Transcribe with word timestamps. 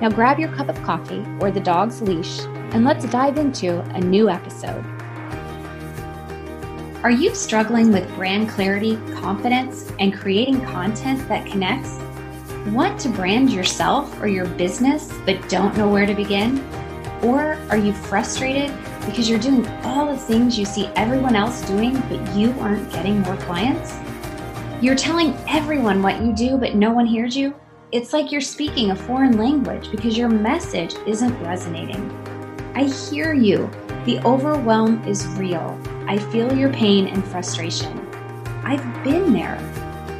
Now 0.00 0.08
grab 0.08 0.38
your 0.38 0.50
cup 0.52 0.70
of 0.70 0.82
coffee 0.82 1.26
or 1.40 1.50
the 1.50 1.60
dog's 1.60 2.00
leash 2.00 2.40
and 2.72 2.84
let's 2.84 3.04
dive 3.04 3.36
into 3.36 3.80
a 3.80 4.00
new 4.00 4.30
episode. 4.30 4.82
Are 7.02 7.10
you 7.10 7.34
struggling 7.34 7.92
with 7.92 8.08
brand 8.14 8.48
clarity, 8.48 8.96
confidence, 9.14 9.92
and 9.98 10.14
creating 10.14 10.62
content 10.62 11.26
that 11.28 11.46
connects? 11.46 11.98
Want 12.68 12.98
to 13.00 13.10
brand 13.10 13.50
yourself 13.50 14.18
or 14.22 14.26
your 14.26 14.46
business 14.46 15.12
but 15.26 15.46
don't 15.50 15.76
know 15.76 15.88
where 15.88 16.06
to 16.06 16.14
begin? 16.14 16.60
Or 17.22 17.58
are 17.68 17.76
you 17.76 17.92
frustrated 17.92 18.72
because 19.04 19.28
you're 19.28 19.38
doing 19.38 19.66
all 19.82 20.06
the 20.06 20.16
things 20.16 20.58
you 20.58 20.64
see 20.64 20.86
everyone 20.96 21.36
else 21.36 21.60
doing 21.66 22.00
but 22.08 22.34
you 22.34 22.52
aren't 22.60 22.90
getting 22.90 23.20
more 23.20 23.36
clients? 23.36 23.98
You're 24.80 24.94
telling 24.94 25.36
everyone 25.46 26.02
what 26.02 26.22
you 26.22 26.32
do 26.32 26.56
but 26.56 26.74
no 26.74 26.90
one 26.90 27.04
hears 27.04 27.36
you? 27.36 27.54
It's 27.92 28.12
like 28.12 28.30
you're 28.30 28.40
speaking 28.40 28.92
a 28.92 28.94
foreign 28.94 29.36
language 29.36 29.90
because 29.90 30.16
your 30.16 30.28
message 30.28 30.94
isn't 31.08 31.36
resonating. 31.42 32.08
I 32.76 32.84
hear 32.84 33.34
you. 33.34 33.68
The 34.04 34.20
overwhelm 34.24 35.02
is 35.08 35.26
real. 35.26 35.76
I 36.06 36.16
feel 36.16 36.56
your 36.56 36.72
pain 36.72 37.08
and 37.08 37.24
frustration. 37.24 37.98
I've 38.62 38.84
been 39.02 39.32
there. 39.32 39.58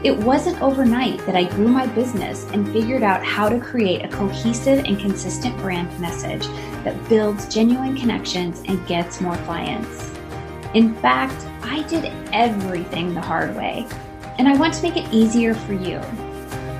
It 0.02 0.18
wasn't 0.18 0.60
overnight 0.60 1.24
that 1.27 1.36
I 1.36 1.44
grew 1.44 1.68
my 1.68 1.86
business 1.86 2.44
and 2.46 2.68
figured 2.72 3.04
out 3.04 3.24
how 3.24 3.48
to 3.48 3.60
create 3.60 4.05
a 4.05 4.08
cohesive 4.08 4.84
and 4.84 4.98
consistent 4.98 5.56
brand 5.58 5.96
message 6.00 6.48
that 6.82 7.08
builds 7.08 7.46
genuine 7.46 7.96
connections 7.96 8.64
and 8.66 8.84
gets 8.88 9.20
more 9.20 9.36
clients. 9.44 10.10
In 10.74 10.92
fact, 10.96 11.46
I 11.62 11.84
did 11.84 12.12
everything 12.32 13.14
the 13.14 13.20
hard 13.20 13.55
way, 13.55 13.86
and 14.38 14.48
I 14.48 14.56
want 14.56 14.74
to 14.74 14.82
make 14.82 14.96
it 14.96 15.12
easier 15.12 15.55
for 15.55 15.74
you 15.74 16.00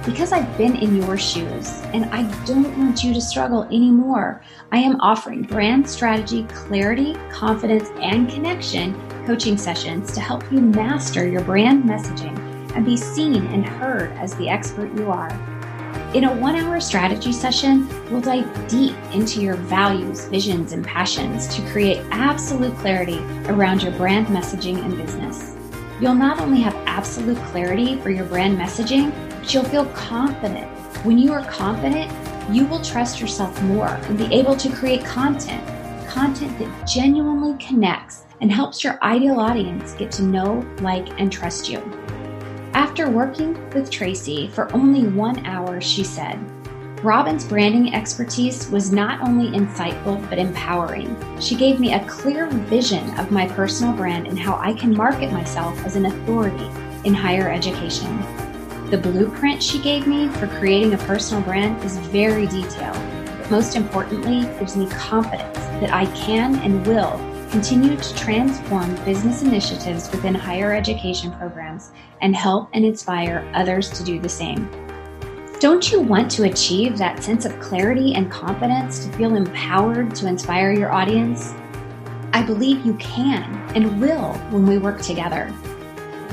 because 0.05 0.33
I've 0.33 0.57
been 0.57 0.77
in 0.77 0.97
your 0.97 1.19
shoes 1.19 1.83
and 1.93 2.07
I 2.07 2.23
don't 2.45 2.77
want 2.79 3.05
you 3.05 3.13
to 3.13 3.21
struggle 3.21 3.65
anymore, 3.65 4.43
I 4.73 4.79
am 4.79 5.01
offering 5.01 5.43
brand 5.43 5.89
strategy, 5.89 6.45
clarity, 6.45 7.17
confidence, 7.31 7.91
and 8.01 8.29
connection 8.29 8.95
coaching 9.27 9.59
sessions 9.59 10.13
to 10.13 10.21
help 10.21 10.51
you 10.51 10.61
master 10.61 11.29
your 11.29 11.43
brand 11.43 11.85
messaging 11.85 12.37
and 12.75 12.87
be 12.87 12.97
seen 12.97 13.47
and 13.47 13.67
heard 13.67 14.13
as 14.13 14.35
the 14.37 14.49
expert 14.49 14.93
you 14.97 15.11
are. 15.11 15.31
In 16.15 16.25
a 16.25 16.35
one 16.35 16.57
hour 16.57 16.81
strategy 16.81 17.33
session, 17.33 17.87
we'll 18.11 18.21
dive 18.21 18.69
deep 18.69 18.97
into 19.13 19.41
your 19.41 19.55
values, 19.55 20.25
visions, 20.27 20.73
and 20.73 20.85
passions 20.85 21.47
to 21.55 21.63
create 21.71 22.05
absolute 22.11 22.75
clarity 22.79 23.19
around 23.47 23.83
your 23.83 23.93
brand 23.93 24.27
messaging 24.29 24.83
and 24.85 24.97
business. 24.97 25.57
You'll 26.01 26.15
not 26.15 26.41
only 26.41 26.61
have 26.63 26.75
absolute 26.87 27.39
clarity 27.49 27.97
for 28.01 28.11
your 28.11 28.25
brand 28.25 28.59
messaging, 28.59 29.13
but 29.41 29.53
you'll 29.53 29.65
feel 29.65 29.87
confident. 29.87 30.69
When 31.05 31.19
you 31.19 31.33
are 31.33 31.45
confident, 31.47 32.13
you 32.55 32.67
will 32.67 32.83
trust 32.83 33.21
yourself 33.21 33.61
more 33.63 33.89
and 33.89 34.19
be 34.19 34.33
able 34.35 34.55
to 34.57 34.71
create 34.71 35.05
content, 35.05 35.67
content 36.09 36.59
that 36.59 36.87
genuinely 36.87 37.57
connects 37.59 38.25
and 38.41 38.53
helps 38.53 38.85
your 38.85 39.03
ideal 39.03 39.41
audience 39.41 39.95
get 39.95 40.13
to 40.13 40.23
know, 40.23 40.65
like, 40.81 41.09
and 41.19 41.33
trust 41.33 41.69
you. 41.69 41.79
After 42.75 43.11
working 43.11 43.55
with 43.71 43.91
Tracy 43.91 44.49
for 44.49 44.73
only 44.75 45.09
one 45.09 45.45
hour, 45.47 45.81
she 45.81 46.05
said, 46.05 46.39
Robin's 47.03 47.45
branding 47.45 47.95
expertise 47.95 48.69
was 48.69 48.93
not 48.93 49.27
only 49.27 49.59
insightful 49.59 50.21
but 50.29 50.39
empowering. 50.39 51.17
She 51.41 51.57
gave 51.57 51.81
me 51.81 51.95
a 51.95 52.07
clear 52.07 52.47
vision 52.47 53.19
of 53.19 53.31
my 53.31 53.49
personal 53.49 53.95
brand 53.95 54.27
and 54.27 54.39
how 54.39 54.57
I 54.57 54.75
can 54.75 54.95
market 54.95 55.33
myself 55.33 55.79
as 55.87 55.97
an 55.97 56.07
authority 56.07 56.69
in 57.05 57.15
higher 57.15 57.51
education. 57.51 58.23
The 58.91 58.99
blueprint 58.99 59.63
she 59.63 59.81
gave 59.81 60.09
me 60.09 60.27
for 60.27 60.49
creating 60.49 60.95
a 60.95 60.99
personal 60.99 61.45
brand 61.45 61.81
is 61.85 61.97
very 62.09 62.49
detailed, 62.49 62.99
but 63.39 63.49
most 63.49 63.77
importantly, 63.77 64.41
gives 64.59 64.77
me 64.77 64.89
confidence 64.89 65.55
that 65.55 65.93
I 65.93 66.07
can 66.07 66.57
and 66.57 66.85
will 66.85 67.21
continue 67.53 67.97
to 67.97 68.17
transform 68.17 68.93
business 69.05 69.43
initiatives 69.43 70.11
within 70.11 70.35
higher 70.35 70.75
education 70.75 71.31
programs 71.39 71.93
and 72.21 72.35
help 72.35 72.69
and 72.73 72.85
inspire 72.85 73.49
others 73.55 73.91
to 73.91 74.03
do 74.03 74.19
the 74.19 74.29
same. 74.29 74.69
Don't 75.61 75.93
you 75.93 76.01
want 76.01 76.29
to 76.33 76.51
achieve 76.51 76.99
that 76.99 77.23
sense 77.23 77.45
of 77.45 77.61
clarity 77.61 78.15
and 78.15 78.29
confidence 78.29 79.05
to 79.05 79.13
feel 79.13 79.37
empowered 79.37 80.17
to 80.17 80.27
inspire 80.27 80.73
your 80.73 80.91
audience? 80.91 81.55
I 82.33 82.43
believe 82.43 82.85
you 82.85 82.95
can 82.95 83.45
and 83.77 84.01
will 84.01 84.35
when 84.51 84.67
we 84.67 84.79
work 84.79 85.01
together. 85.01 85.55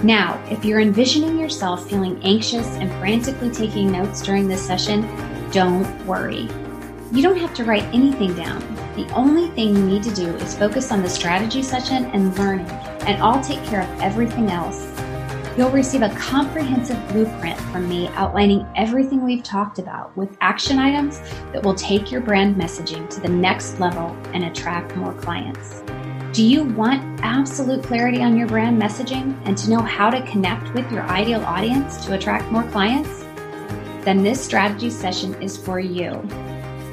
Now, 0.03 0.41
if 0.49 0.63
you're 0.63 0.79
envisioning 0.79 1.39
yourself 1.39 1.89
feeling 1.89 2.19
anxious 2.23 2.67
and 2.75 2.89
frantically 2.99 3.49
taking 3.49 3.91
notes 3.91 4.21
during 4.21 4.47
this 4.47 4.65
session, 4.65 5.01
don't 5.51 6.05
worry. 6.05 6.47
You 7.11 7.21
don't 7.21 7.37
have 7.37 7.53
to 7.55 7.63
write 7.63 7.85
anything 7.93 8.33
down. 8.35 8.59
The 8.95 9.09
only 9.13 9.49
thing 9.51 9.75
you 9.75 9.85
need 9.85 10.03
to 10.03 10.13
do 10.13 10.27
is 10.35 10.57
focus 10.57 10.91
on 10.91 11.01
the 11.01 11.09
strategy 11.09 11.63
session 11.63 12.05
and 12.05 12.37
learning, 12.37 12.69
and 13.07 13.21
I'll 13.21 13.43
take 13.43 13.63
care 13.63 13.81
of 13.81 14.01
everything 14.01 14.51
else 14.51 14.87
You'll 15.57 15.71
receive 15.71 16.03
a 16.03 16.09
comprehensive 16.09 17.03
blueprint 17.07 17.59
from 17.59 17.89
me 17.89 18.09
outlining 18.09 18.67
everything 18.75 19.23
we've 19.23 19.41
talked 19.41 19.79
about 19.79 20.15
with 20.15 20.37
action 20.39 20.77
items 20.77 21.19
that 21.51 21.63
will 21.63 21.73
take 21.73 22.11
your 22.11 22.21
brand 22.21 22.55
messaging 22.55 23.09
to 23.09 23.19
the 23.19 23.27
next 23.27 23.79
level 23.79 24.15
and 24.33 24.43
attract 24.43 24.95
more 24.95 25.15
clients. 25.15 25.81
Do 26.37 26.45
you 26.45 26.65
want 26.65 27.01
absolute 27.23 27.81
clarity 27.81 28.21
on 28.21 28.37
your 28.37 28.47
brand 28.47 28.79
messaging 28.79 29.35
and 29.45 29.57
to 29.57 29.71
know 29.71 29.81
how 29.81 30.11
to 30.11 30.21
connect 30.21 30.71
with 30.75 30.91
your 30.91 31.01
ideal 31.01 31.43
audience 31.43 32.05
to 32.05 32.13
attract 32.13 32.51
more 32.51 32.61
clients? 32.69 33.25
Then 34.05 34.21
this 34.21 34.39
strategy 34.39 34.91
session 34.91 35.33
is 35.41 35.57
for 35.57 35.79
you. 35.79 36.11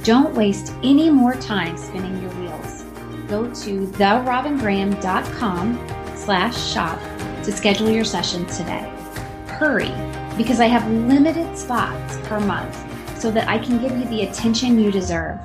Don't 0.02 0.34
waste 0.34 0.72
any 0.82 1.10
more 1.10 1.34
time 1.34 1.76
spinning 1.76 2.22
your 2.22 2.30
wheels. 2.36 2.84
Go 3.28 3.52
to 3.64 3.86
therobingraham.com 3.86 5.88
slash 6.16 6.72
shop 6.72 6.98
to 7.42 7.52
schedule 7.52 7.90
your 7.90 8.06
sessions 8.06 8.56
today. 8.56 8.90
Hurry, 9.46 9.92
because 10.38 10.58
I 10.58 10.68
have 10.68 10.90
limited 10.90 11.58
spots 11.58 12.16
per 12.28 12.40
month 12.40 12.74
so 13.20 13.30
that 13.32 13.46
I 13.46 13.58
can 13.58 13.78
give 13.78 13.94
you 13.94 14.06
the 14.06 14.22
attention 14.22 14.78
you 14.78 14.90
deserve. 14.90 15.38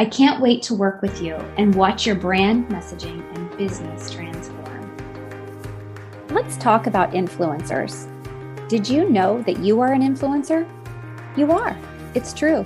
I 0.00 0.06
can't 0.06 0.40
wait 0.40 0.62
to 0.62 0.74
work 0.74 1.02
with 1.02 1.20
you 1.20 1.34
and 1.58 1.74
watch 1.74 2.06
your 2.06 2.14
brand 2.14 2.70
messaging 2.70 3.22
and 3.36 3.54
business 3.58 4.10
transform. 4.10 4.96
Let's 6.30 6.56
talk 6.56 6.86
about 6.86 7.10
influencers. 7.10 8.08
Did 8.66 8.88
you 8.88 9.10
know 9.10 9.42
that 9.42 9.58
you 9.58 9.82
are 9.82 9.92
an 9.92 10.00
influencer? 10.00 10.66
You 11.36 11.52
are. 11.52 11.76
It's 12.14 12.32
true. 12.32 12.64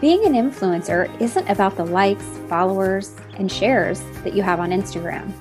Being 0.00 0.24
an 0.24 0.34
influencer 0.34 1.10
isn't 1.20 1.48
about 1.48 1.76
the 1.76 1.84
likes, 1.84 2.38
followers, 2.48 3.16
and 3.38 3.50
shares 3.50 4.00
that 4.22 4.34
you 4.34 4.44
have 4.44 4.60
on 4.60 4.70
Instagram. 4.70 5.32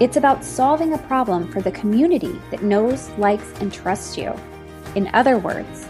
It's 0.00 0.16
about 0.16 0.42
solving 0.42 0.94
a 0.94 0.98
problem 0.98 1.52
for 1.52 1.60
the 1.60 1.72
community 1.72 2.40
that 2.50 2.62
knows, 2.62 3.10
likes, 3.18 3.52
and 3.60 3.70
trusts 3.70 4.16
you. 4.16 4.34
In 4.94 5.10
other 5.12 5.36
words, 5.36 5.86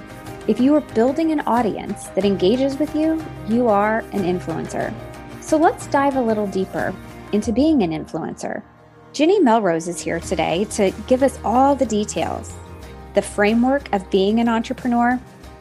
if 0.49 0.61
you 0.61 0.75
are 0.77 0.81
building 0.81 1.33
an 1.33 1.41
audience 1.41 2.05
that 2.11 2.25
engages 2.25 2.79
with 2.79 2.95
you, 2.95 3.25
you 3.49 3.67
are 3.67 3.99
an 4.13 4.23
influencer. 4.23 4.95
So 5.41 5.57
let's 5.57 5.89
dive 5.89 6.15
a 6.15 6.23
little 6.23 6.47
deeper 6.47 6.95
into 7.33 7.53
being 7.53 7.83
an 7.83 7.91
influencer. 7.91 8.63
Jenny 9.13 9.41
Melrose 9.41 9.89
is 9.89 10.01
here 10.01 10.21
today 10.21 10.65
to 10.67 10.93
give 11.09 11.25
us 11.25 11.39
all 11.45 11.75
the 11.75 11.87
details 11.87 12.55
the 13.15 13.23
framework 13.23 13.91
of 13.95 14.09
being 14.11 14.41
an 14.41 14.49
entrepreneur, 14.49 15.19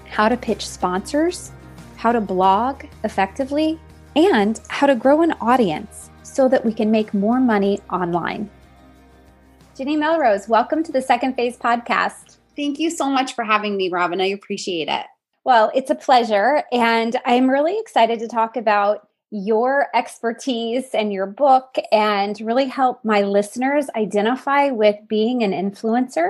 how 0.09 0.27
to 0.27 0.35
pitch 0.35 0.67
sponsors, 0.67 1.53
how 1.95 2.11
to 2.11 2.19
blog 2.19 2.83
effectively, 3.05 3.79
and 4.17 4.59
how 4.67 4.85
to 4.85 4.93
grow 4.93 5.21
an 5.21 5.31
audience 5.39 6.09
so 6.21 6.49
that 6.49 6.65
we 6.65 6.73
can 6.73 6.91
make 6.91 7.13
more 7.13 7.39
money 7.39 7.79
online. 7.89 8.49
Jenny 9.73 9.95
Melrose, 9.95 10.49
welcome 10.49 10.83
to 10.83 10.91
the 10.91 11.01
Second 11.01 11.35
Phase 11.35 11.57
podcast. 11.57 12.34
Thank 12.55 12.79
you 12.79 12.89
so 12.89 13.09
much 13.09 13.33
for 13.33 13.43
having 13.43 13.75
me, 13.75 13.89
Robin. 13.89 14.21
I 14.21 14.27
appreciate 14.27 14.87
it. 14.87 15.05
Well, 15.43 15.71
it's 15.75 15.91
a 15.91 15.95
pleasure. 15.95 16.63
And 16.71 17.15
I'm 17.25 17.49
really 17.49 17.77
excited 17.79 18.19
to 18.19 18.27
talk 18.27 18.57
about 18.57 19.07
your 19.31 19.87
expertise 19.93 20.85
and 20.93 21.11
your 21.11 21.25
book 21.25 21.75
and 21.91 22.39
really 22.41 22.67
help 22.67 23.03
my 23.03 23.21
listeners 23.21 23.87
identify 23.95 24.69
with 24.69 24.95
being 25.07 25.43
an 25.43 25.51
influencer, 25.51 26.29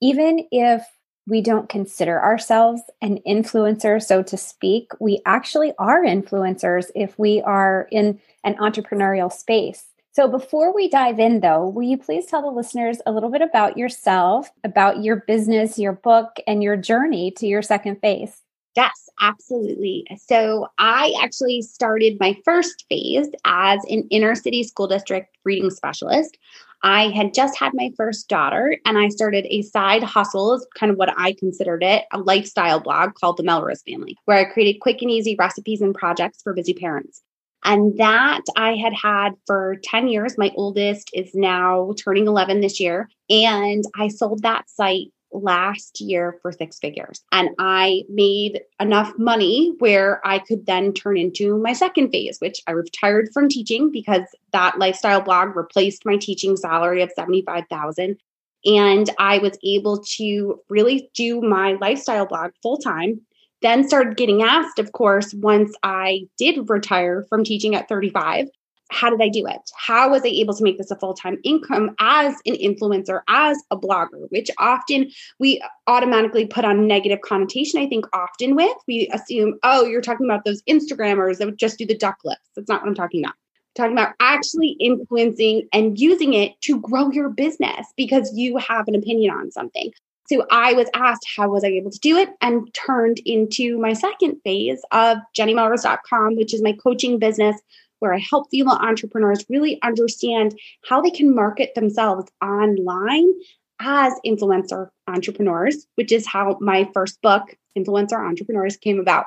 even 0.00 0.46
if 0.50 0.82
we 1.26 1.40
don't 1.40 1.68
consider 1.68 2.22
ourselves 2.22 2.82
an 3.00 3.18
influencer, 3.26 4.02
so 4.02 4.22
to 4.22 4.36
speak. 4.36 4.92
We 5.00 5.20
actually 5.24 5.72
are 5.78 6.02
influencers 6.02 6.90
if 6.94 7.18
we 7.18 7.40
are 7.42 7.88
in 7.90 8.20
an 8.44 8.54
entrepreneurial 8.56 9.32
space. 9.32 9.84
So, 10.14 10.28
before 10.28 10.72
we 10.72 10.88
dive 10.88 11.18
in, 11.18 11.40
though, 11.40 11.66
will 11.66 11.82
you 11.82 11.98
please 11.98 12.26
tell 12.26 12.40
the 12.40 12.56
listeners 12.56 12.98
a 13.04 13.10
little 13.10 13.30
bit 13.30 13.42
about 13.42 13.76
yourself, 13.76 14.48
about 14.62 15.02
your 15.02 15.24
business, 15.26 15.76
your 15.76 15.92
book, 15.92 16.36
and 16.46 16.62
your 16.62 16.76
journey 16.76 17.32
to 17.32 17.48
your 17.48 17.62
second 17.62 17.96
phase? 18.00 18.40
Yes, 18.76 19.08
absolutely. 19.20 20.06
So 20.24 20.68
I 20.78 21.12
actually 21.20 21.62
started 21.62 22.18
my 22.20 22.36
first 22.44 22.84
phase 22.88 23.28
as 23.44 23.80
an 23.90 24.06
inner 24.10 24.36
city 24.36 24.62
school 24.62 24.86
district 24.86 25.36
reading 25.44 25.70
specialist. 25.70 26.38
I 26.84 27.08
had 27.08 27.34
just 27.34 27.58
had 27.58 27.72
my 27.74 27.90
first 27.96 28.28
daughter 28.28 28.76
and 28.86 28.96
I 28.96 29.08
started 29.08 29.46
a 29.48 29.62
side 29.62 30.04
hustle, 30.04 30.54
is 30.54 30.66
kind 30.78 30.92
of 30.92 30.98
what 30.98 31.12
I 31.16 31.32
considered 31.32 31.82
it, 31.82 32.04
a 32.12 32.18
lifestyle 32.18 32.78
blog 32.78 33.14
called 33.14 33.36
The 33.36 33.42
Melrose 33.42 33.82
Family, 33.82 34.16
where 34.26 34.38
I 34.38 34.44
created 34.44 34.80
quick 34.80 35.02
and 35.02 35.10
easy 35.10 35.34
recipes 35.36 35.80
and 35.80 35.92
projects 35.92 36.40
for 36.42 36.54
busy 36.54 36.74
parents. 36.74 37.22
And 37.64 37.96
that 37.98 38.42
I 38.56 38.74
had 38.74 38.92
had 38.92 39.30
for 39.46 39.76
10 39.82 40.08
years. 40.08 40.36
My 40.36 40.52
oldest 40.54 41.10
is 41.14 41.34
now 41.34 41.94
turning 42.02 42.26
11 42.26 42.60
this 42.60 42.78
year. 42.78 43.08
And 43.30 43.84
I 43.98 44.08
sold 44.08 44.42
that 44.42 44.68
site 44.68 45.08
last 45.32 46.00
year 46.00 46.38
for 46.42 46.52
six 46.52 46.78
figures. 46.78 47.24
And 47.32 47.50
I 47.58 48.02
made 48.08 48.60
enough 48.78 49.12
money 49.18 49.74
where 49.78 50.24
I 50.24 50.38
could 50.38 50.66
then 50.66 50.92
turn 50.92 51.16
into 51.16 51.58
my 51.58 51.72
second 51.72 52.10
phase, 52.10 52.38
which 52.38 52.60
I 52.68 52.72
retired 52.72 53.30
from 53.34 53.48
teaching 53.48 53.90
because 53.90 54.22
that 54.52 54.78
lifestyle 54.78 55.20
blog 55.20 55.56
replaced 55.56 56.06
my 56.06 56.16
teaching 56.16 56.56
salary 56.56 57.02
of 57.02 57.10
75,000 57.16 58.16
and 58.64 59.10
I 59.18 59.38
was 59.38 59.58
able 59.62 60.02
to 60.16 60.60
really 60.68 61.10
do 61.14 61.40
my 61.40 61.76
lifestyle 61.80 62.26
blog 62.26 62.52
full 62.62 62.78
time. 62.78 63.20
Then 63.64 63.88
started 63.88 64.18
getting 64.18 64.42
asked, 64.42 64.78
of 64.78 64.92
course, 64.92 65.32
once 65.32 65.74
I 65.82 66.28
did 66.36 66.68
retire 66.68 67.24
from 67.30 67.44
teaching 67.44 67.74
at 67.74 67.88
35, 67.88 68.48
how 68.90 69.08
did 69.08 69.22
I 69.22 69.30
do 69.30 69.46
it? 69.46 69.70
How 69.74 70.10
was 70.10 70.20
I 70.22 70.28
able 70.28 70.52
to 70.52 70.62
make 70.62 70.76
this 70.76 70.90
a 70.90 70.96
full 70.96 71.14
time 71.14 71.38
income 71.44 71.96
as 71.98 72.34
an 72.44 72.56
influencer, 72.56 73.22
as 73.26 73.56
a 73.70 73.78
blogger, 73.78 74.28
which 74.28 74.50
often 74.58 75.10
we 75.40 75.62
automatically 75.86 76.44
put 76.46 76.66
on 76.66 76.86
negative 76.86 77.22
connotation, 77.22 77.80
I 77.80 77.88
think, 77.88 78.04
often 78.12 78.54
with. 78.54 78.76
We 78.86 79.08
assume, 79.14 79.58
oh, 79.62 79.86
you're 79.86 80.02
talking 80.02 80.26
about 80.26 80.44
those 80.44 80.62
Instagrammers 80.64 81.38
that 81.38 81.46
would 81.46 81.58
just 81.58 81.78
do 81.78 81.86
the 81.86 81.96
duck 81.96 82.18
lips. 82.22 82.42
That's 82.54 82.68
not 82.68 82.82
what 82.82 82.88
I'm 82.88 82.94
talking 82.94 83.24
about. 83.24 83.34
Talking 83.76 83.92
about 83.92 84.12
actually 84.20 84.76
influencing 84.78 85.68
and 85.72 85.98
using 85.98 86.34
it 86.34 86.52
to 86.64 86.82
grow 86.82 87.10
your 87.10 87.30
business 87.30 87.86
because 87.96 88.30
you 88.34 88.58
have 88.58 88.88
an 88.88 88.94
opinion 88.94 89.34
on 89.34 89.50
something. 89.50 89.90
So 90.26 90.46
I 90.50 90.72
was 90.72 90.88
asked, 90.94 91.26
how 91.36 91.50
was 91.50 91.64
I 91.64 91.68
able 91.68 91.90
to 91.90 91.98
do 91.98 92.16
it? 92.16 92.30
And 92.40 92.72
turned 92.72 93.20
into 93.26 93.78
my 93.78 93.92
second 93.92 94.40
phase 94.42 94.80
of 94.90 95.18
jennymelrose.com, 95.36 96.36
which 96.36 96.54
is 96.54 96.62
my 96.62 96.72
coaching 96.72 97.18
business 97.18 97.60
where 97.98 98.14
I 98.14 98.18
help 98.18 98.50
female 98.50 98.78
entrepreneurs 98.80 99.44
really 99.48 99.80
understand 99.82 100.58
how 100.86 101.00
they 101.00 101.10
can 101.10 101.34
market 101.34 101.74
themselves 101.74 102.30
online 102.42 103.32
as 103.80 104.12
influencer 104.26 104.88
entrepreneurs, 105.08 105.86
which 105.94 106.12
is 106.12 106.26
how 106.26 106.58
my 106.60 106.88
first 106.92 107.20
book, 107.22 107.56
Influencer 107.76 108.18
Entrepreneurs, 108.18 108.76
came 108.76 109.00
about. 109.00 109.26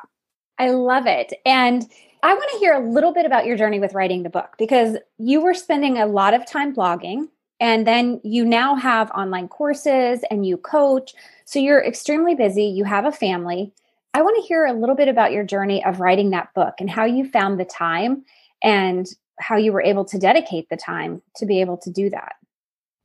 I 0.57 0.71
love 0.71 1.05
it. 1.05 1.33
And 1.45 1.85
I 2.23 2.33
want 2.33 2.49
to 2.51 2.59
hear 2.59 2.73
a 2.73 2.88
little 2.88 3.13
bit 3.13 3.25
about 3.25 3.45
your 3.45 3.57
journey 3.57 3.79
with 3.79 3.94
writing 3.94 4.23
the 4.23 4.29
book 4.29 4.55
because 4.57 4.97
you 5.17 5.41
were 5.41 5.53
spending 5.53 5.97
a 5.97 6.05
lot 6.05 6.33
of 6.33 6.45
time 6.45 6.73
blogging 6.73 7.27
and 7.59 7.88
then 7.88 8.21
you 8.24 8.45
now 8.45 8.75
have 8.75 9.12
online 9.12 9.48
courses 9.48 10.21
and 10.30 10.45
you 10.45 10.57
coach. 10.57 11.13
So 11.45 11.59
you're 11.59 11.83
extremely 11.83 12.36
busy, 12.36 12.65
you 12.65 12.83
have 12.83 13.06
a 13.06 13.12
family. 13.12 13.74
I 14.13 14.21
want 14.21 14.36
to 14.42 14.48
hear 14.48 14.65
a 14.65 14.74
little 14.74 14.95
bit 14.95 15.07
about 15.07 15.31
your 15.31 15.44
journey 15.44 15.83
of 15.83 16.00
writing 16.00 16.31
that 16.31 16.54
book 16.54 16.75
and 16.80 16.89
how 16.89 17.06
you 17.06 17.30
found 17.30 17.59
the 17.59 17.65
time 17.65 18.24
and 18.63 19.06
how 19.39 19.57
you 19.57 19.71
were 19.71 19.81
able 19.81 20.06
to 20.06 20.18
dedicate 20.18 20.69
the 20.69 20.77
time 20.77 21.21
to 21.36 21.45
be 21.45 21.62
able 21.62 21.77
to 21.77 21.92
do 21.92 22.09
that. 22.09 22.33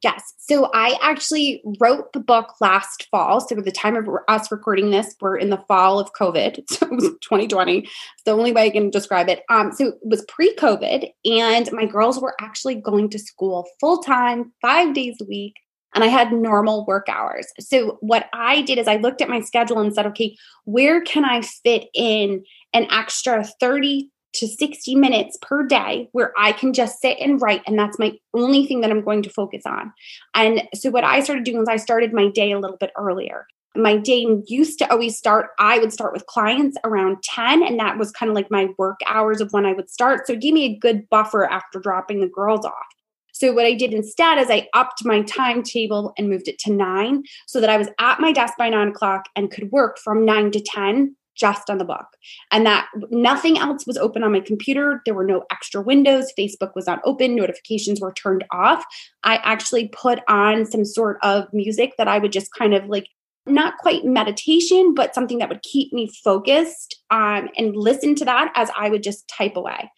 Yes. 0.02 0.34
So 0.38 0.69
I 0.75 0.99
actually 1.00 1.62
wrote 1.78 2.12
the 2.12 2.20
book 2.20 2.54
last 2.60 3.06
fall. 3.10 3.40
So 3.40 3.56
at 3.56 3.64
the 3.64 3.70
time 3.70 3.94
of 3.94 4.08
us 4.26 4.50
recording 4.50 4.90
this, 4.90 5.14
we're 5.20 5.37
in 5.37 5.50
the 5.50 5.62
fall 5.69 6.00
of 6.00 6.12
COVID. 6.12 6.64
So 6.72 6.87
it 6.87 6.93
was 6.93 7.04
2020. 7.20 7.78
It's 7.78 7.90
the 8.25 8.32
only 8.32 8.52
way 8.52 8.64
I 8.64 8.70
can 8.70 8.90
describe 8.90 9.28
it. 9.28 9.43
Um, 9.50 9.72
so 9.72 9.88
it 9.88 9.94
was 10.02 10.25
pre-COVID, 10.26 11.10
and 11.25 11.70
my 11.72 11.87
girls 11.87 12.20
were 12.20 12.34
actually 12.40 12.76
going 12.76 13.10
to 13.10 13.19
school 13.19 13.66
full 13.78 14.02
time, 14.02 14.52
five 14.62 14.94
days 14.94 15.16
a 15.20 15.25
week. 15.25 15.54
And 15.94 16.02
I 16.02 16.06
had 16.06 16.32
normal 16.32 16.87
work 16.87 17.06
hours. 17.10 17.46
So, 17.60 17.99
what 18.00 18.26
I 18.32 18.62
did 18.62 18.78
is 18.78 18.88
I 18.88 18.96
looked 18.96 19.20
at 19.20 19.28
my 19.28 19.40
schedule 19.40 19.78
and 19.78 19.94
said, 19.94 20.06
okay, 20.06 20.34
where 20.64 21.02
can 21.02 21.25
I 21.26 21.43
fit 21.43 21.88
in 21.94 22.43
an 22.72 22.87
extra 22.90 23.44
30 23.44 24.10
to 24.34 24.46
60 24.46 24.94
minutes 24.94 25.37
per 25.43 25.67
day 25.67 26.08
where 26.12 26.32
I 26.38 26.52
can 26.52 26.73
just 26.73 27.00
sit 27.00 27.19
and 27.20 27.40
write. 27.40 27.62
And 27.67 27.79
that's 27.79 27.99
my 27.99 28.19
only 28.34 28.67
thing 28.67 28.81
that 28.81 28.90
I'm 28.90 29.05
going 29.05 29.23
to 29.23 29.31
focus 29.31 29.62
on. 29.67 29.93
And 30.34 30.62
so, 30.75 30.90
what 30.90 31.05
I 31.05 31.20
started 31.20 31.44
doing 31.44 31.58
was 31.58 31.69
I 31.69 31.76
started 31.76 32.12
my 32.12 32.29
day 32.29 32.52
a 32.52 32.58
little 32.58 32.76
bit 32.76 32.93
earlier. 32.96 33.46
My 33.75 33.96
day 33.96 34.26
used 34.46 34.79
to 34.81 34.90
always 34.90 35.17
start, 35.17 35.50
I 35.58 35.79
would 35.79 35.94
start 35.94 36.12
with 36.12 36.26
clients 36.26 36.76
around 36.84 37.23
10, 37.23 37.62
and 37.62 37.79
that 37.81 37.96
was 37.96 38.12
kind 38.12 38.29
of 38.29 38.37
like 38.37 38.50
my 38.50 38.69
work 38.76 39.00
hours 39.06 39.40
of 39.40 39.50
when 39.52 39.64
I 39.64 39.73
would 39.73 39.90
start. 39.90 40.26
So, 40.26 40.35
it 40.35 40.40
gave 40.40 40.55
me 40.55 40.64
a 40.64 40.78
good 40.78 41.08
buffer 41.08 41.44
after 41.44 41.78
dropping 41.78 42.20
the 42.20 42.28
girls 42.28 42.64
off. 42.64 42.87
So, 43.32 43.52
what 43.52 43.67
I 43.67 43.75
did 43.75 43.93
instead 43.93 44.38
is 44.38 44.50
I 44.50 44.69
upped 44.75 45.05
my 45.05 45.23
timetable 45.23 46.12
and 46.17 46.28
moved 46.28 46.49
it 46.49 46.58
to 46.61 46.73
nine 46.73 47.25
so 47.46 47.61
that 47.61 47.70
I 47.70 47.76
was 47.76 47.88
at 47.99 48.20
my 48.20 48.32
desk 48.32 48.55
by 48.56 48.69
nine 48.69 48.88
o'clock 48.88 49.26
and 49.37 49.50
could 49.50 49.73
work 49.73 49.99
from 49.99 50.25
nine 50.25 50.50
to 50.52 50.61
10 50.61 51.17
just 51.34 51.71
on 51.71 51.78
the 51.78 51.85
book. 51.85 52.06
And 52.50 52.66
that 52.66 52.88
nothing 53.11 53.59
else 53.59 53.87
was 53.87 53.97
open 53.97 54.23
on 54.23 54.33
my 54.33 54.40
computer. 54.40 55.02
There 55.04 55.14
were 55.14 55.25
no 55.25 55.45
extra 55.50 55.80
windows. 55.80 56.33
Facebook 56.38 56.75
was 56.75 56.87
not 56.87 57.00
open. 57.04 57.35
Notifications 57.35 58.00
were 58.00 58.12
turned 58.12 58.45
off. 58.50 58.85
I 59.25 59.37
actually 59.37 59.88
put 59.88 60.21
on 60.28 60.66
some 60.66 60.85
sort 60.85 61.18
of 61.23 61.52
music 61.52 61.95
that 61.99 62.09
i 62.09 62.18
would 62.18 62.33
just 62.33 62.52
kind 62.52 62.75
of 62.75 62.87
like 62.87 63.06
not 63.47 63.78
quite 63.78 64.04
meditation 64.04 64.95
but 64.95 65.14
something 65.14 65.38
that 65.38 65.49
would 65.49 65.62
keep 65.62 65.92
me 65.92 66.09
focused 66.23 67.02
um, 67.11 67.49
and 67.56 67.76
listen 67.76 68.14
to 68.14 68.25
that 68.25 68.52
as 68.54 68.71
i 68.76 68.88
would 68.88 69.02
just 69.02 69.26
type 69.28 69.56
away. 69.56 69.90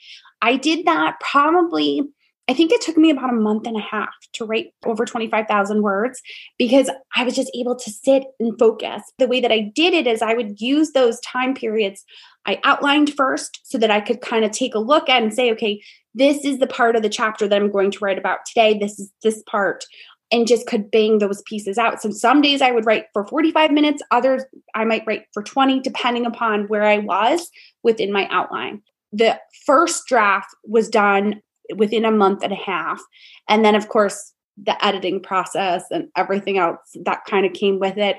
I 0.42 0.56
did 0.56 0.87
that 0.87 1.20
probably 1.20 2.02
I 2.46 2.52
think 2.52 2.72
it 2.72 2.82
took 2.82 2.98
me 2.98 3.10
about 3.10 3.30
a 3.30 3.34
month 3.34 3.66
and 3.66 3.76
a 3.76 3.80
half 3.80 4.12
to 4.34 4.44
write 4.44 4.74
over 4.84 5.06
25,000 5.06 5.82
words 5.82 6.20
because 6.58 6.90
I 7.16 7.24
was 7.24 7.34
just 7.34 7.50
able 7.54 7.74
to 7.76 7.90
sit 7.90 8.24
and 8.38 8.58
focus. 8.58 9.02
The 9.18 9.26
way 9.26 9.40
that 9.40 9.52
I 9.52 9.72
did 9.74 9.94
it 9.94 10.06
is 10.06 10.20
I 10.20 10.34
would 10.34 10.60
use 10.60 10.92
those 10.92 11.20
time 11.20 11.54
periods 11.54 12.04
I 12.46 12.60
outlined 12.62 13.14
first 13.14 13.60
so 13.64 13.78
that 13.78 13.90
I 13.90 14.00
could 14.00 14.20
kind 14.20 14.44
of 14.44 14.50
take 14.50 14.74
a 14.74 14.80
look 14.80 15.08
at 15.08 15.22
and 15.22 15.32
say, 15.32 15.50
okay, 15.52 15.82
this 16.14 16.44
is 16.44 16.58
the 16.58 16.66
part 16.66 16.96
of 16.96 17.02
the 17.02 17.08
chapter 17.08 17.48
that 17.48 17.60
I'm 17.60 17.70
going 17.70 17.90
to 17.92 17.98
write 18.00 18.18
about 18.18 18.40
today. 18.46 18.78
This 18.78 18.98
is 18.98 19.10
this 19.22 19.42
part. 19.44 19.84
And 20.30 20.46
just 20.46 20.66
could 20.66 20.90
bang 20.90 21.18
those 21.18 21.42
pieces 21.42 21.78
out. 21.78 22.02
So 22.02 22.10
some 22.10 22.42
days 22.42 22.60
I 22.60 22.72
would 22.72 22.86
write 22.86 23.06
for 23.12 23.26
45 23.26 23.70
minutes, 23.70 24.02
others 24.10 24.42
I 24.74 24.84
might 24.84 25.04
write 25.06 25.24
for 25.32 25.42
20, 25.42 25.80
depending 25.80 26.26
upon 26.26 26.64
where 26.64 26.82
I 26.82 26.98
was 26.98 27.48
within 27.82 28.12
my 28.12 28.28
outline 28.30 28.82
the 29.16 29.38
first 29.64 30.08
draft 30.08 30.48
was 30.64 30.88
done 30.88 31.40
within 31.76 32.04
a 32.04 32.11
month 32.11 32.42
and 32.42 32.52
a 32.52 32.56
half. 32.56 33.02
And 33.49 33.64
then, 33.64 33.75
of 33.75 33.88
course, 33.88 34.33
the 34.56 34.83
editing 34.85 35.21
process 35.21 35.85
and 35.90 36.09
everything 36.16 36.59
else 36.59 36.78
that 37.04 37.25
kind 37.25 37.44
of 37.44 37.52
came 37.52 37.78
with 37.78 37.99
it. 37.99 38.18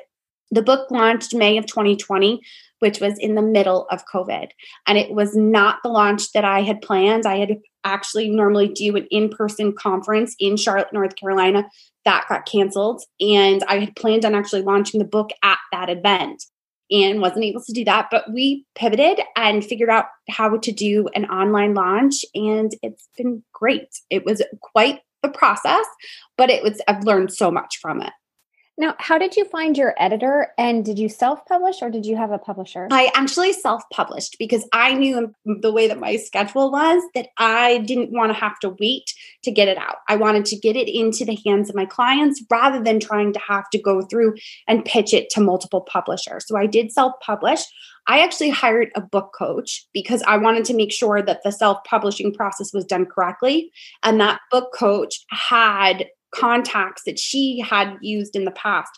The 0.52 0.62
book 0.62 0.92
launched 0.92 1.34
May 1.34 1.58
of 1.58 1.66
2020, 1.66 2.42
which 2.80 3.00
was 3.00 3.18
in 3.18 3.36
the 3.36 3.42
middle 3.42 3.88
of 3.90 4.06
COVID. 4.14 4.50
And 4.86 4.98
it 4.98 5.12
was 5.12 5.36
not 5.36 5.80
the 5.82 5.90
launch 5.90 6.32
that 6.34 6.46
I 6.46 6.62
had 6.62 6.82
planned. 6.82 7.26
I 7.26 7.38
had 7.38 7.58
actually 7.84 8.30
normally 8.30 8.68
do 8.68 8.96
an 8.96 9.08
in 9.12 9.30
person 9.30 9.74
conference 9.74 10.36
in 10.40 10.58
Charlotte, 10.58 10.94
North 10.94 11.16
Carolina. 11.16 11.70
That 12.04 12.26
got 12.30 12.46
canceled. 12.46 13.02
And 13.20 13.64
I 13.68 13.80
had 13.80 13.96
planned 13.96 14.26
on 14.26 14.36
actually 14.36 14.62
launching 14.62 15.00
the 15.00 15.06
book 15.06 15.32
at 15.42 15.58
that 15.72 15.90
event 15.90 16.44
and 16.92 17.22
wasn't 17.22 17.46
able 17.46 17.64
to 17.64 17.74
do 17.74 17.84
that. 17.86 18.08
But 18.12 18.32
we 18.32 18.66
pivoted 18.76 19.20
and 19.36 19.66
figured 19.66 19.90
out 19.90 20.06
how 20.30 20.58
to 20.58 20.72
do 20.72 21.08
an 21.16 21.26
online 21.26 21.74
launch, 21.74 22.26
and 22.34 22.72
it's 22.82 23.08
been 23.18 23.44
great. 23.54 23.90
It 24.10 24.26
was 24.26 24.42
quite 24.62 25.00
the 25.22 25.30
process, 25.30 25.86
but 26.38 26.50
it 26.50 26.64
was 26.64 26.82
I've 26.88 27.04
learned 27.04 27.34
so 27.34 27.52
much 27.52 27.80
from 27.82 28.02
it. 28.02 28.14
Now, 28.78 28.96
how 29.00 29.18
did 29.18 29.38
you 29.38 29.46
find 29.46 29.78
your 29.78 29.94
editor 29.98 30.50
and 30.58 30.84
did 30.84 31.00
you 31.00 31.08
self 31.08 31.46
publish 31.46 31.82
or 31.82 31.90
did 31.90 32.06
you 32.06 32.18
have 32.18 32.32
a 32.32 32.38
publisher? 32.38 32.90
I 32.92 33.10
actually 33.16 33.54
self 33.54 33.84
published 33.90 34.36
because 34.38 34.68
I 34.74 34.94
knew 34.94 35.34
mm, 35.48 35.62
the 35.62 35.72
way 35.72 35.88
that 35.88 36.00
my 36.00 36.18
schedule 36.18 36.72
was 36.72 37.02
that 37.14 37.30
I 37.38 37.78
didn't 37.80 38.12
want 38.12 38.34
to 38.34 38.40
have 38.40 38.60
to 38.60 38.76
wait 38.78 39.14
to 39.44 39.52
get 39.52 39.70
it 39.70 39.78
out. 39.78 39.98
I 40.10 40.18
wanted 40.18 40.44
to 40.46 40.58
get 40.58 40.76
it 40.76 40.90
into 40.90 41.24
the 41.24 41.40
hands 41.46 41.70
of 41.70 41.76
my 41.76 41.86
clients 41.86 42.44
rather 42.52 42.84
than 42.84 43.00
trying 43.00 43.32
to 43.34 43.40
have 43.40 43.70
to 43.70 43.82
go 43.82 44.02
through 44.02 44.36
and 44.68 44.84
pitch 44.84 45.14
it 45.14 45.30
to 45.32 45.42
multiple 45.42 45.82
publishers. 45.82 46.46
So 46.46 46.58
I 46.58 46.66
did 46.66 46.92
self 46.92 47.14
publish. 47.22 47.62
I 48.08 48.20
actually 48.24 48.50
hired 48.50 48.92
a 48.94 49.02
book 49.02 49.34
coach 49.38 49.88
because 49.94 50.22
I 50.28 50.38
wanted 50.38 50.66
to 50.66 50.76
make 50.76 50.92
sure 50.92 51.22
that 51.22 51.44
the 51.44 51.52
self 51.52 51.78
publishing 51.86 52.34
process 52.34 52.74
was 52.74 52.84
done 52.84 53.06
correctly. 53.06 53.72
And 54.04 54.20
that 54.20 54.42
book 54.52 54.74
coach 54.74 55.24
had 55.30 56.08
contacts 56.36 57.04
that 57.06 57.20
she 57.20 57.60
had 57.60 57.98
used 58.02 58.36
in 58.36 58.46
the 58.46 58.52
past 58.52 58.92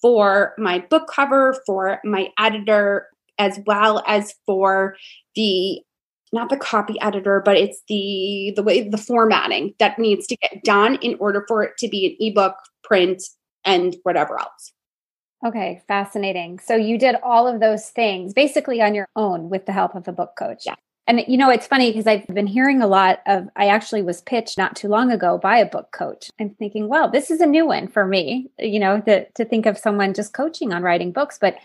for 0.00 0.54
my 0.58 0.78
book 0.90 1.08
cover, 1.08 1.60
for 1.66 2.00
my 2.04 2.28
editor, 2.38 3.08
as 3.38 3.58
well 3.66 4.02
as 4.06 4.34
for 4.46 4.96
the 5.34 5.80
not 6.32 6.48
the 6.48 6.56
copy 6.56 6.94
editor, 7.00 7.42
but 7.44 7.56
it's 7.56 7.82
the 7.88 8.52
the 8.54 8.62
way 8.62 8.88
the 8.88 8.98
formatting 8.98 9.74
that 9.78 9.98
needs 9.98 10.26
to 10.28 10.36
get 10.36 10.62
done 10.62 10.96
in 10.96 11.16
order 11.18 11.44
for 11.48 11.62
it 11.62 11.72
to 11.78 11.88
be 11.88 12.06
an 12.06 12.16
ebook, 12.20 12.54
print, 12.84 13.22
and 13.64 13.96
whatever 14.04 14.38
else. 14.38 14.72
Okay, 15.44 15.82
fascinating. 15.88 16.58
So 16.58 16.76
you 16.76 16.98
did 16.98 17.16
all 17.22 17.46
of 17.46 17.60
those 17.60 17.88
things 17.88 18.34
basically 18.34 18.82
on 18.82 18.94
your 18.94 19.08
own 19.16 19.48
with 19.48 19.66
the 19.66 19.72
help 19.72 19.94
of 19.94 20.06
a 20.06 20.12
book 20.12 20.32
coach. 20.38 20.64
Yeah. 20.66 20.74
And 21.10 21.24
you 21.26 21.36
know, 21.36 21.50
it's 21.50 21.66
funny 21.66 21.90
because 21.90 22.06
I've 22.06 22.24
been 22.28 22.46
hearing 22.46 22.80
a 22.80 22.86
lot 22.86 23.18
of 23.26 23.48
I 23.56 23.66
actually 23.66 24.02
was 24.02 24.20
pitched 24.20 24.56
not 24.56 24.76
too 24.76 24.86
long 24.86 25.10
ago 25.10 25.38
by 25.38 25.58
a 25.58 25.66
book 25.66 25.90
coach. 25.90 26.30
I'm 26.38 26.50
thinking, 26.50 26.86
well, 26.86 27.10
this 27.10 27.32
is 27.32 27.40
a 27.40 27.46
new 27.46 27.66
one 27.66 27.88
for 27.88 28.06
me, 28.06 28.48
you 28.60 28.78
know, 28.78 29.00
to 29.00 29.24
to 29.28 29.44
think 29.44 29.66
of 29.66 29.76
someone 29.76 30.14
just 30.14 30.32
coaching 30.32 30.72
on 30.72 30.84
writing 30.84 31.10
books, 31.10 31.36
but 31.36 31.56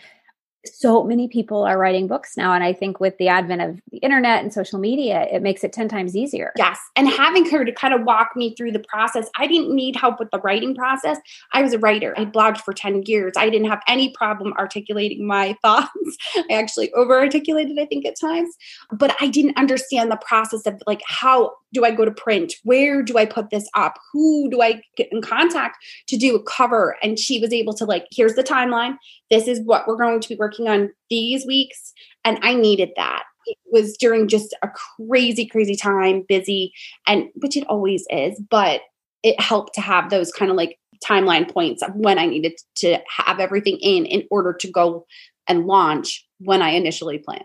so 0.67 1.03
many 1.03 1.27
people 1.27 1.63
are 1.63 1.77
writing 1.77 2.07
books 2.07 2.37
now. 2.37 2.53
And 2.53 2.63
I 2.63 2.73
think 2.73 2.99
with 2.99 3.17
the 3.17 3.27
advent 3.27 3.61
of 3.61 3.81
the 3.91 3.97
internet 3.97 4.43
and 4.43 4.53
social 4.53 4.79
media, 4.79 5.27
it 5.31 5.41
makes 5.41 5.63
it 5.63 5.73
10 5.73 5.87
times 5.87 6.15
easier. 6.15 6.51
Yes. 6.57 6.79
And 6.95 7.07
having 7.07 7.49
her 7.49 7.65
to 7.65 7.71
kind 7.71 7.93
of 7.93 8.03
walk 8.03 8.31
me 8.35 8.55
through 8.55 8.71
the 8.71 8.79
process, 8.79 9.29
I 9.37 9.47
didn't 9.47 9.73
need 9.73 9.95
help 9.95 10.19
with 10.19 10.29
the 10.31 10.39
writing 10.39 10.75
process. 10.75 11.17
I 11.53 11.61
was 11.61 11.73
a 11.73 11.79
writer. 11.79 12.13
I 12.17 12.25
blogged 12.25 12.59
for 12.59 12.73
10 12.73 13.03
years. 13.05 13.33
I 13.37 13.49
didn't 13.49 13.69
have 13.69 13.81
any 13.87 14.11
problem 14.11 14.53
articulating 14.53 15.27
my 15.27 15.55
thoughts. 15.61 16.17
I 16.49 16.53
actually 16.53 16.91
over 16.93 17.19
articulated, 17.19 17.77
I 17.79 17.85
think, 17.85 18.05
at 18.05 18.19
times. 18.19 18.55
But 18.91 19.15
I 19.19 19.27
didn't 19.27 19.57
understand 19.57 20.11
the 20.11 20.17
process 20.17 20.65
of 20.65 20.81
like, 20.87 21.01
how 21.05 21.53
do 21.75 21.85
I 21.85 21.91
go 21.91 22.05
to 22.05 22.11
print? 22.11 22.53
Where 22.63 23.03
do 23.03 23.17
I 23.17 23.25
put 23.25 23.49
this 23.49 23.69
up? 23.75 23.99
Who 24.13 24.49
do 24.49 24.61
I 24.61 24.81
get 24.95 25.09
in 25.11 25.21
contact 25.21 25.77
to 26.07 26.17
do 26.17 26.35
a 26.35 26.41
cover? 26.41 26.95
And 27.03 27.19
she 27.19 27.39
was 27.39 27.53
able 27.53 27.73
to, 27.75 27.85
like, 27.85 28.07
here's 28.11 28.33
the 28.33 28.43
timeline. 28.43 28.97
This 29.29 29.47
is 29.47 29.59
what 29.61 29.87
we're 29.87 29.97
going 29.97 30.21
to 30.21 30.29
be 30.29 30.35
working 30.35 30.54
on 30.59 30.91
these 31.09 31.45
weeks. 31.45 31.93
And 32.23 32.39
I 32.41 32.55
needed 32.55 32.91
that. 32.95 33.23
It 33.45 33.57
was 33.71 33.95
during 33.97 34.27
just 34.27 34.55
a 34.63 34.69
crazy, 34.69 35.45
crazy 35.45 35.75
time, 35.75 36.25
busy, 36.27 36.73
and 37.05 37.29
which 37.35 37.55
it 37.55 37.65
always 37.67 38.05
is, 38.09 38.41
but 38.49 38.81
it 39.21 39.39
helped 39.39 39.75
to 39.75 39.81
have 39.81 40.09
those 40.09 40.31
kind 40.31 40.49
of 40.49 40.57
like 40.57 40.79
timeline 41.03 41.51
points 41.51 41.83
of 41.83 41.95
when 41.95 42.17
I 42.17 42.25
needed 42.25 42.53
to 42.75 42.99
have 43.07 43.39
everything 43.39 43.77
in 43.81 44.05
in 44.05 44.27
order 44.31 44.53
to 44.53 44.71
go 44.71 45.05
and 45.47 45.67
launch 45.67 46.25
when 46.39 46.61
I 46.61 46.71
initially 46.71 47.19
planned. 47.19 47.43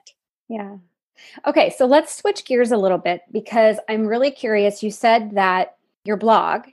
Yeah. 0.48 0.76
Okay, 1.46 1.70
so 1.76 1.86
let's 1.86 2.14
switch 2.14 2.44
gears 2.44 2.72
a 2.72 2.78
little 2.78 2.98
bit 2.98 3.22
because 3.30 3.78
I'm 3.88 4.06
really 4.06 4.30
curious. 4.30 4.82
You 4.82 4.90
said 4.90 5.32
that 5.34 5.76
your 6.04 6.16
blog 6.16 6.66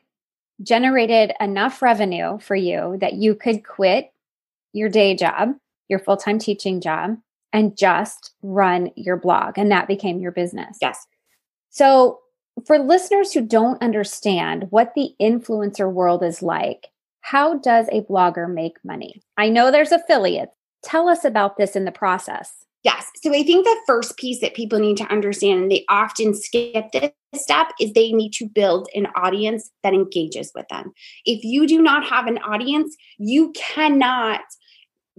generated 0.62 1.34
enough 1.40 1.82
revenue 1.82 2.40
for 2.40 2.56
you 2.56 2.98
that 3.02 3.14
you 3.14 3.36
could 3.36 3.66
quit 3.66 4.12
your 4.74 4.90
day 4.90 5.16
job, 5.16 5.56
your 5.90 6.00
full 6.00 6.18
time 6.18 6.40
teaching 6.40 6.82
job, 6.82 7.18
and 7.54 7.78
just 7.78 8.32
run 8.42 8.92
your 8.96 9.18
blog. 9.18 9.58
And 9.58 9.72
that 9.72 9.88
became 9.88 10.20
your 10.20 10.32
business. 10.32 10.78
Yes. 10.82 11.06
So, 11.70 12.20
for 12.66 12.80
listeners 12.80 13.34
who 13.34 13.42
don't 13.42 13.82
understand 13.84 14.68
what 14.72 14.94
the 14.96 15.12
influencer 15.22 15.92
world 15.92 16.24
is 16.24 16.42
like, 16.42 16.88
how 17.22 17.60
does 17.60 17.88
a 17.92 18.02
blogger 18.02 18.52
make 18.52 18.78
money? 18.84 19.22
I 19.38 19.50
know 19.50 19.70
there's 19.70 19.92
affiliates. 19.92 20.52
Tell 20.84 21.08
us 21.10 21.26
about 21.26 21.58
this 21.58 21.76
in 21.76 21.86
the 21.86 21.92
process. 21.92 22.66
Yes. 22.84 23.12
So 23.22 23.34
I 23.34 23.44
think 23.44 23.66
the 23.66 23.78
first 23.86 24.18
piece 24.18 24.40
that 24.40 24.54
people 24.54 24.80
need 24.80 24.98
to 24.98 25.12
understand, 25.12 25.64
and 25.64 25.72
they 25.72 25.84
often 25.90 26.34
skip 26.34 26.86
this 26.94 27.12
step, 27.36 27.68
is 27.82 27.92
they 27.92 28.14
need 28.14 28.32
to 28.34 28.48
build 28.48 28.88
an 28.96 29.08
audience 29.16 29.70
that 29.84 29.94
engages 29.94 30.52
with 30.56 30.68
them. 30.70 30.94
If 31.26 31.44
you 31.44 31.68
do 31.68 31.82
not 31.82 32.06
have 32.06 32.28
an 32.28 32.38
audience, 32.40 32.96
you 33.18 33.52
cannot 33.52 34.42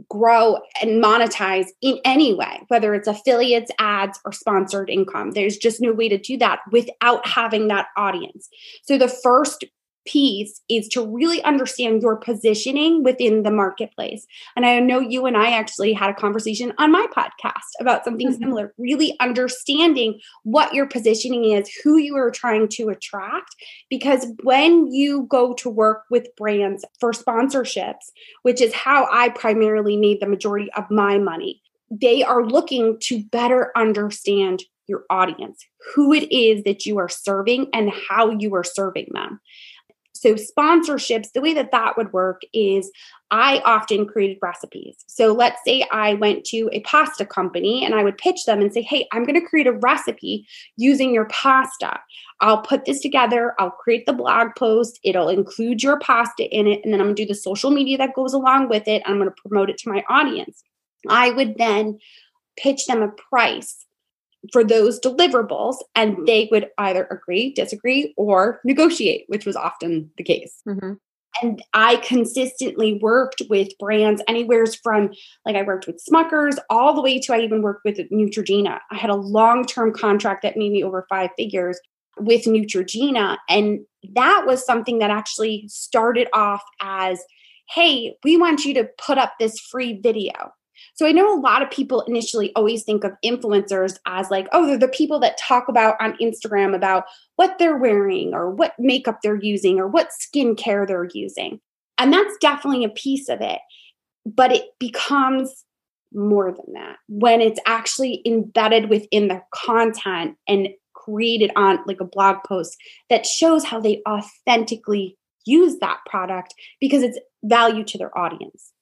grow 0.08 0.58
and 0.80 1.02
monetize 1.02 1.66
in 1.82 1.98
any 2.04 2.34
way, 2.34 2.62
whether 2.68 2.94
it's 2.94 3.08
affiliates, 3.08 3.70
ads, 3.78 4.20
or 4.24 4.32
sponsored 4.32 4.90
income. 4.90 5.32
There's 5.32 5.56
just 5.56 5.80
no 5.80 5.92
way 5.92 6.08
to 6.08 6.18
do 6.18 6.36
that 6.38 6.60
without 6.70 7.26
having 7.26 7.68
that 7.68 7.86
audience. 7.96 8.48
So 8.84 8.98
the 8.98 9.08
first 9.08 9.64
piece 10.08 10.62
is 10.70 10.88
to 10.88 11.06
really 11.06 11.42
understand 11.44 12.00
your 12.00 12.16
positioning 12.16 13.04
within 13.04 13.42
the 13.42 13.50
marketplace. 13.50 14.26
And 14.56 14.64
I 14.64 14.80
know 14.80 15.00
you 15.00 15.26
and 15.26 15.36
I 15.36 15.50
actually 15.50 15.92
had 15.92 16.10
a 16.10 16.14
conversation 16.14 16.72
on 16.78 16.90
my 16.90 17.06
podcast 17.14 17.52
about 17.78 18.04
something 18.04 18.28
mm-hmm. 18.28 18.42
similar, 18.42 18.74
really 18.78 19.14
understanding 19.20 20.18
what 20.44 20.72
your 20.72 20.86
positioning 20.86 21.52
is, 21.52 21.70
who 21.84 21.98
you 21.98 22.16
are 22.16 22.30
trying 22.30 22.68
to 22.68 22.88
attract. 22.88 23.54
Because 23.90 24.26
when 24.42 24.90
you 24.90 25.26
go 25.28 25.52
to 25.54 25.68
work 25.68 26.04
with 26.10 26.34
brands 26.36 26.84
for 26.98 27.12
sponsorships, 27.12 28.10
which 28.42 28.62
is 28.62 28.72
how 28.72 29.06
I 29.12 29.28
primarily 29.28 29.98
made 29.98 30.20
the 30.20 30.26
majority 30.26 30.70
of 30.72 30.90
my 30.90 31.18
money, 31.18 31.60
they 31.90 32.22
are 32.22 32.44
looking 32.44 32.98
to 33.00 33.22
better 33.24 33.72
understand 33.76 34.62
your 34.86 35.04
audience, 35.10 35.64
who 35.94 36.14
it 36.14 36.32
is 36.32 36.64
that 36.64 36.86
you 36.86 36.98
are 36.98 37.10
serving, 37.10 37.68
and 37.74 37.92
how 38.08 38.30
you 38.30 38.54
are 38.54 38.64
serving 38.64 39.08
them. 39.12 39.38
So, 40.18 40.34
sponsorships, 40.34 41.32
the 41.32 41.40
way 41.40 41.54
that 41.54 41.70
that 41.70 41.96
would 41.96 42.12
work 42.12 42.42
is 42.52 42.90
I 43.30 43.60
often 43.64 44.04
created 44.04 44.38
recipes. 44.42 44.96
So, 45.06 45.32
let's 45.32 45.60
say 45.64 45.86
I 45.92 46.14
went 46.14 46.44
to 46.46 46.68
a 46.72 46.80
pasta 46.80 47.24
company 47.24 47.84
and 47.84 47.94
I 47.94 48.02
would 48.02 48.18
pitch 48.18 48.44
them 48.44 48.60
and 48.60 48.72
say, 48.72 48.82
Hey, 48.82 49.06
I'm 49.12 49.24
going 49.24 49.40
to 49.40 49.46
create 49.46 49.68
a 49.68 49.72
recipe 49.72 50.46
using 50.76 51.14
your 51.14 51.26
pasta. 51.26 52.00
I'll 52.40 52.62
put 52.62 52.84
this 52.84 53.00
together, 53.00 53.54
I'll 53.60 53.70
create 53.70 54.06
the 54.06 54.12
blog 54.12 54.48
post, 54.56 54.98
it'll 55.04 55.28
include 55.28 55.82
your 55.82 56.00
pasta 56.00 56.44
in 56.44 56.66
it, 56.66 56.80
and 56.82 56.92
then 56.92 57.00
I'm 57.00 57.06
going 57.06 57.16
to 57.16 57.22
do 57.22 57.28
the 57.28 57.34
social 57.34 57.70
media 57.70 57.98
that 57.98 58.14
goes 58.14 58.32
along 58.32 58.68
with 58.68 58.88
it. 58.88 59.02
I'm 59.06 59.18
going 59.18 59.30
to 59.30 59.42
promote 59.42 59.70
it 59.70 59.78
to 59.78 59.88
my 59.88 60.02
audience. 60.08 60.64
I 61.08 61.30
would 61.30 61.58
then 61.58 61.98
pitch 62.56 62.86
them 62.86 63.02
a 63.02 63.08
price 63.08 63.86
for 64.52 64.64
those 64.64 65.00
deliverables 65.00 65.76
and 65.94 66.14
mm-hmm. 66.14 66.24
they 66.24 66.48
would 66.50 66.68
either 66.78 67.06
agree, 67.10 67.52
disagree, 67.52 68.14
or 68.16 68.60
negotiate, 68.64 69.24
which 69.28 69.46
was 69.46 69.56
often 69.56 70.10
the 70.16 70.24
case. 70.24 70.62
Mm-hmm. 70.66 70.94
And 71.42 71.62
I 71.72 71.96
consistently 71.96 72.98
worked 73.00 73.42
with 73.48 73.68
brands 73.78 74.22
anywhere 74.26 74.64
from 74.82 75.10
like 75.44 75.56
I 75.56 75.62
worked 75.62 75.86
with 75.86 76.02
Smuckers 76.08 76.56
all 76.68 76.94
the 76.94 77.02
way 77.02 77.20
to 77.20 77.34
I 77.34 77.40
even 77.40 77.62
worked 77.62 77.82
with 77.84 77.98
Neutrogena. 78.10 78.80
I 78.90 78.96
had 78.96 79.10
a 79.10 79.14
long 79.14 79.64
term 79.64 79.92
contract 79.92 80.42
that 80.42 80.56
made 80.56 80.72
me 80.72 80.82
over 80.82 81.06
five 81.08 81.30
figures 81.36 81.78
with 82.18 82.44
Neutrogena. 82.44 83.36
And 83.48 83.80
that 84.14 84.44
was 84.46 84.64
something 84.64 84.98
that 84.98 85.10
actually 85.10 85.64
started 85.68 86.28
off 86.32 86.62
as 86.80 87.22
hey, 87.70 88.16
we 88.24 88.36
want 88.36 88.64
you 88.64 88.72
to 88.74 88.88
put 89.04 89.18
up 89.18 89.34
this 89.38 89.60
free 89.60 90.00
video. 90.00 90.32
So 90.94 91.06
I 91.06 91.12
know 91.12 91.32
a 91.32 91.40
lot 91.40 91.62
of 91.62 91.70
people 91.70 92.02
initially 92.02 92.52
always 92.54 92.82
think 92.82 93.04
of 93.04 93.12
influencers 93.24 93.98
as 94.06 94.30
like, 94.30 94.48
oh, 94.52 94.66
they're 94.66 94.78
the 94.78 94.88
people 94.88 95.20
that 95.20 95.38
talk 95.38 95.68
about 95.68 95.96
on 96.00 96.16
Instagram 96.18 96.74
about 96.74 97.04
what 97.36 97.58
they're 97.58 97.76
wearing 97.76 98.34
or 98.34 98.50
what 98.50 98.74
makeup 98.78 99.18
they're 99.22 99.40
using 99.40 99.78
or 99.78 99.88
what 99.88 100.10
skincare 100.10 100.86
they're 100.86 101.08
using. 101.12 101.60
And 101.98 102.12
that's 102.12 102.36
definitely 102.40 102.84
a 102.84 102.90
piece 102.90 103.28
of 103.28 103.40
it. 103.40 103.60
But 104.24 104.52
it 104.52 104.64
becomes 104.78 105.64
more 106.12 106.50
than 106.50 106.74
that 106.74 106.96
when 107.08 107.40
it's 107.40 107.60
actually 107.66 108.22
embedded 108.24 108.88
within 108.88 109.28
the 109.28 109.42
content 109.54 110.36
and 110.46 110.68
created 110.94 111.50
on 111.56 111.78
like 111.86 112.00
a 112.00 112.04
blog 112.04 112.36
post 112.46 112.76
that 113.10 113.26
shows 113.26 113.64
how 113.64 113.80
they 113.80 114.02
authentically 114.08 115.16
use 115.44 115.78
that 115.78 115.98
product 116.06 116.54
because 116.80 117.02
it's 117.02 117.18
value 117.42 117.84
to 117.84 117.98
their 117.98 118.16
audience. 118.16 118.72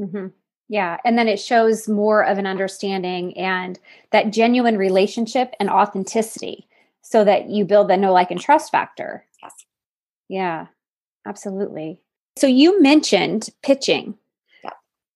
Mm-hmm. 0.00 0.28
Yeah. 0.68 0.98
And 1.04 1.18
then 1.18 1.28
it 1.28 1.40
shows 1.40 1.88
more 1.88 2.24
of 2.24 2.38
an 2.38 2.46
understanding 2.46 3.36
and 3.36 3.78
that 4.10 4.32
genuine 4.32 4.76
relationship 4.76 5.54
and 5.58 5.70
authenticity 5.70 6.66
so 7.02 7.24
that 7.24 7.48
you 7.48 7.64
build 7.64 7.88
the 7.88 7.96
know, 7.96 8.12
like, 8.12 8.30
and 8.30 8.40
trust 8.40 8.70
factor. 8.70 9.24
Yes. 9.42 9.54
Yeah, 10.28 10.66
absolutely. 11.26 12.02
So 12.36 12.46
you 12.46 12.82
mentioned 12.82 13.48
pitching. 13.62 14.14
Yeah. 14.62 14.70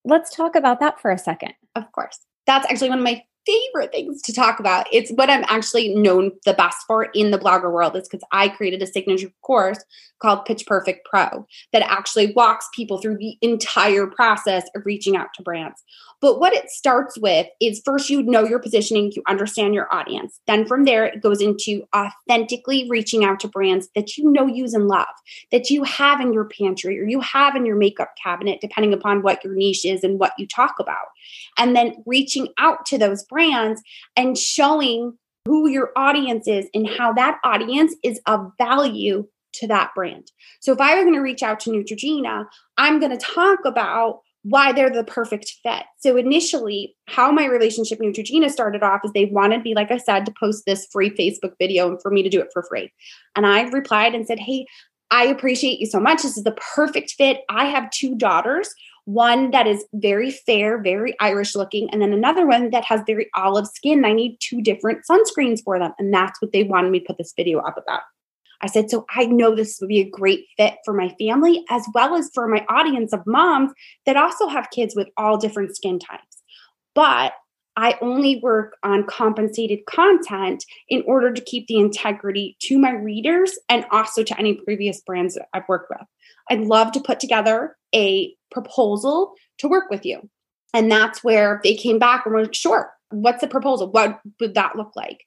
Let's 0.04 0.34
talk 0.34 0.56
about 0.56 0.80
that 0.80 1.00
for 1.00 1.10
a 1.10 1.18
second. 1.18 1.52
Of 1.76 1.92
course. 1.92 2.18
That's 2.46 2.66
actually 2.70 2.88
one 2.88 2.98
of 2.98 3.04
my 3.04 3.22
favorite 3.46 3.92
things 3.92 4.22
to 4.22 4.32
talk 4.32 4.60
about. 4.60 4.86
It's 4.92 5.10
what 5.12 5.30
I'm 5.30 5.44
actually 5.48 5.94
known 5.94 6.32
the 6.44 6.54
best 6.54 6.78
for 6.86 7.04
in 7.04 7.30
the 7.30 7.38
blogger 7.38 7.72
world 7.72 7.96
is 7.96 8.08
because 8.08 8.26
I 8.32 8.48
created 8.48 8.82
a 8.82 8.86
signature 8.86 9.32
course 9.42 9.82
called 10.20 10.44
Pitch 10.44 10.64
Perfect 10.66 11.06
Pro 11.06 11.46
that 11.72 11.82
actually 11.82 12.32
walks 12.32 12.68
people 12.74 12.98
through 12.98 13.18
the 13.18 13.36
entire 13.42 14.06
process 14.06 14.64
of 14.74 14.86
reaching 14.86 15.16
out 15.16 15.28
to 15.34 15.42
brands. 15.42 15.82
But 16.22 16.38
what 16.38 16.52
it 16.52 16.70
starts 16.70 17.18
with 17.18 17.48
is 17.60 17.82
first 17.84 18.08
you 18.08 18.22
know 18.22 18.44
your 18.44 18.60
positioning, 18.60 19.10
you 19.16 19.24
understand 19.28 19.74
your 19.74 19.92
audience. 19.92 20.40
Then 20.46 20.64
from 20.64 20.84
there, 20.84 21.04
it 21.04 21.20
goes 21.20 21.40
into 21.40 21.82
authentically 21.94 22.86
reaching 22.88 23.24
out 23.24 23.40
to 23.40 23.48
brands 23.48 23.88
that 23.96 24.16
you 24.16 24.30
know, 24.30 24.46
use, 24.46 24.72
and 24.72 24.86
love, 24.86 25.08
that 25.50 25.68
you 25.68 25.82
have 25.82 26.20
in 26.20 26.32
your 26.32 26.44
pantry 26.44 27.00
or 27.00 27.04
you 27.04 27.20
have 27.20 27.56
in 27.56 27.66
your 27.66 27.74
makeup 27.74 28.14
cabinet, 28.22 28.60
depending 28.60 28.92
upon 28.92 29.22
what 29.22 29.42
your 29.42 29.54
niche 29.54 29.84
is 29.84 30.04
and 30.04 30.20
what 30.20 30.32
you 30.38 30.46
talk 30.46 30.76
about. 30.78 31.08
And 31.58 31.74
then 31.74 31.96
reaching 32.06 32.48
out 32.58 32.86
to 32.86 32.98
those 32.98 33.24
brands 33.32 33.82
and 34.16 34.36
showing 34.36 35.18
who 35.44 35.68
your 35.68 35.90
audience 35.96 36.46
is 36.46 36.68
and 36.74 36.88
how 36.88 37.12
that 37.14 37.38
audience 37.44 37.94
is 38.04 38.20
of 38.26 38.52
value 38.58 39.26
to 39.54 39.66
that 39.66 39.90
brand. 39.94 40.30
So 40.60 40.72
if 40.72 40.80
I 40.80 40.94
was 40.94 41.04
going 41.04 41.14
to 41.14 41.20
reach 41.20 41.42
out 41.42 41.60
to 41.60 41.70
Neutrogena, 41.70 42.46
I'm 42.78 43.00
going 43.00 43.16
to 43.16 43.18
talk 43.18 43.64
about 43.64 44.20
why 44.44 44.72
they're 44.72 44.90
the 44.90 45.04
perfect 45.04 45.54
fit. 45.62 45.84
So 45.98 46.16
initially, 46.16 46.96
how 47.06 47.30
my 47.30 47.46
relationship 47.46 48.00
with 48.00 48.14
Neutrogena 48.14 48.50
started 48.50 48.82
off 48.82 49.00
is 49.04 49.12
they 49.12 49.26
wanted 49.26 49.62
me, 49.62 49.74
like 49.74 49.90
I 49.90 49.98
said, 49.98 50.26
to 50.26 50.34
post 50.38 50.64
this 50.66 50.86
free 50.90 51.10
Facebook 51.10 51.52
video 51.60 51.88
and 51.88 52.02
for 52.02 52.10
me 52.10 52.22
to 52.22 52.28
do 52.28 52.40
it 52.40 52.48
for 52.52 52.64
free. 52.68 52.92
And 53.36 53.46
I 53.46 53.62
replied 53.62 54.14
and 54.14 54.26
said, 54.26 54.40
Hey, 54.40 54.66
I 55.10 55.26
appreciate 55.26 55.78
you 55.78 55.86
so 55.86 56.00
much. 56.00 56.22
This 56.22 56.36
is 56.36 56.44
the 56.44 56.56
perfect 56.74 57.12
fit. 57.12 57.42
I 57.48 57.66
have 57.66 57.90
two 57.90 58.16
daughters, 58.16 58.74
one 59.04 59.50
that 59.50 59.66
is 59.66 59.84
very 59.94 60.30
fair, 60.30 60.80
very 60.80 61.18
Irish 61.20 61.54
looking, 61.54 61.90
and 61.90 62.00
then 62.00 62.12
another 62.12 62.46
one 62.46 62.70
that 62.70 62.84
has 62.84 63.00
very 63.06 63.28
olive 63.34 63.66
skin. 63.66 64.04
I 64.04 64.12
need 64.12 64.38
two 64.40 64.62
different 64.62 65.00
sunscreens 65.10 65.62
for 65.64 65.78
them. 65.78 65.92
And 65.98 66.14
that's 66.14 66.40
what 66.40 66.52
they 66.52 66.62
wanted 66.64 66.90
me 66.90 67.00
to 67.00 67.06
put 67.06 67.18
this 67.18 67.32
video 67.36 67.58
up 67.58 67.76
about. 67.76 68.02
I 68.60 68.68
said, 68.68 68.90
so 68.90 69.04
I 69.10 69.26
know 69.26 69.56
this 69.56 69.78
would 69.80 69.88
be 69.88 70.00
a 70.00 70.08
great 70.08 70.46
fit 70.56 70.74
for 70.84 70.94
my 70.94 71.08
family 71.18 71.64
as 71.68 71.84
well 71.94 72.14
as 72.14 72.30
for 72.32 72.46
my 72.46 72.64
audience 72.68 73.12
of 73.12 73.26
moms 73.26 73.72
that 74.06 74.16
also 74.16 74.46
have 74.46 74.70
kids 74.70 74.94
with 74.94 75.08
all 75.16 75.36
different 75.36 75.74
skin 75.74 75.98
types. 75.98 76.42
But 76.94 77.32
I 77.74 77.98
only 78.00 78.38
work 78.40 78.76
on 78.84 79.06
compensated 79.06 79.86
content 79.86 80.64
in 80.88 81.02
order 81.06 81.32
to 81.32 81.42
keep 81.42 81.66
the 81.66 81.78
integrity 81.78 82.56
to 82.64 82.78
my 82.78 82.92
readers 82.92 83.58
and 83.68 83.84
also 83.90 84.22
to 84.22 84.38
any 84.38 84.54
previous 84.54 85.00
brands 85.00 85.34
that 85.34 85.48
I've 85.54 85.68
worked 85.68 85.90
with. 85.90 86.06
I'd 86.50 86.60
love 86.60 86.92
to 86.92 87.00
put 87.00 87.18
together 87.18 87.76
a 87.94 88.34
proposal 88.52 89.34
to 89.58 89.68
work 89.68 89.90
with 89.90 90.04
you. 90.04 90.28
And 90.74 90.90
that's 90.90 91.22
where 91.24 91.60
they 91.64 91.74
came 91.74 91.98
back 91.98 92.24
and 92.24 92.34
were 92.34 92.42
like, 92.42 92.54
sure, 92.54 92.92
what's 93.10 93.40
the 93.40 93.48
proposal? 93.48 93.90
What 93.90 94.20
would 94.40 94.54
that 94.54 94.76
look 94.76 94.94
like? 94.96 95.24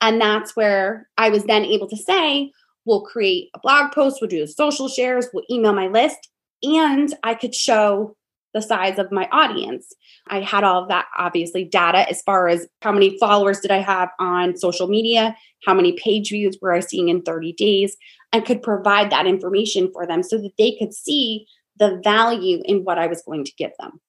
And 0.00 0.20
that's 0.20 0.54
where 0.54 1.08
I 1.16 1.30
was 1.30 1.44
then 1.44 1.64
able 1.64 1.88
to 1.88 1.96
say, 1.96 2.52
we'll 2.84 3.02
create 3.02 3.48
a 3.54 3.58
blog 3.58 3.92
post, 3.92 4.18
we'll 4.20 4.28
do 4.28 4.40
the 4.40 4.46
social 4.46 4.88
shares, 4.88 5.28
we'll 5.32 5.44
email 5.50 5.72
my 5.72 5.86
list, 5.86 6.28
and 6.62 7.14
I 7.22 7.34
could 7.34 7.54
show 7.54 8.16
the 8.52 8.62
size 8.62 8.98
of 8.98 9.10
my 9.10 9.28
audience. 9.32 9.92
I 10.28 10.40
had 10.40 10.62
all 10.62 10.82
of 10.82 10.88
that 10.88 11.06
obviously 11.18 11.64
data 11.64 12.08
as 12.08 12.22
far 12.22 12.48
as 12.48 12.68
how 12.82 12.92
many 12.92 13.18
followers 13.18 13.60
did 13.60 13.72
I 13.72 13.78
have 13.78 14.10
on 14.20 14.56
social 14.56 14.86
media, 14.86 15.36
how 15.66 15.74
many 15.74 15.92
page 15.92 16.30
views 16.30 16.56
were 16.62 16.72
I 16.72 16.80
seeing 16.80 17.08
in 17.08 17.22
30 17.22 17.52
days, 17.54 17.96
and 18.32 18.44
could 18.44 18.62
provide 18.62 19.10
that 19.10 19.26
information 19.26 19.90
for 19.92 20.06
them 20.06 20.22
so 20.22 20.38
that 20.38 20.52
they 20.56 20.76
could 20.78 20.94
see 20.94 21.46
the 21.78 22.00
value 22.02 22.62
in 22.64 22.84
what 22.84 22.98
I 22.98 23.06
was 23.06 23.22
going 23.22 23.44
to 23.44 23.52
give 23.56 23.72
them. 23.78 24.00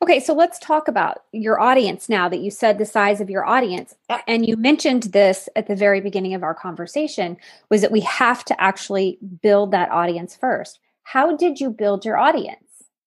Okay, 0.00 0.20
so 0.20 0.32
let's 0.32 0.60
talk 0.60 0.86
about 0.86 1.24
your 1.32 1.60
audience 1.60 2.08
now 2.08 2.28
that 2.28 2.38
you 2.38 2.52
said 2.52 2.78
the 2.78 2.86
size 2.86 3.20
of 3.20 3.28
your 3.28 3.44
audience. 3.44 3.96
And 4.28 4.46
you 4.46 4.56
mentioned 4.56 5.04
this 5.04 5.48
at 5.56 5.66
the 5.66 5.74
very 5.74 6.00
beginning 6.00 6.34
of 6.34 6.44
our 6.44 6.54
conversation 6.54 7.36
was 7.68 7.80
that 7.80 7.90
we 7.90 8.00
have 8.02 8.44
to 8.44 8.60
actually 8.60 9.18
build 9.42 9.72
that 9.72 9.90
audience 9.90 10.36
first. 10.36 10.78
How 11.02 11.36
did 11.36 11.58
you 11.58 11.70
build 11.70 12.04
your 12.04 12.16
audience? 12.16 12.62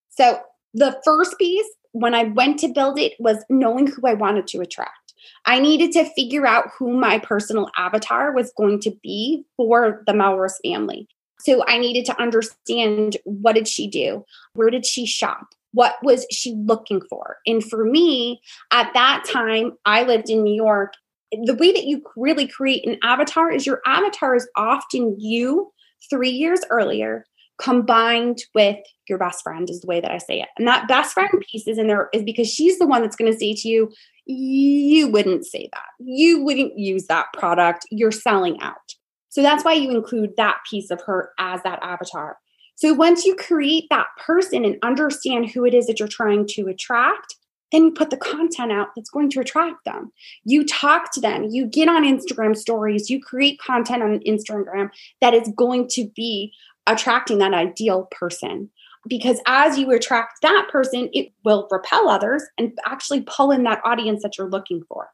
So, 0.10 0.42
the 0.74 1.00
first 1.06 1.38
piece 1.38 1.68
when 1.94 2.14
I 2.14 2.24
went 2.24 2.60
to 2.60 2.68
build 2.68 3.00
it 3.00 3.14
was 3.20 3.44
knowing 3.50 3.88
who 3.88 4.08
I 4.08 4.14
wanted 4.14 4.48
to 4.48 4.62
attract. 4.62 5.14
I 5.46 5.60
needed 5.60 5.92
to 5.94 6.10
figure 6.14 6.46
out 6.46 6.70
who 6.78 6.98
my 6.98 7.20
personal 7.20 7.70
avatar 7.78 8.34
was 8.34 8.54
going 8.58 8.80
to 8.82 8.92
be 9.04 9.44
for 9.58 10.04
the 10.06 10.14
Melrose 10.14 10.60
family. 10.64 11.08
So 11.44 11.64
I 11.68 11.78
needed 11.78 12.06
to 12.06 12.22
understand 12.22 13.18
what 13.24 13.56
did 13.56 13.68
she 13.68 13.88
do? 13.88 14.26
Where 14.54 14.70
did 14.70 14.86
she 14.86 15.06
shop? 15.06 15.48
what 15.74 15.96
was 16.04 16.26
she 16.32 16.54
looking 16.56 17.02
for? 17.10 17.38
And 17.46 17.64
for 17.64 17.86
me, 17.86 18.42
at 18.72 18.92
that 18.94 19.24
time, 19.28 19.74
I 19.86 20.04
lived 20.04 20.30
in 20.30 20.44
New 20.44 20.54
York. 20.54 20.94
The 21.32 21.56
way 21.56 21.72
that 21.72 21.86
you 21.86 22.04
really 22.16 22.48
create 22.48 22.86
an 22.86 22.98
avatar 23.04 23.52
is 23.52 23.66
your 23.66 23.82
avatar 23.86 24.36
is 24.36 24.48
often 24.56 25.16
you 25.18 25.72
three 26.10 26.30
years 26.30 26.62
earlier 26.70 27.26
combined 27.62 28.40
with 28.56 28.80
your 29.08 29.20
best 29.20 29.44
friend 29.44 29.70
is 29.70 29.82
the 29.82 29.88
way 29.88 30.02
that 30.02 30.12
I 30.12 30.18
say 30.18 30.42
it. 30.42 30.50
And 30.58 30.68
that 30.68 30.88
best 30.88 31.14
friend 31.14 31.30
piece 31.40 31.68
is 31.68 31.78
in 31.78 31.88
there 31.88 32.10
is 32.12 32.24
because 32.24 32.52
she's 32.52 32.80
the 32.80 32.88
one 32.88 33.02
that's 33.02 33.16
going 33.16 33.32
to 33.32 33.38
say 33.38 33.54
to 33.54 33.68
you, 33.68 33.92
you 34.26 35.08
wouldn't 35.08 35.46
say 35.46 35.70
that. 35.72 35.86
You 36.00 36.42
wouldn't 36.44 36.78
use 36.78 37.06
that 37.08 37.28
product. 37.34 37.86
You're 37.92 38.12
selling 38.12 38.60
out. 38.62 38.96
So 39.32 39.42
that's 39.42 39.64
why 39.64 39.74
you 39.74 39.92
include 39.92 40.36
that 40.38 40.58
piece 40.70 40.92
of 40.92 41.02
her 41.02 41.32
as 41.40 41.64
that 41.64 41.80
avatar. 41.82 42.38
So 42.76 42.94
once 42.94 43.26
you 43.26 43.36
create 43.36 43.86
that 43.90 44.08
person 44.18 44.66
and 44.66 44.78
understand 44.84 45.50
who 45.50 45.66
it 45.66 45.74
is 45.74 45.88
that 45.88 46.00
you're 46.00 46.08
trying 46.08 46.48
to 46.48 46.68
attract, 46.68 47.36
then 47.72 47.86
you 47.86 47.92
put 47.92 48.10
the 48.10 48.18
content 48.18 48.74
out 48.74 48.90
that's 48.96 49.10
going 49.10 49.30
to 49.30 49.40
attract 49.40 49.86
them. 49.86 50.12
You 50.44 50.66
talk 50.66 51.14
to 51.14 51.22
them, 51.22 51.46
you 51.50 51.66
get 51.66 51.88
on 51.88 52.04
Instagram 52.04 52.58
stories, 52.58 53.10
you 53.10 53.22
create 53.22 53.60
content 53.60 54.04
on 54.04 54.20
Instagram 54.28 54.90
that 55.22 55.34
is 55.34 55.50
going 55.56 55.88
to 55.92 56.10
be 56.14 56.52
attracting 56.86 57.38
that 57.38 57.54
ideal 57.54 58.10
person. 58.12 58.70
Because 59.08 59.40
as 59.48 59.80
you 59.80 59.92
attract 59.92 60.42
that 60.42 60.68
person, 60.70 61.10
it 61.14 61.32
will 61.46 61.68
repel 61.72 62.10
others 62.10 62.44
and 62.58 62.78
actually 62.86 63.22
pull 63.22 63.52
in 63.52 63.64
that 63.64 63.82
audience 63.86 64.22
that 64.24 64.38
you're 64.38 64.50
looking 64.50 64.84
for. 64.88 65.10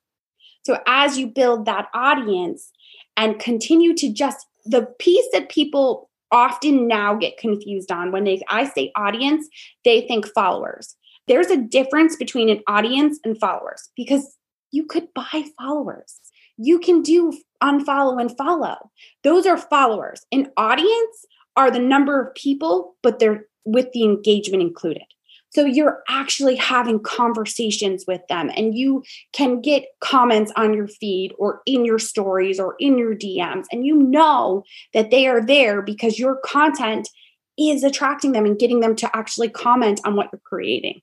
So 0.66 0.80
as 0.88 1.18
you 1.18 1.28
build 1.28 1.66
that 1.66 1.88
audience 1.94 2.72
and 3.18 3.40
continue 3.40 3.94
to 3.96 4.14
just 4.14 4.46
the 4.66 4.88
piece 5.00 5.26
that 5.34 5.50
people 5.50 6.10
often 6.32 6.88
now 6.88 7.16
get 7.16 7.38
confused 7.38 7.92
on 7.92 8.12
when 8.12 8.24
they 8.24 8.42
I 8.50 8.66
say 8.66 8.92
audience, 8.96 9.48
they 9.84 10.02
think 10.02 10.28
followers. 10.34 10.96
There's 11.28 11.50
a 11.50 11.58
difference 11.58 12.16
between 12.16 12.50
an 12.50 12.62
audience 12.68 13.20
and 13.24 13.38
followers 13.40 13.90
because 13.96 14.38
you 14.72 14.86
could 14.86 15.08
buy 15.14 15.46
followers. 15.58 16.20
You 16.58 16.80
can 16.80 17.02
do 17.02 17.38
unfollow 17.62 18.20
and 18.20 18.36
follow. 18.38 18.92
Those 19.24 19.46
are 19.46 19.58
followers. 19.58 20.26
An 20.32 20.52
audience 20.58 21.26
are 21.56 21.72
the 21.72 21.80
number 21.80 22.22
of 22.22 22.36
people, 22.36 22.96
but 23.04 23.20
they're 23.20 23.46
with 23.66 23.92
the 23.92 24.04
engagement 24.04 24.64
included. 24.64 25.04
So 25.50 25.66
you're 25.66 26.04
actually 26.10 26.56
having 26.56 27.00
conversations 27.00 28.06
with 28.08 28.22
them 28.28 28.52
and 28.56 28.78
you 28.78 29.04
can 29.34 29.62
get 29.62 29.86
comments 30.02 30.52
on 30.56 30.74
your 30.74 30.88
feed 30.88 31.34
or 31.40 31.62
in 31.66 31.86
your 31.86 32.00
stories 32.00 32.60
or 32.60 32.76
in 32.80 32.98
your 32.98 33.16
DMs. 33.16 33.66
And 33.72 33.86
you 33.86 33.96
know 33.96 34.64
that 34.94 35.10
they 35.10 35.28
are 35.28 35.44
there 35.44 35.82
because 35.82 36.20
your 36.20 36.38
content 36.44 37.10
is 37.58 37.84
attracting 37.84 38.34
them 38.34 38.46
and 38.46 38.60
getting 38.60 38.82
them 38.82 38.96
to 38.98 39.16
actually 39.16 39.50
comment 39.50 40.02
on 40.06 40.16
what 40.16 40.30
you're 40.32 40.42
creating. 40.44 41.02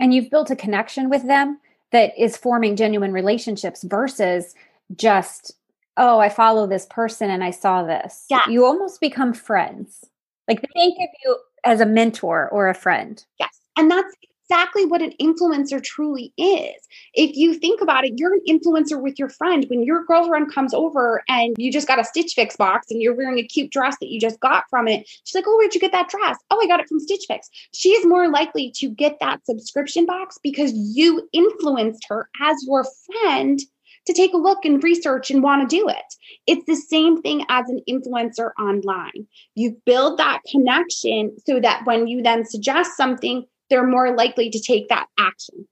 And 0.00 0.12
you've 0.12 0.30
built 0.30 0.50
a 0.50 0.56
connection 0.56 1.08
with 1.08 1.26
them 1.26 1.58
that 1.92 2.12
is 2.18 2.36
forming 2.36 2.76
genuine 2.76 3.12
relationships 3.12 3.84
versus 3.84 4.54
just, 4.96 5.52
oh, 5.96 6.18
I 6.18 6.28
follow 6.28 6.66
this 6.66 6.86
person 6.86 7.30
and 7.30 7.44
I 7.44 7.50
saw 7.50 7.84
this. 7.84 8.26
Yeah. 8.28 8.42
You 8.48 8.64
almost 8.64 9.00
become 9.00 9.32
friends. 9.32 10.04
Like 10.48 10.60
they 10.60 10.68
think 10.74 10.96
of 11.00 11.08
you 11.24 11.38
as 11.64 11.80
a 11.80 11.86
mentor 11.86 12.48
or 12.50 12.68
a 12.68 12.74
friend. 12.74 13.24
Yes. 13.38 13.55
And 13.76 13.90
that's 13.90 14.14
exactly 14.48 14.84
what 14.84 15.02
an 15.02 15.12
influencer 15.20 15.82
truly 15.82 16.32
is. 16.36 16.74
If 17.14 17.36
you 17.36 17.54
think 17.54 17.80
about 17.80 18.04
it, 18.04 18.14
you're 18.16 18.34
an 18.34 18.42
influencer 18.48 19.00
with 19.00 19.18
your 19.18 19.28
friend. 19.28 19.66
When 19.68 19.82
your 19.82 20.04
girlfriend 20.04 20.52
comes 20.52 20.72
over 20.72 21.22
and 21.28 21.54
you 21.58 21.72
just 21.72 21.88
got 21.88 21.98
a 21.98 22.04
Stitch 22.04 22.34
Fix 22.34 22.56
box 22.56 22.86
and 22.90 23.02
you're 23.02 23.14
wearing 23.14 23.38
a 23.38 23.46
cute 23.46 23.72
dress 23.72 23.96
that 24.00 24.08
you 24.08 24.20
just 24.20 24.40
got 24.40 24.64
from 24.70 24.88
it, 24.88 25.08
she's 25.24 25.34
like, 25.34 25.44
Oh, 25.46 25.56
where'd 25.56 25.74
you 25.74 25.80
get 25.80 25.92
that 25.92 26.08
dress? 26.08 26.38
Oh, 26.50 26.60
I 26.62 26.66
got 26.66 26.80
it 26.80 26.88
from 26.88 27.00
Stitch 27.00 27.24
Fix. 27.26 27.48
She 27.74 27.90
is 27.90 28.06
more 28.06 28.28
likely 28.28 28.72
to 28.76 28.88
get 28.88 29.18
that 29.20 29.44
subscription 29.44 30.06
box 30.06 30.38
because 30.42 30.72
you 30.72 31.28
influenced 31.32 32.06
her 32.08 32.28
as 32.40 32.56
your 32.66 32.84
friend 33.06 33.60
to 34.06 34.12
take 34.12 34.32
a 34.32 34.38
look 34.38 34.64
and 34.64 34.82
research 34.84 35.30
and 35.32 35.42
want 35.42 35.68
to 35.68 35.76
do 35.76 35.88
it. 35.88 36.14
It's 36.46 36.64
the 36.66 36.76
same 36.76 37.20
thing 37.20 37.44
as 37.48 37.68
an 37.68 37.80
influencer 37.88 38.52
online. 38.58 39.26
You 39.56 39.76
build 39.84 40.18
that 40.18 40.42
connection 40.48 41.36
so 41.44 41.58
that 41.58 41.84
when 41.84 42.06
you 42.06 42.22
then 42.22 42.44
suggest 42.44 42.96
something, 42.96 43.44
they're 43.70 43.86
more 43.86 44.14
likely 44.14 44.50
to 44.50 44.60
take 44.60 44.88
that 44.88 45.06
action. 45.18 45.66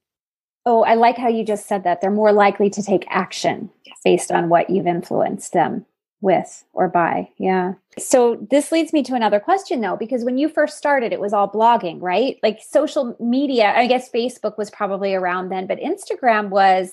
Oh, 0.65 0.83
I 0.83 0.95
like 0.95 1.17
how 1.17 1.27
you 1.27 1.45
just 1.45 1.67
said 1.67 1.83
that. 1.83 2.01
They're 2.01 2.09
more 2.09 2.33
likely 2.33 2.69
to 2.71 2.81
take 2.81 3.05
action 3.09 3.69
yes. 3.85 3.97
based 4.03 4.31
on 4.31 4.49
what 4.49 4.69
you've 4.69 4.87
influenced 4.87 5.53
them 5.53 5.85
with 6.21 6.63
or 6.73 6.87
by. 6.87 7.29
Yeah. 7.37 7.73
So 7.99 8.47
this 8.49 8.71
leads 8.71 8.91
me 8.91 9.03
to 9.03 9.13
another 9.13 9.39
question 9.39 9.81
though, 9.81 9.95
because 9.95 10.23
when 10.23 10.39
you 10.39 10.49
first 10.49 10.77
started, 10.77 11.13
it 11.13 11.19
was 11.19 11.33
all 11.33 11.49
blogging, 11.49 12.01
right? 12.01 12.37
Like 12.41 12.59
social 12.67 13.15
media, 13.19 13.73
I 13.75 13.85
guess 13.85 14.09
Facebook 14.09 14.57
was 14.57 14.71
probably 14.71 15.13
around 15.13 15.49
then, 15.49 15.67
but 15.67 15.79
Instagram 15.79 16.49
was 16.49 16.91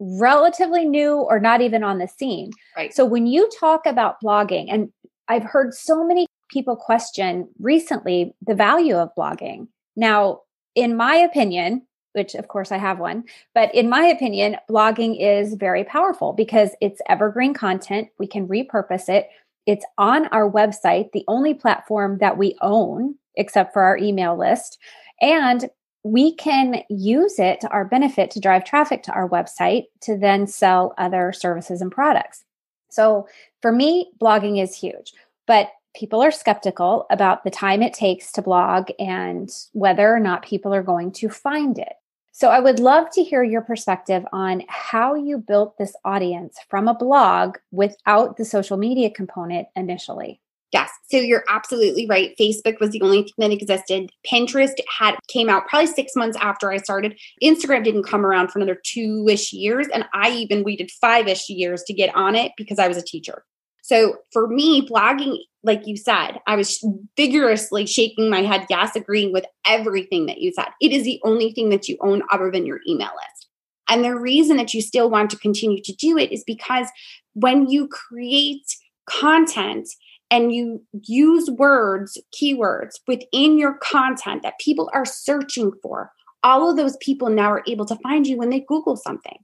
relatively 0.00 0.84
new 0.84 1.18
or 1.18 1.38
not 1.38 1.60
even 1.60 1.84
on 1.84 1.98
the 1.98 2.08
scene. 2.08 2.50
Right. 2.76 2.92
So 2.92 3.04
when 3.04 3.26
you 3.26 3.48
talk 3.60 3.86
about 3.86 4.16
blogging, 4.24 4.66
and 4.68 4.90
I've 5.28 5.44
heard 5.44 5.74
so 5.74 6.04
many 6.04 6.26
people 6.50 6.74
question 6.74 7.48
recently 7.60 8.34
the 8.44 8.54
value 8.54 8.96
of 8.96 9.10
blogging. 9.16 9.68
Now, 9.96 10.42
in 10.74 10.96
my 10.96 11.16
opinion, 11.16 11.86
which 12.12 12.34
of 12.34 12.48
course 12.48 12.72
I 12.72 12.78
have 12.78 12.98
one, 12.98 13.24
but 13.54 13.74
in 13.74 13.88
my 13.88 14.04
opinion, 14.04 14.56
blogging 14.68 15.16
is 15.20 15.54
very 15.54 15.84
powerful 15.84 16.32
because 16.32 16.70
it's 16.80 17.00
evergreen 17.08 17.54
content. 17.54 18.08
We 18.18 18.26
can 18.26 18.48
repurpose 18.48 19.08
it. 19.08 19.28
It's 19.66 19.84
on 19.98 20.26
our 20.28 20.50
website, 20.50 21.12
the 21.12 21.24
only 21.28 21.54
platform 21.54 22.18
that 22.18 22.36
we 22.36 22.56
own 22.60 23.16
except 23.36 23.72
for 23.72 23.82
our 23.82 23.96
email 23.96 24.36
list. 24.36 24.78
And 25.20 25.70
we 26.02 26.34
can 26.34 26.82
use 26.88 27.38
it 27.38 27.60
to 27.60 27.68
our 27.68 27.84
benefit 27.84 28.30
to 28.32 28.40
drive 28.40 28.64
traffic 28.64 29.02
to 29.04 29.12
our 29.12 29.28
website 29.28 29.84
to 30.02 30.16
then 30.16 30.46
sell 30.46 30.94
other 30.98 31.32
services 31.32 31.80
and 31.80 31.92
products. 31.92 32.44
So 32.90 33.28
for 33.62 33.70
me, 33.70 34.10
blogging 34.20 34.62
is 34.62 34.74
huge, 34.74 35.12
but 35.46 35.70
people 35.94 36.22
are 36.22 36.30
skeptical 36.30 37.06
about 37.10 37.44
the 37.44 37.50
time 37.50 37.82
it 37.82 37.92
takes 37.92 38.32
to 38.32 38.42
blog 38.42 38.90
and 38.98 39.50
whether 39.72 40.14
or 40.14 40.20
not 40.20 40.44
people 40.44 40.72
are 40.74 40.82
going 40.82 41.12
to 41.12 41.28
find 41.28 41.78
it. 41.78 41.94
So 42.32 42.48
I 42.48 42.60
would 42.60 42.78
love 42.78 43.10
to 43.12 43.22
hear 43.22 43.42
your 43.42 43.60
perspective 43.60 44.24
on 44.32 44.62
how 44.68 45.14
you 45.14 45.38
built 45.38 45.76
this 45.78 45.94
audience 46.04 46.56
from 46.68 46.88
a 46.88 46.94
blog 46.94 47.56
without 47.70 48.36
the 48.36 48.44
social 48.44 48.76
media 48.76 49.10
component 49.10 49.68
initially. 49.76 50.40
Yes. 50.72 50.90
So 51.10 51.16
you're 51.16 51.44
absolutely 51.48 52.06
right. 52.06 52.34
Facebook 52.38 52.78
was 52.78 52.90
the 52.90 53.02
only 53.02 53.24
thing 53.24 53.32
that 53.38 53.50
existed. 53.50 54.10
Pinterest 54.24 54.74
had 54.98 55.16
came 55.26 55.48
out 55.48 55.66
probably 55.66 55.88
six 55.88 56.14
months 56.14 56.38
after 56.40 56.70
I 56.70 56.76
started. 56.76 57.18
Instagram 57.42 57.82
didn't 57.82 58.04
come 58.04 58.24
around 58.24 58.52
for 58.52 58.60
another 58.60 58.80
two-ish 58.84 59.52
years. 59.52 59.88
And 59.92 60.04
I 60.14 60.30
even 60.30 60.62
waited 60.62 60.92
five-ish 60.92 61.48
years 61.48 61.82
to 61.88 61.92
get 61.92 62.14
on 62.14 62.36
it 62.36 62.52
because 62.56 62.78
I 62.78 62.86
was 62.86 62.96
a 62.96 63.02
teacher. 63.02 63.44
So 63.90 64.18
for 64.32 64.46
me, 64.46 64.86
blogging, 64.86 65.38
like 65.64 65.84
you 65.84 65.96
said, 65.96 66.38
I 66.46 66.54
was 66.54 66.80
vigorously 67.16 67.86
shaking 67.86 68.30
my 68.30 68.42
head, 68.42 68.66
yes, 68.70 68.94
agreeing 68.94 69.32
with 69.32 69.44
everything 69.66 70.26
that 70.26 70.38
you 70.38 70.52
said. 70.52 70.68
It 70.80 70.92
is 70.92 71.02
the 71.02 71.20
only 71.24 71.50
thing 71.50 71.70
that 71.70 71.88
you 71.88 71.98
own 72.00 72.22
other 72.30 72.52
than 72.52 72.66
your 72.66 72.78
email 72.86 73.08
list. 73.08 73.48
And 73.88 74.04
the 74.04 74.14
reason 74.14 74.58
that 74.58 74.72
you 74.72 74.80
still 74.80 75.10
want 75.10 75.28
to 75.30 75.36
continue 75.38 75.82
to 75.82 75.92
do 75.92 76.16
it 76.16 76.30
is 76.30 76.44
because 76.46 76.86
when 77.32 77.68
you 77.68 77.88
create 77.88 78.62
content 79.08 79.88
and 80.30 80.54
you 80.54 80.84
use 81.08 81.50
words, 81.50 82.16
keywords 82.40 83.00
within 83.08 83.58
your 83.58 83.74
content 83.82 84.44
that 84.44 84.60
people 84.60 84.88
are 84.94 85.04
searching 85.04 85.72
for, 85.82 86.12
all 86.44 86.70
of 86.70 86.76
those 86.76 86.96
people 86.98 87.28
now 87.28 87.50
are 87.50 87.64
able 87.66 87.86
to 87.86 87.98
find 88.04 88.28
you 88.28 88.36
when 88.36 88.50
they 88.50 88.60
Google 88.60 88.96
something. 88.96 89.38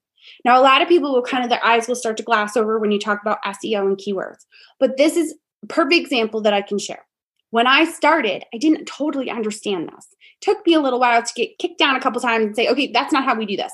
Now, 0.44 0.60
a 0.60 0.62
lot 0.62 0.82
of 0.82 0.88
people 0.88 1.12
will 1.12 1.22
kind 1.22 1.44
of, 1.44 1.50
their 1.50 1.64
eyes 1.64 1.88
will 1.88 1.94
start 1.94 2.16
to 2.18 2.22
glass 2.22 2.56
over 2.56 2.78
when 2.78 2.90
you 2.90 2.98
talk 2.98 3.20
about 3.20 3.42
SEO 3.44 3.86
and 3.86 3.96
keywords, 3.96 4.44
but 4.78 4.96
this 4.96 5.16
is 5.16 5.34
a 5.62 5.66
perfect 5.66 6.00
example 6.00 6.40
that 6.42 6.54
I 6.54 6.62
can 6.62 6.78
share. 6.78 7.04
When 7.50 7.66
I 7.66 7.84
started, 7.84 8.44
I 8.52 8.58
didn't 8.58 8.86
totally 8.86 9.30
understand 9.30 9.88
this. 9.88 10.08
It 10.10 10.44
took 10.44 10.66
me 10.66 10.74
a 10.74 10.80
little 10.80 11.00
while 11.00 11.22
to 11.22 11.34
get 11.34 11.58
kicked 11.58 11.78
down 11.78 11.96
a 11.96 12.00
couple 12.00 12.20
times 12.20 12.44
and 12.44 12.56
say, 12.56 12.68
okay, 12.68 12.90
that's 12.92 13.12
not 13.12 13.24
how 13.24 13.36
we 13.36 13.46
do 13.46 13.56
this. 13.56 13.72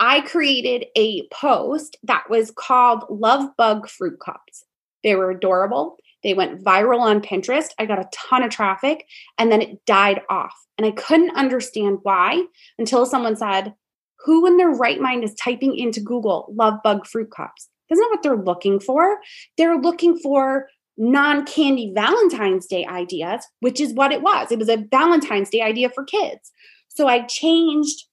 I 0.00 0.20
created 0.22 0.86
a 0.96 1.26
post 1.28 1.96
that 2.02 2.24
was 2.28 2.50
called 2.50 3.04
Love 3.08 3.56
Bug 3.56 3.88
Fruit 3.88 4.18
Cups. 4.18 4.64
They 5.04 5.14
were 5.14 5.30
adorable. 5.30 5.96
They 6.22 6.34
went 6.34 6.64
viral 6.64 7.00
on 7.00 7.20
Pinterest. 7.20 7.68
I 7.78 7.86
got 7.86 8.00
a 8.00 8.08
ton 8.12 8.42
of 8.42 8.50
traffic 8.50 9.06
and 9.38 9.52
then 9.52 9.62
it 9.62 9.84
died 9.86 10.22
off. 10.28 10.54
And 10.76 10.86
I 10.86 10.90
couldn't 10.90 11.36
understand 11.36 11.98
why 12.02 12.42
until 12.78 13.06
someone 13.06 13.36
said, 13.36 13.74
Who 14.24 14.46
in 14.46 14.56
their 14.56 14.70
right 14.70 15.00
mind 15.00 15.24
is 15.24 15.34
typing 15.34 15.76
into 15.76 16.00
Google 16.00 16.52
love 16.54 16.82
bug 16.82 17.06
fruit 17.06 17.30
cups? 17.30 17.68
That's 17.88 18.00
not 18.00 18.10
what 18.10 18.22
they're 18.22 18.36
looking 18.36 18.80
for. 18.80 19.18
They're 19.58 19.78
looking 19.78 20.18
for 20.18 20.68
non 20.96 21.44
candy 21.44 21.92
Valentine's 21.94 22.66
Day 22.66 22.86
ideas, 22.86 23.46
which 23.60 23.80
is 23.80 23.92
what 23.92 24.12
it 24.12 24.22
was. 24.22 24.50
It 24.50 24.58
was 24.58 24.68
a 24.68 24.84
Valentine's 24.90 25.50
Day 25.50 25.60
idea 25.60 25.90
for 25.90 26.04
kids. 26.04 26.52
So 26.88 27.08
I 27.08 27.22
changed 27.22 28.04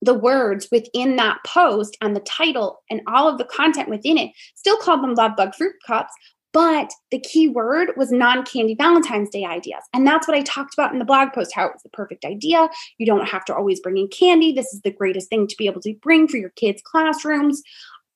the 0.00 0.14
words 0.14 0.68
within 0.70 1.16
that 1.16 1.38
post 1.44 1.96
and 2.00 2.14
the 2.14 2.20
title 2.20 2.82
and 2.88 3.00
all 3.08 3.28
of 3.28 3.38
the 3.38 3.44
content 3.44 3.88
within 3.88 4.16
it, 4.16 4.30
still 4.54 4.76
called 4.76 5.02
them 5.02 5.14
Love 5.14 5.36
Bug 5.36 5.54
Fruit 5.54 5.74
Cups, 5.86 6.12
but 6.52 6.90
the 7.10 7.20
key 7.20 7.48
word 7.48 7.90
was 7.96 8.10
non 8.10 8.44
candy 8.44 8.74
Valentine's 8.74 9.30
Day 9.30 9.44
ideas. 9.44 9.82
And 9.92 10.06
that's 10.06 10.26
what 10.26 10.36
I 10.36 10.42
talked 10.42 10.74
about 10.74 10.92
in 10.92 10.98
the 10.98 11.04
blog 11.04 11.32
post 11.32 11.54
how 11.54 11.66
it 11.66 11.72
was 11.72 11.82
the 11.82 11.90
perfect 11.90 12.24
idea. 12.24 12.68
You 12.98 13.06
don't 13.06 13.28
have 13.28 13.44
to 13.46 13.54
always 13.54 13.80
bring 13.80 13.98
in 13.98 14.08
candy. 14.08 14.52
This 14.52 14.72
is 14.72 14.80
the 14.82 14.92
greatest 14.92 15.28
thing 15.28 15.46
to 15.46 15.56
be 15.56 15.66
able 15.66 15.80
to 15.82 15.94
bring 16.02 16.28
for 16.28 16.36
your 16.36 16.50
kids' 16.50 16.82
classrooms. 16.84 17.62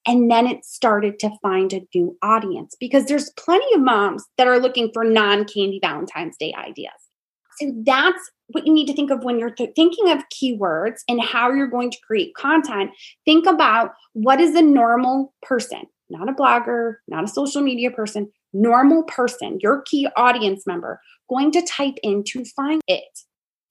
And 0.07 0.31
then 0.31 0.47
it 0.47 0.64
started 0.64 1.18
to 1.21 1.31
find 1.42 1.73
a 1.73 1.87
new 1.95 2.16
audience 2.23 2.75
because 2.81 3.07
there's 3.07 3.31
plenty 3.31 3.73
of 3.75 3.81
moms 3.81 4.25
that 4.37 4.49
are 4.49 4.59
looking 4.59 4.90
for 4.92 5.05
non 5.05 5.45
candy 5.45 5.79
Valentine's 5.81 6.37
Day 6.38 6.55
ideas. 6.57 6.92
So 7.61 7.73
that's 7.85 8.31
what 8.49 8.66
you 8.66 8.73
need 8.73 8.87
to 8.87 8.95
think 8.95 9.11
of 9.11 9.25
when 9.25 9.38
you're 9.38 9.51
th- 9.51 9.75
thinking 9.77 10.11
of 10.11 10.25
keywords 10.31 11.01
and 11.09 11.23
how 11.23 11.53
you're 11.53 11.66
going 11.66 11.90
to 11.90 11.99
create 12.07 12.35
content. 12.35 12.90
Think 13.25 13.47
about 13.47 13.92
what 14.14 14.40
is 14.40 14.55
a 14.55 14.62
normal 14.62 15.35
person 15.42 15.83
not 16.12 16.29
a 16.29 16.33
blogger, 16.33 16.96
not 17.09 17.25
a 17.25 17.29
social 17.29 17.62
media 17.62 17.90
person, 17.90 18.31
normal 18.53 19.03
person, 19.05 19.59
your 19.61 19.83
key 19.83 20.07
audience 20.16 20.66
member, 20.66 21.01
going 21.29 21.51
to 21.53 21.62
type 21.62 21.96
in 22.03 22.22
to 22.25 22.44
find 22.44 22.81
it. 22.87 23.20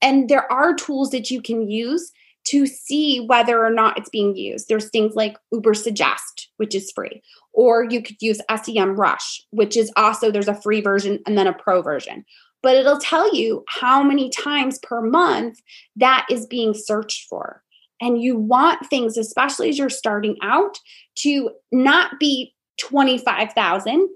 And 0.02 0.28
there 0.28 0.50
are 0.52 0.74
tools 0.74 1.10
that 1.10 1.30
you 1.30 1.40
can 1.40 1.70
use 1.70 2.10
to 2.44 2.66
see 2.66 3.24
whether 3.24 3.64
or 3.64 3.70
not 3.70 3.96
it's 3.96 4.10
being 4.10 4.36
used. 4.36 4.68
There's 4.68 4.90
things 4.90 5.14
like 5.14 5.36
Ubersuggest, 5.54 6.48
which 6.56 6.74
is 6.74 6.90
free, 6.92 7.22
or 7.52 7.84
you 7.84 8.02
could 8.02 8.16
use 8.20 8.40
SEMrush, 8.50 9.40
which 9.50 9.76
is 9.76 9.92
also 9.96 10.30
there's 10.30 10.48
a 10.48 10.60
free 10.60 10.80
version 10.80 11.20
and 11.26 11.38
then 11.38 11.46
a 11.46 11.52
pro 11.52 11.82
version. 11.82 12.24
But 12.62 12.76
it'll 12.76 12.98
tell 12.98 13.34
you 13.34 13.64
how 13.68 14.02
many 14.02 14.30
times 14.30 14.78
per 14.82 15.00
month 15.00 15.60
that 15.96 16.26
is 16.30 16.46
being 16.46 16.74
searched 16.74 17.28
for. 17.28 17.62
And 18.02 18.20
you 18.20 18.36
want 18.36 18.86
things, 18.90 19.16
especially 19.16 19.70
as 19.70 19.78
you're 19.78 19.88
starting 19.88 20.36
out, 20.42 20.78
to 21.20 21.50
not 21.70 22.18
be 22.18 22.52
25,000 22.80 24.08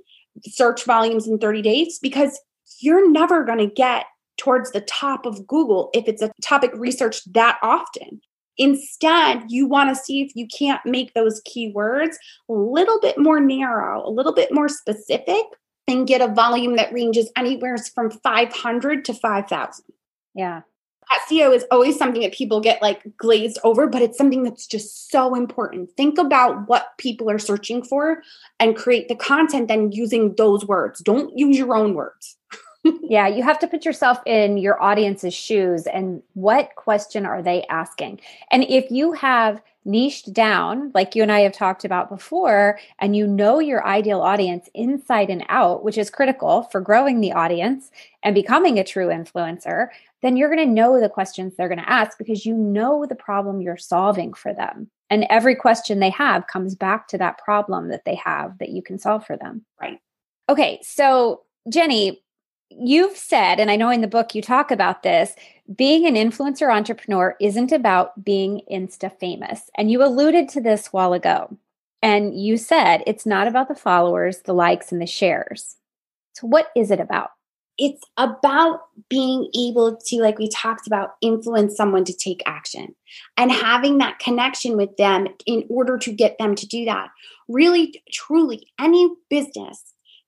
search 0.44 0.84
volumes 0.84 1.26
in 1.26 1.38
30 1.38 1.62
days 1.62 1.98
because 2.00 2.38
you're 2.80 3.08
never 3.10 3.44
going 3.44 3.60
to 3.60 3.72
get 3.72 4.06
towards 4.36 4.72
the 4.72 4.80
top 4.82 5.24
of 5.24 5.46
Google 5.46 5.88
if 5.94 6.08
it's 6.08 6.20
a 6.20 6.32
topic 6.42 6.72
researched 6.74 7.32
that 7.32 7.58
often. 7.62 8.20
Instead, 8.58 9.44
you 9.48 9.66
want 9.66 9.90
to 9.90 10.02
see 10.02 10.20
if 10.22 10.32
you 10.34 10.48
can't 10.48 10.80
make 10.84 11.14
those 11.14 11.40
keywords 11.42 12.16
a 12.48 12.52
little 12.52 12.98
bit 13.00 13.18
more 13.18 13.38
narrow, 13.38 14.06
a 14.06 14.10
little 14.10 14.34
bit 14.34 14.52
more 14.52 14.68
specific, 14.68 15.44
and 15.86 16.08
get 16.08 16.20
a 16.20 16.34
volume 16.34 16.76
that 16.76 16.92
ranges 16.92 17.30
anywhere 17.36 17.76
from 17.94 18.10
500 18.10 19.04
to 19.04 19.14
5,000. 19.14 19.84
Yeah. 20.34 20.62
SEO 21.28 21.54
is 21.54 21.64
always 21.70 21.96
something 21.96 22.22
that 22.22 22.34
people 22.34 22.60
get 22.60 22.82
like 22.82 23.02
glazed 23.16 23.58
over, 23.62 23.86
but 23.86 24.02
it's 24.02 24.18
something 24.18 24.42
that's 24.42 24.66
just 24.66 25.10
so 25.10 25.34
important. 25.34 25.90
Think 25.96 26.18
about 26.18 26.68
what 26.68 26.98
people 26.98 27.30
are 27.30 27.38
searching 27.38 27.82
for 27.82 28.22
and 28.58 28.76
create 28.76 29.08
the 29.08 29.14
content 29.14 29.68
then 29.68 29.92
using 29.92 30.34
those 30.36 30.66
words. 30.66 31.00
Don't 31.00 31.36
use 31.36 31.56
your 31.56 31.76
own 31.76 31.94
words. 31.94 32.36
yeah, 33.02 33.26
you 33.26 33.42
have 33.42 33.58
to 33.60 33.68
put 33.68 33.84
yourself 33.84 34.18
in 34.26 34.58
your 34.58 34.82
audience's 34.82 35.34
shoes 35.34 35.86
and 35.86 36.22
what 36.34 36.74
question 36.76 37.26
are 37.26 37.42
they 37.42 37.64
asking? 37.68 38.20
And 38.50 38.64
if 38.64 38.90
you 38.90 39.12
have 39.12 39.62
niched 39.84 40.32
down, 40.32 40.90
like 40.94 41.14
you 41.14 41.22
and 41.22 41.30
I 41.30 41.40
have 41.40 41.52
talked 41.52 41.84
about 41.84 42.10
before, 42.10 42.78
and 42.98 43.14
you 43.14 43.26
know 43.26 43.60
your 43.60 43.86
ideal 43.86 44.20
audience 44.20 44.68
inside 44.74 45.30
and 45.30 45.44
out, 45.48 45.84
which 45.84 45.96
is 45.96 46.10
critical 46.10 46.64
for 46.64 46.80
growing 46.80 47.20
the 47.20 47.32
audience 47.32 47.90
and 48.22 48.34
becoming 48.34 48.78
a 48.78 48.84
true 48.84 49.06
influencer, 49.06 49.88
then 50.22 50.36
you're 50.36 50.52
going 50.52 50.66
to 50.66 50.74
know 50.74 51.00
the 51.00 51.08
questions 51.08 51.54
they're 51.54 51.68
going 51.68 51.78
to 51.78 51.90
ask 51.90 52.18
because 52.18 52.44
you 52.44 52.54
know 52.54 53.06
the 53.06 53.14
problem 53.14 53.60
you're 53.60 53.76
solving 53.76 54.34
for 54.34 54.52
them. 54.52 54.90
And 55.08 55.24
every 55.30 55.54
question 55.54 56.00
they 56.00 56.10
have 56.10 56.48
comes 56.48 56.74
back 56.74 57.06
to 57.08 57.18
that 57.18 57.38
problem 57.38 57.88
that 57.88 58.04
they 58.04 58.16
have 58.16 58.58
that 58.58 58.70
you 58.70 58.82
can 58.82 58.98
solve 58.98 59.24
for 59.24 59.36
them. 59.36 59.64
Right. 59.80 60.00
Okay. 60.48 60.80
So, 60.82 61.42
Jenny, 61.68 62.22
you've 62.70 63.16
said, 63.16 63.60
and 63.60 63.70
I 63.70 63.76
know 63.76 63.90
in 63.90 64.00
the 64.00 64.08
book 64.08 64.34
you 64.34 64.42
talk 64.42 64.70
about 64.70 65.02
this, 65.02 65.34
being 65.74 66.06
an 66.06 66.14
influencer 66.14 66.72
entrepreneur 66.74 67.36
isn't 67.40 67.72
about 67.72 68.24
being 68.24 68.62
insta 68.70 69.12
famous. 69.18 69.70
And 69.76 69.90
you 69.90 70.04
alluded 70.04 70.48
to 70.50 70.60
this 70.60 70.92
while 70.92 71.12
ago. 71.12 71.56
And 72.02 72.38
you 72.38 72.56
said 72.56 73.02
it's 73.06 73.26
not 73.26 73.48
about 73.48 73.68
the 73.68 73.74
followers, 73.74 74.42
the 74.42 74.52
likes, 74.52 74.92
and 74.92 75.00
the 75.00 75.06
shares. 75.06 75.76
So, 76.34 76.46
what 76.46 76.68
is 76.76 76.90
it 76.90 77.00
about? 77.00 77.30
it's 77.78 78.02
about 78.16 78.80
being 79.08 79.50
able 79.58 79.96
to, 79.96 80.16
like 80.20 80.38
we 80.38 80.48
talked 80.48 80.86
about, 80.86 81.16
influence 81.20 81.76
someone 81.76 82.04
to 82.04 82.12
take 82.12 82.42
action 82.46 82.94
and 83.36 83.52
having 83.52 83.98
that 83.98 84.18
connection 84.18 84.76
with 84.76 84.96
them 84.96 85.26
in 85.44 85.64
order 85.68 85.98
to 85.98 86.12
get 86.12 86.38
them 86.38 86.54
to 86.54 86.66
do 86.66 86.84
that. 86.86 87.08
Really, 87.48 88.02
truly, 88.10 88.66
any 88.80 89.08
business 89.28 89.82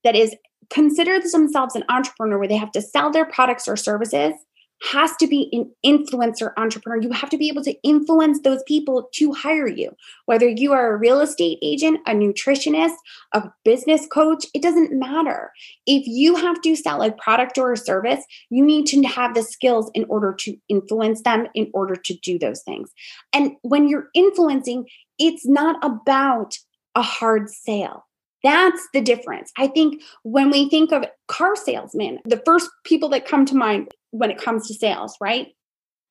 that 0.05 0.14
is 0.14 0.35
considers 0.71 1.33
themselves 1.33 1.75
an 1.75 1.85
entrepreneur 1.89 2.39
where 2.39 2.49
they 2.49 2.57
have 2.57 2.73
to 2.73 2.83
sell 2.83 3.11
their 3.11 3.27
products 3.27 3.69
or 3.69 3.77
services 3.77 4.35
has 4.83 5.17
to 5.17 5.27
be 5.27 5.49
an 5.53 5.71
influencer 5.85 6.53
entrepreneur. 6.57 7.03
You 7.03 7.11
have 7.11 7.31
to 7.31 7.39
be 7.39 7.49
able 7.49 7.65
to 7.65 7.75
influence 7.83 8.41
those 8.43 8.63
people 8.65 9.09
to 9.15 9.33
hire 9.33 9.67
you. 9.67 9.91
Whether 10.27 10.49
you 10.49 10.73
are 10.73 10.95
a 10.95 10.97
real 10.97 11.21
estate 11.21 11.59
agent, 11.63 12.01
a 12.07 12.13
nutritionist, 12.13 12.95
a 13.33 13.51
business 13.65 14.07
coach, 14.07 14.47
it 14.55 14.63
doesn't 14.63 14.93
matter. 14.93 15.53
If 15.87 16.07
you 16.07 16.37
have 16.37 16.61
to 16.63 16.77
sell 16.77 17.03
a 17.03 17.11
product 17.13 17.59
or 17.59 17.73
a 17.73 17.77
service, 17.77 18.25
you 18.51 18.65
need 18.65 18.87
to 18.87 19.03
have 19.03 19.35
the 19.35 19.43
skills 19.43 19.91
in 19.95 20.05
order 20.09 20.33
to 20.41 20.57
influence 20.69 21.23
them, 21.23 21.49
in 21.55 21.71
order 21.75 21.97
to 21.97 22.15
do 22.19 22.39
those 22.39 22.63
things. 22.63 22.91
And 23.33 23.53
when 23.63 23.89
you're 23.89 24.09
influencing, 24.15 24.87
it's 25.19 25.47
not 25.47 25.85
about 25.85 26.57
a 26.95 27.03
hard 27.03 27.51
sale. 27.51 28.05
That's 28.44 28.88
the 28.92 29.01
difference. 29.01 29.53
I 29.59 29.66
think 29.66 30.03
when 30.22 30.51
we 30.51 30.68
think 30.68 30.92
of 30.92 31.05
car 31.27 31.57
salesmen, 31.57 32.20
the 32.24 32.42
first 32.44 32.70
people 32.85 33.09
that 33.11 33.27
come 33.27 33.44
to 33.46 33.57
mind 33.57 33.88
when 34.11 34.31
it 34.31 34.38
comes 34.38 34.68
to 34.68 34.74
sales, 34.74 35.16
right? 35.20 35.48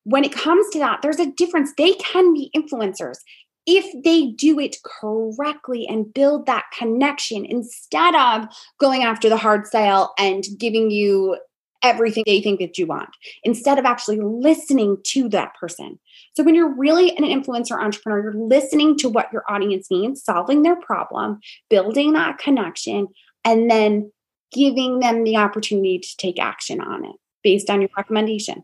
When 0.04 0.24
it 0.24 0.32
comes 0.32 0.68
to 0.70 0.78
that, 0.78 1.00
there's 1.02 1.18
a 1.18 1.32
difference. 1.32 1.72
They 1.76 1.94
can 1.94 2.32
be 2.34 2.50
influencers 2.54 3.18
if 3.66 4.02
they 4.02 4.28
do 4.28 4.58
it 4.58 4.76
correctly 4.82 5.86
and 5.86 6.12
build 6.12 6.46
that 6.46 6.64
connection 6.76 7.44
instead 7.44 8.14
of 8.14 8.46
going 8.80 9.02
after 9.02 9.28
the 9.28 9.36
hard 9.36 9.66
sale 9.66 10.14
and 10.18 10.44
giving 10.58 10.90
you 10.90 11.36
everything 11.82 12.24
they 12.26 12.40
think 12.40 12.60
that 12.60 12.78
you 12.78 12.86
want 12.86 13.10
instead 13.44 13.78
of 13.78 13.84
actually 13.84 14.18
listening 14.20 14.96
to 15.04 15.28
that 15.28 15.54
person. 15.54 15.98
So 16.38 16.44
when 16.44 16.54
you're 16.54 16.72
really 16.72 17.16
an 17.16 17.24
influencer 17.24 17.82
entrepreneur, 17.82 18.22
you're 18.22 18.46
listening 18.46 18.96
to 18.98 19.08
what 19.08 19.32
your 19.32 19.42
audience 19.48 19.90
needs, 19.90 20.22
solving 20.22 20.62
their 20.62 20.76
problem, 20.76 21.40
building 21.68 22.12
that 22.12 22.38
connection, 22.38 23.08
and 23.44 23.68
then 23.68 24.12
giving 24.52 25.00
them 25.00 25.24
the 25.24 25.34
opportunity 25.34 25.98
to 25.98 26.16
take 26.16 26.38
action 26.38 26.80
on 26.80 27.04
it 27.04 27.16
based 27.42 27.68
on 27.68 27.80
your 27.80 27.90
recommendation. 27.96 28.62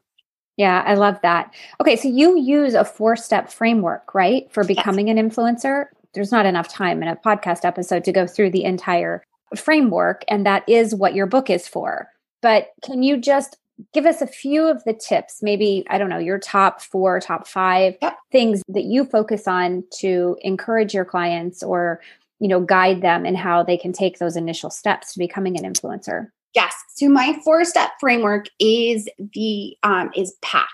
Yeah, 0.56 0.84
I 0.86 0.94
love 0.94 1.18
that. 1.22 1.52
Okay, 1.80 1.96
so 1.96 2.06
you 2.06 2.38
use 2.38 2.74
a 2.74 2.84
four 2.84 3.16
step 3.16 3.50
framework, 3.50 4.14
right, 4.14 4.44
for 4.52 4.62
becoming 4.62 5.08
yes. 5.08 5.18
an 5.18 5.28
influencer? 5.28 5.86
There's 6.14 6.30
not 6.30 6.46
enough 6.46 6.68
time 6.68 7.02
in 7.02 7.08
a 7.08 7.16
podcast 7.16 7.64
episode 7.64 8.04
to 8.04 8.12
go 8.12 8.28
through 8.28 8.50
the 8.52 8.62
entire 8.62 9.24
framework, 9.56 10.24
and 10.28 10.46
that 10.46 10.62
is 10.68 10.94
what 10.94 11.16
your 11.16 11.26
book 11.26 11.50
is 11.50 11.66
for. 11.66 12.06
But 12.40 12.68
can 12.84 13.02
you 13.02 13.16
just 13.16 13.56
give 13.92 14.06
us 14.06 14.20
a 14.20 14.26
few 14.26 14.66
of 14.66 14.82
the 14.84 14.92
tips, 14.92 15.42
maybe, 15.42 15.84
I 15.88 15.98
don't 15.98 16.08
know, 16.08 16.18
your 16.18 16.38
top 16.38 16.80
four, 16.80 17.20
top 17.20 17.46
five 17.46 17.96
yep. 18.00 18.16
things 18.30 18.62
that 18.68 18.84
you 18.84 19.04
focus 19.04 19.48
on 19.48 19.84
to 19.98 20.36
encourage 20.42 20.94
your 20.94 21.04
clients 21.04 21.62
or, 21.62 22.00
you 22.40 22.48
know, 22.48 22.60
guide 22.60 23.02
them 23.02 23.26
in 23.26 23.34
how 23.34 23.62
they 23.62 23.76
can 23.76 23.92
take 23.92 24.18
those 24.18 24.36
initial 24.36 24.70
steps 24.70 25.12
to 25.12 25.18
becoming 25.18 25.58
an 25.58 25.70
influencer? 25.70 26.28
Yes. 26.54 26.74
So 26.94 27.08
my 27.08 27.36
four-step 27.44 27.90
framework 27.98 28.46
is 28.60 29.08
the 29.18 29.76
um, 29.82 30.10
is 30.14 30.36
PAC, 30.42 30.68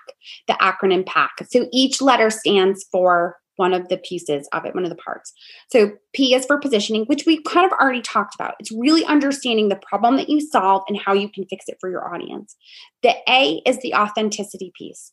the 0.46 0.52
acronym 0.54 1.06
PAC. 1.06 1.46
So 1.50 1.68
each 1.72 2.02
letter 2.02 2.28
stands 2.28 2.84
for 2.84 3.36
one 3.60 3.74
of 3.74 3.88
the 3.88 3.98
pieces 3.98 4.48
of 4.54 4.64
it, 4.64 4.74
one 4.74 4.84
of 4.84 4.90
the 4.90 4.96
parts. 4.96 5.34
So 5.70 5.92
P 6.14 6.34
is 6.34 6.46
for 6.46 6.58
positioning, 6.58 7.04
which 7.04 7.26
we 7.26 7.42
kind 7.42 7.70
of 7.70 7.78
already 7.78 8.00
talked 8.00 8.34
about. 8.34 8.54
It's 8.58 8.72
really 8.72 9.04
understanding 9.04 9.68
the 9.68 9.76
problem 9.76 10.16
that 10.16 10.30
you 10.30 10.40
solve 10.40 10.82
and 10.88 10.98
how 10.98 11.12
you 11.12 11.28
can 11.28 11.44
fix 11.44 11.66
it 11.68 11.76
for 11.78 11.90
your 11.90 12.12
audience. 12.12 12.56
The 13.02 13.14
A 13.28 13.60
is 13.66 13.78
the 13.82 13.94
authenticity 13.94 14.72
piece. 14.76 15.12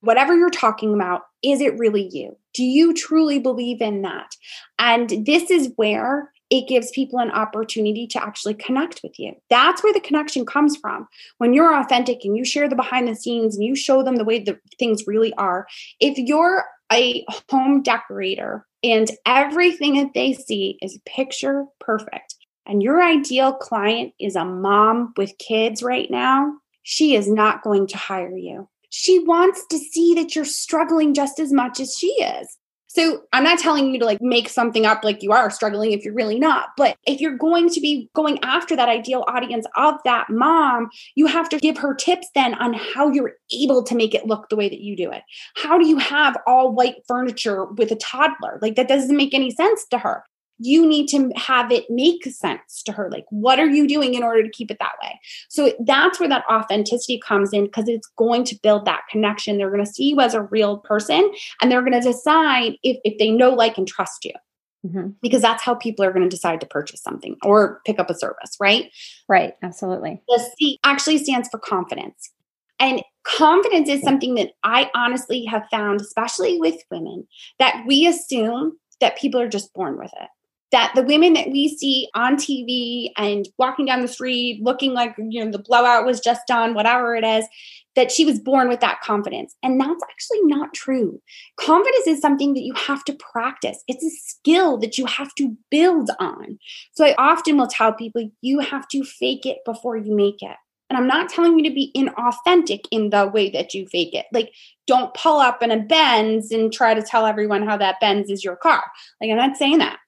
Whatever 0.00 0.36
you're 0.36 0.48
talking 0.48 0.94
about, 0.94 1.22
is 1.42 1.60
it 1.60 1.76
really 1.76 2.08
you? 2.12 2.36
Do 2.54 2.62
you 2.62 2.94
truly 2.94 3.40
believe 3.40 3.82
in 3.82 4.02
that? 4.02 4.30
And 4.78 5.26
this 5.26 5.50
is 5.50 5.72
where 5.74 6.30
it 6.50 6.68
gives 6.68 6.92
people 6.92 7.18
an 7.18 7.32
opportunity 7.32 8.06
to 8.06 8.22
actually 8.22 8.54
connect 8.54 9.00
with 9.02 9.18
you. 9.18 9.32
That's 9.50 9.82
where 9.82 9.92
the 9.92 10.00
connection 10.00 10.46
comes 10.46 10.76
from. 10.76 11.08
When 11.38 11.52
you're 11.52 11.78
authentic 11.78 12.20
and 12.22 12.36
you 12.36 12.44
share 12.44 12.68
the 12.68 12.76
behind 12.76 13.08
the 13.08 13.16
scenes 13.16 13.56
and 13.56 13.64
you 13.64 13.74
show 13.74 14.04
them 14.04 14.16
the 14.16 14.24
way 14.24 14.38
that 14.44 14.60
things 14.78 15.02
really 15.06 15.34
are. 15.34 15.66
If 16.00 16.16
you're 16.16 16.64
a 16.92 17.24
home 17.50 17.82
decorator 17.82 18.66
and 18.82 19.10
everything 19.26 19.96
that 19.96 20.14
they 20.14 20.32
see 20.32 20.78
is 20.82 21.00
picture 21.06 21.64
perfect, 21.80 22.34
and 22.66 22.82
your 22.82 23.02
ideal 23.02 23.52
client 23.54 24.12
is 24.20 24.36
a 24.36 24.44
mom 24.44 25.14
with 25.16 25.38
kids 25.38 25.82
right 25.82 26.10
now, 26.10 26.52
she 26.82 27.16
is 27.16 27.30
not 27.30 27.62
going 27.62 27.86
to 27.86 27.96
hire 27.96 28.36
you. 28.36 28.68
She 28.90 29.18
wants 29.18 29.64
to 29.70 29.78
see 29.78 30.14
that 30.14 30.34
you're 30.34 30.44
struggling 30.44 31.14
just 31.14 31.38
as 31.38 31.52
much 31.52 31.80
as 31.80 31.96
she 31.96 32.08
is. 32.08 32.57
So 32.98 33.22
I'm 33.32 33.44
not 33.44 33.60
telling 33.60 33.92
you 33.92 34.00
to 34.00 34.04
like 34.04 34.20
make 34.20 34.48
something 34.48 34.84
up 34.84 35.04
like 35.04 35.22
you 35.22 35.30
are 35.30 35.50
struggling 35.50 35.92
if 35.92 36.04
you're 36.04 36.14
really 36.14 36.40
not. 36.40 36.70
But 36.76 36.96
if 37.06 37.20
you're 37.20 37.36
going 37.36 37.68
to 37.70 37.80
be 37.80 38.10
going 38.12 38.40
after 38.42 38.74
that 38.74 38.88
ideal 38.88 39.24
audience 39.28 39.66
of 39.76 39.94
that 40.04 40.28
mom, 40.30 40.88
you 41.14 41.26
have 41.26 41.48
to 41.50 41.58
give 41.60 41.78
her 41.78 41.94
tips 41.94 42.26
then 42.34 42.54
on 42.54 42.72
how 42.72 43.12
you're 43.12 43.34
able 43.52 43.84
to 43.84 43.94
make 43.94 44.16
it 44.16 44.26
look 44.26 44.48
the 44.48 44.56
way 44.56 44.68
that 44.68 44.80
you 44.80 44.96
do 44.96 45.12
it. 45.12 45.22
How 45.54 45.78
do 45.78 45.86
you 45.86 45.98
have 45.98 46.36
all 46.44 46.72
white 46.72 46.96
furniture 47.06 47.66
with 47.66 47.92
a 47.92 47.96
toddler? 47.96 48.58
Like 48.60 48.74
that 48.74 48.88
doesn't 48.88 49.16
make 49.16 49.32
any 49.32 49.52
sense 49.52 49.86
to 49.92 49.98
her 49.98 50.24
you 50.58 50.86
need 50.86 51.06
to 51.08 51.30
have 51.36 51.70
it 51.70 51.88
make 51.88 52.24
sense 52.24 52.82
to 52.82 52.92
her. 52.92 53.10
Like, 53.10 53.26
what 53.30 53.58
are 53.58 53.68
you 53.68 53.86
doing 53.86 54.14
in 54.14 54.22
order 54.22 54.42
to 54.42 54.50
keep 54.50 54.70
it 54.70 54.78
that 54.80 54.94
way? 55.02 55.18
So 55.48 55.72
that's 55.80 56.18
where 56.18 56.28
that 56.28 56.44
authenticity 56.50 57.20
comes 57.24 57.52
in 57.52 57.64
because 57.64 57.88
it's 57.88 58.08
going 58.16 58.44
to 58.44 58.58
build 58.62 58.84
that 58.84 59.02
connection. 59.10 59.56
They're 59.56 59.70
going 59.70 59.84
to 59.84 59.90
see 59.90 60.10
you 60.10 60.20
as 60.20 60.34
a 60.34 60.42
real 60.42 60.78
person 60.78 61.32
and 61.60 61.70
they're 61.70 61.82
going 61.82 61.92
to 61.92 62.00
decide 62.00 62.76
if, 62.82 62.98
if 63.04 63.18
they 63.18 63.30
know, 63.30 63.50
like, 63.50 63.78
and 63.78 63.86
trust 63.86 64.24
you. 64.24 64.32
Mm-hmm. 64.86 65.08
Because 65.22 65.42
that's 65.42 65.62
how 65.62 65.74
people 65.74 66.04
are 66.04 66.12
going 66.12 66.22
to 66.22 66.28
decide 66.28 66.60
to 66.60 66.66
purchase 66.66 67.02
something 67.02 67.36
or 67.42 67.80
pick 67.84 67.98
up 67.98 68.10
a 68.10 68.14
service, 68.14 68.56
right? 68.60 68.92
Right, 69.28 69.54
absolutely. 69.62 70.22
The 70.28 70.50
C 70.56 70.78
actually 70.84 71.18
stands 71.18 71.48
for 71.48 71.58
confidence. 71.58 72.30
And 72.80 73.02
confidence 73.24 73.88
is 73.88 74.02
something 74.02 74.36
that 74.36 74.52
I 74.62 74.88
honestly 74.94 75.44
have 75.46 75.64
found, 75.68 76.00
especially 76.00 76.60
with 76.60 76.76
women, 76.92 77.26
that 77.58 77.82
we 77.88 78.06
assume 78.06 78.78
that 79.00 79.18
people 79.18 79.40
are 79.40 79.48
just 79.48 79.74
born 79.74 79.98
with 79.98 80.12
it 80.20 80.28
that 80.70 80.92
the 80.94 81.02
women 81.02 81.32
that 81.32 81.50
we 81.50 81.68
see 81.68 82.08
on 82.14 82.36
TV 82.36 83.10
and 83.16 83.48
walking 83.58 83.86
down 83.86 84.00
the 84.00 84.08
street 84.08 84.60
looking 84.62 84.92
like, 84.92 85.14
you 85.18 85.44
know, 85.44 85.50
the 85.50 85.58
blowout 85.58 86.04
was 86.04 86.20
just 86.20 86.46
done, 86.46 86.74
whatever 86.74 87.16
it 87.16 87.24
is, 87.24 87.46
that 87.96 88.12
she 88.12 88.24
was 88.24 88.38
born 88.38 88.68
with 88.68 88.80
that 88.80 89.00
confidence. 89.00 89.56
And 89.62 89.80
that's 89.80 90.02
actually 90.08 90.42
not 90.42 90.74
true. 90.74 91.20
Confidence 91.56 92.06
is 92.06 92.20
something 92.20 92.54
that 92.54 92.62
you 92.62 92.74
have 92.74 93.02
to 93.04 93.14
practice, 93.14 93.82
it's 93.88 94.04
a 94.04 94.10
skill 94.10 94.78
that 94.78 94.98
you 94.98 95.06
have 95.06 95.34
to 95.36 95.56
build 95.70 96.10
on. 96.20 96.58
So 96.92 97.06
I 97.06 97.14
often 97.18 97.56
will 97.56 97.66
tell 97.66 97.92
people 97.92 98.30
you 98.40 98.60
have 98.60 98.86
to 98.88 99.04
fake 99.04 99.46
it 99.46 99.58
before 99.64 99.96
you 99.96 100.14
make 100.14 100.42
it. 100.42 100.56
And 100.90 100.96
I'm 100.96 101.06
not 101.06 101.28
telling 101.28 101.58
you 101.58 101.68
to 101.68 101.74
be 101.74 101.92
inauthentic 101.94 102.86
in 102.90 103.10
the 103.10 103.26
way 103.26 103.50
that 103.50 103.74
you 103.74 103.86
fake 103.88 104.14
it. 104.14 104.24
Like, 104.32 104.52
don't 104.86 105.12
pull 105.12 105.38
up 105.38 105.62
in 105.62 105.70
a 105.70 105.76
Benz 105.78 106.50
and 106.50 106.72
try 106.72 106.94
to 106.94 107.02
tell 107.02 107.26
everyone 107.26 107.66
how 107.66 107.76
that 107.76 108.00
Benz 108.00 108.30
is 108.30 108.42
your 108.42 108.56
car. 108.56 108.84
Like, 109.20 109.30
I'm 109.30 109.36
not 109.36 109.58
saying 109.58 109.78
that. 109.78 109.98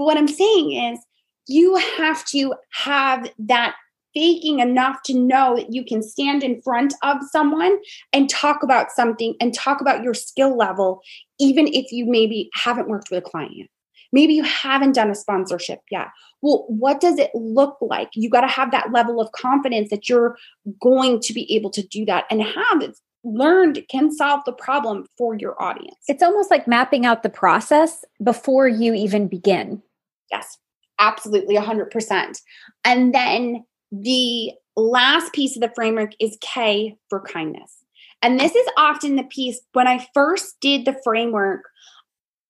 But 0.00 0.06
what 0.06 0.16
I'm 0.16 0.28
saying 0.28 0.72
is, 0.72 0.98
you 1.46 1.76
have 1.98 2.24
to 2.28 2.54
have 2.72 3.30
that 3.38 3.74
faking 4.14 4.60
enough 4.60 5.02
to 5.02 5.12
know 5.12 5.56
that 5.56 5.74
you 5.74 5.84
can 5.84 6.02
stand 6.02 6.42
in 6.42 6.62
front 6.62 6.94
of 7.02 7.18
someone 7.30 7.76
and 8.14 8.30
talk 8.30 8.62
about 8.62 8.90
something 8.92 9.34
and 9.42 9.52
talk 9.52 9.82
about 9.82 10.02
your 10.02 10.14
skill 10.14 10.56
level, 10.56 11.02
even 11.38 11.66
if 11.66 11.92
you 11.92 12.06
maybe 12.06 12.48
haven't 12.54 12.88
worked 12.88 13.10
with 13.10 13.18
a 13.18 13.30
client. 13.30 13.68
Maybe 14.10 14.32
you 14.32 14.42
haven't 14.42 14.94
done 14.94 15.10
a 15.10 15.14
sponsorship 15.14 15.80
yet. 15.90 16.06
Well, 16.40 16.64
what 16.68 17.02
does 17.02 17.18
it 17.18 17.30
look 17.34 17.76
like? 17.82 18.08
You 18.14 18.30
got 18.30 18.40
to 18.40 18.48
have 18.48 18.70
that 18.70 18.92
level 18.92 19.20
of 19.20 19.30
confidence 19.32 19.90
that 19.90 20.08
you're 20.08 20.38
going 20.80 21.20
to 21.20 21.34
be 21.34 21.54
able 21.54 21.68
to 21.72 21.86
do 21.86 22.06
that 22.06 22.24
and 22.30 22.40
have 22.40 22.80
it 22.80 22.96
learned 23.22 23.84
can 23.90 24.10
solve 24.10 24.40
the 24.46 24.52
problem 24.52 25.04
for 25.18 25.34
your 25.34 25.62
audience. 25.62 25.98
It's 26.08 26.22
almost 26.22 26.50
like 26.50 26.66
mapping 26.66 27.04
out 27.04 27.22
the 27.22 27.28
process 27.28 28.02
before 28.22 28.66
you 28.66 28.94
even 28.94 29.28
begin. 29.28 29.82
Yes, 30.30 30.58
absolutely 30.98 31.56
100%. 31.56 32.40
And 32.84 33.14
then 33.14 33.64
the 33.92 34.52
last 34.76 35.32
piece 35.32 35.56
of 35.56 35.62
the 35.62 35.72
framework 35.74 36.12
is 36.20 36.38
K 36.40 36.96
for 37.08 37.20
kindness. 37.20 37.76
And 38.22 38.38
this 38.38 38.54
is 38.54 38.66
often 38.76 39.16
the 39.16 39.24
piece 39.24 39.60
when 39.72 39.86
I 39.86 40.06
first 40.14 40.60
did 40.60 40.84
the 40.84 40.98
framework, 41.02 41.62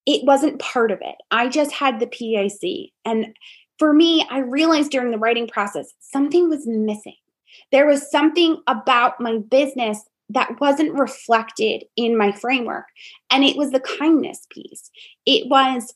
it 0.07 0.25
wasn't 0.25 0.61
part 0.61 0.91
of 0.91 0.99
it. 1.01 1.15
I 1.31 1.49
just 1.49 1.73
had 1.73 2.01
the 2.01 2.07
PAC. 2.07 2.91
And 3.05 3.35
for 3.79 3.93
me, 3.93 4.27
I 4.31 4.41
realized 4.41 4.91
during 4.91 5.11
the 5.11 5.19
writing 5.19 5.47
process, 5.47 5.93
something 6.01 6.49
was 6.49 6.67
missing. 6.67 7.15
There 7.73 7.87
was 7.87 8.11
something 8.11 8.61
about 8.67 9.21
my 9.21 9.39
business 9.39 10.03
that 10.31 10.61
wasn't 10.61 10.99
reflected 10.99 11.85
in 11.97 12.17
my 12.17 12.33
framework. 12.33 12.87
And 13.31 13.45
it 13.45 13.57
was 13.57 13.71
the 13.71 13.81
kindness 13.81 14.47
piece. 14.51 14.91
It 15.27 15.49
was 15.49 15.93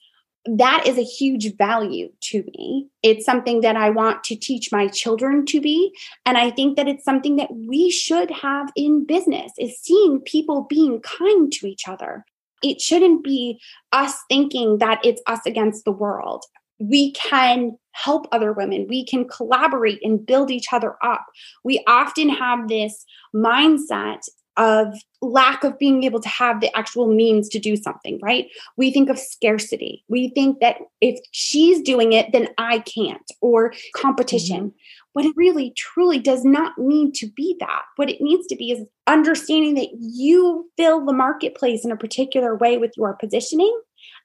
that 0.47 0.87
is 0.87 0.99
a 0.99 1.03
huge 1.03 1.57
value 1.57 2.11
to 2.21 2.45
me. 2.55 2.89
It's 3.03 3.25
something 3.25 3.63
that 3.63 3.77
I 3.77 3.91
want 3.91 4.25
to 4.25 4.37
teach 4.37 4.71
my 4.71 4.89
children 4.89 5.47
to 5.47 5.61
be. 5.61 5.95
And 6.27 6.37
I 6.37 6.51
think 6.51 6.77
that 6.77 6.89
it's 6.89 7.05
something 7.05 7.37
that 7.37 7.55
we 7.55 7.91
should 7.91 8.31
have 8.31 8.71
in 8.77 9.07
business 9.07 9.53
is 9.59 9.79
seeing 9.81 10.21
people 10.21 10.67
being 10.69 11.01
kind 11.01 11.51
to 11.53 11.67
each 11.67 11.89
other. 11.89 12.25
It 12.63 12.81
shouldn't 12.81 13.25
be 13.25 13.61
us 13.93 14.15
thinking 14.29 14.79
that 14.79 15.01
it's 15.05 15.23
us 15.27 15.41
against 15.47 15.85
the 15.85 15.93
world. 15.93 16.45
We 16.79 17.13
can 17.13 17.79
help 17.93 18.27
other 18.33 18.53
women. 18.53 18.87
We 18.89 19.07
can 19.07 19.27
collaborate 19.29 20.01
and 20.03 20.25
build 20.27 20.51
each 20.51 20.73
other 20.73 20.97
up. 21.03 21.25
We 21.63 21.83
often 21.87 22.29
have 22.29 22.69
this 22.69 23.05
mindset 23.35 24.29
of 24.57 24.95
lack 25.21 25.65
of 25.65 25.79
being 25.79 26.05
able 26.05 26.21
to 26.21 26.29
have 26.29 26.61
the 26.61 26.77
actual 26.77 27.07
means 27.09 27.49
to 27.49 27.59
do 27.59 27.77
something, 27.77 28.21
right? 28.23 28.49
We 28.77 28.93
think 28.93 29.09
of 29.09 29.19
scarcity. 29.19 30.05
We 30.09 30.29
think 30.29 30.61
that 30.61 30.79
if 31.01 31.19
she's 31.33 31.81
doing 31.83 32.13
it, 32.13 32.33
then 32.33 32.49
I 32.59 32.81
can't, 32.81 33.31
or 33.41 33.73
competition. 33.97 34.59
Mm-hmm. 34.59 34.77
When 35.15 35.27
it 35.27 35.35
really 35.37 35.73
truly 35.77 36.19
does 36.19 36.45
not 36.45 36.73
need 36.77 37.15
to 37.15 37.29
be 37.29 37.57
that. 37.61 37.83
What 37.97 38.11
it 38.11 38.21
needs 38.21 38.47
to 38.49 38.57
be 38.57 38.73
is 38.73 38.85
understanding 39.07 39.75
that 39.75 39.91
you 39.99 40.69
fill 40.77 41.05
the 41.05 41.13
marketplace 41.13 41.85
in 41.85 41.93
a 41.93 41.97
particular 41.97 42.57
way 42.57 42.79
with 42.79 42.93
your 42.97 43.15
positioning. 43.15 43.81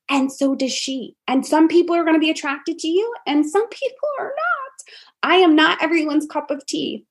And 0.09 0.31
so 0.31 0.55
does 0.55 0.73
she. 0.73 1.15
And 1.27 1.45
some 1.45 1.67
people 1.67 1.95
are 1.95 2.03
going 2.03 2.15
to 2.15 2.19
be 2.19 2.31
attracted 2.31 2.79
to 2.79 2.87
you, 2.87 3.13
and 3.27 3.45
some 3.45 3.67
people 3.69 4.09
are 4.19 4.33
not. 4.35 5.31
I 5.31 5.35
am 5.35 5.55
not 5.55 5.81
everyone's 5.81 6.25
cup 6.25 6.49
of 6.49 6.65
tea. 6.65 7.05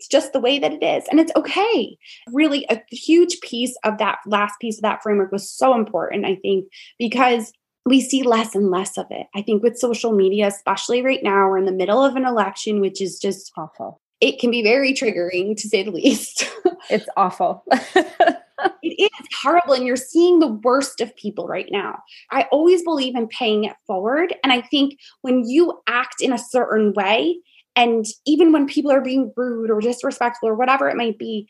It's 0.00 0.08
just 0.08 0.32
the 0.32 0.40
way 0.40 0.58
that 0.58 0.72
it 0.72 0.82
is. 0.82 1.04
And 1.10 1.20
it's 1.20 1.32
okay. 1.36 1.98
Really, 2.32 2.64
a 2.70 2.80
huge 2.90 3.38
piece 3.42 3.76
of 3.84 3.98
that 3.98 4.20
last 4.26 4.54
piece 4.58 4.78
of 4.78 4.82
that 4.82 5.02
framework 5.02 5.30
was 5.30 5.50
so 5.50 5.74
important, 5.74 6.24
I 6.24 6.36
think, 6.36 6.68
because 6.98 7.52
we 7.84 8.00
see 8.00 8.22
less 8.22 8.54
and 8.54 8.70
less 8.70 8.96
of 8.96 9.04
it. 9.10 9.26
I 9.34 9.42
think 9.42 9.62
with 9.62 9.76
social 9.76 10.12
media, 10.12 10.46
especially 10.46 11.02
right 11.02 11.22
now, 11.22 11.48
we're 11.48 11.58
in 11.58 11.66
the 11.66 11.72
middle 11.72 12.02
of 12.02 12.16
an 12.16 12.24
election, 12.24 12.80
which 12.80 13.02
is 13.02 13.18
just 13.18 13.52
awful. 13.58 14.00
It 14.22 14.38
can 14.38 14.50
be 14.50 14.62
very 14.62 14.94
triggering 14.94 15.54
to 15.58 15.68
say 15.68 15.82
the 15.82 15.90
least. 15.90 16.48
it's 16.90 17.08
awful. 17.18 17.62
it 17.70 18.40
is 18.82 19.28
horrible. 19.42 19.74
And 19.74 19.86
you're 19.86 19.96
seeing 19.96 20.38
the 20.38 20.46
worst 20.64 21.02
of 21.02 21.14
people 21.14 21.46
right 21.46 21.68
now. 21.70 21.98
I 22.30 22.44
always 22.50 22.82
believe 22.82 23.16
in 23.16 23.28
paying 23.28 23.64
it 23.64 23.76
forward. 23.86 24.34
And 24.42 24.50
I 24.50 24.62
think 24.62 24.98
when 25.20 25.46
you 25.46 25.78
act 25.86 26.22
in 26.22 26.32
a 26.32 26.38
certain 26.38 26.94
way, 26.94 27.36
and 27.76 28.04
even 28.26 28.52
when 28.52 28.66
people 28.66 28.90
are 28.90 29.00
being 29.00 29.32
rude 29.36 29.70
or 29.70 29.80
disrespectful 29.80 30.48
or 30.48 30.54
whatever 30.54 30.88
it 30.88 30.96
might 30.96 31.18
be, 31.18 31.48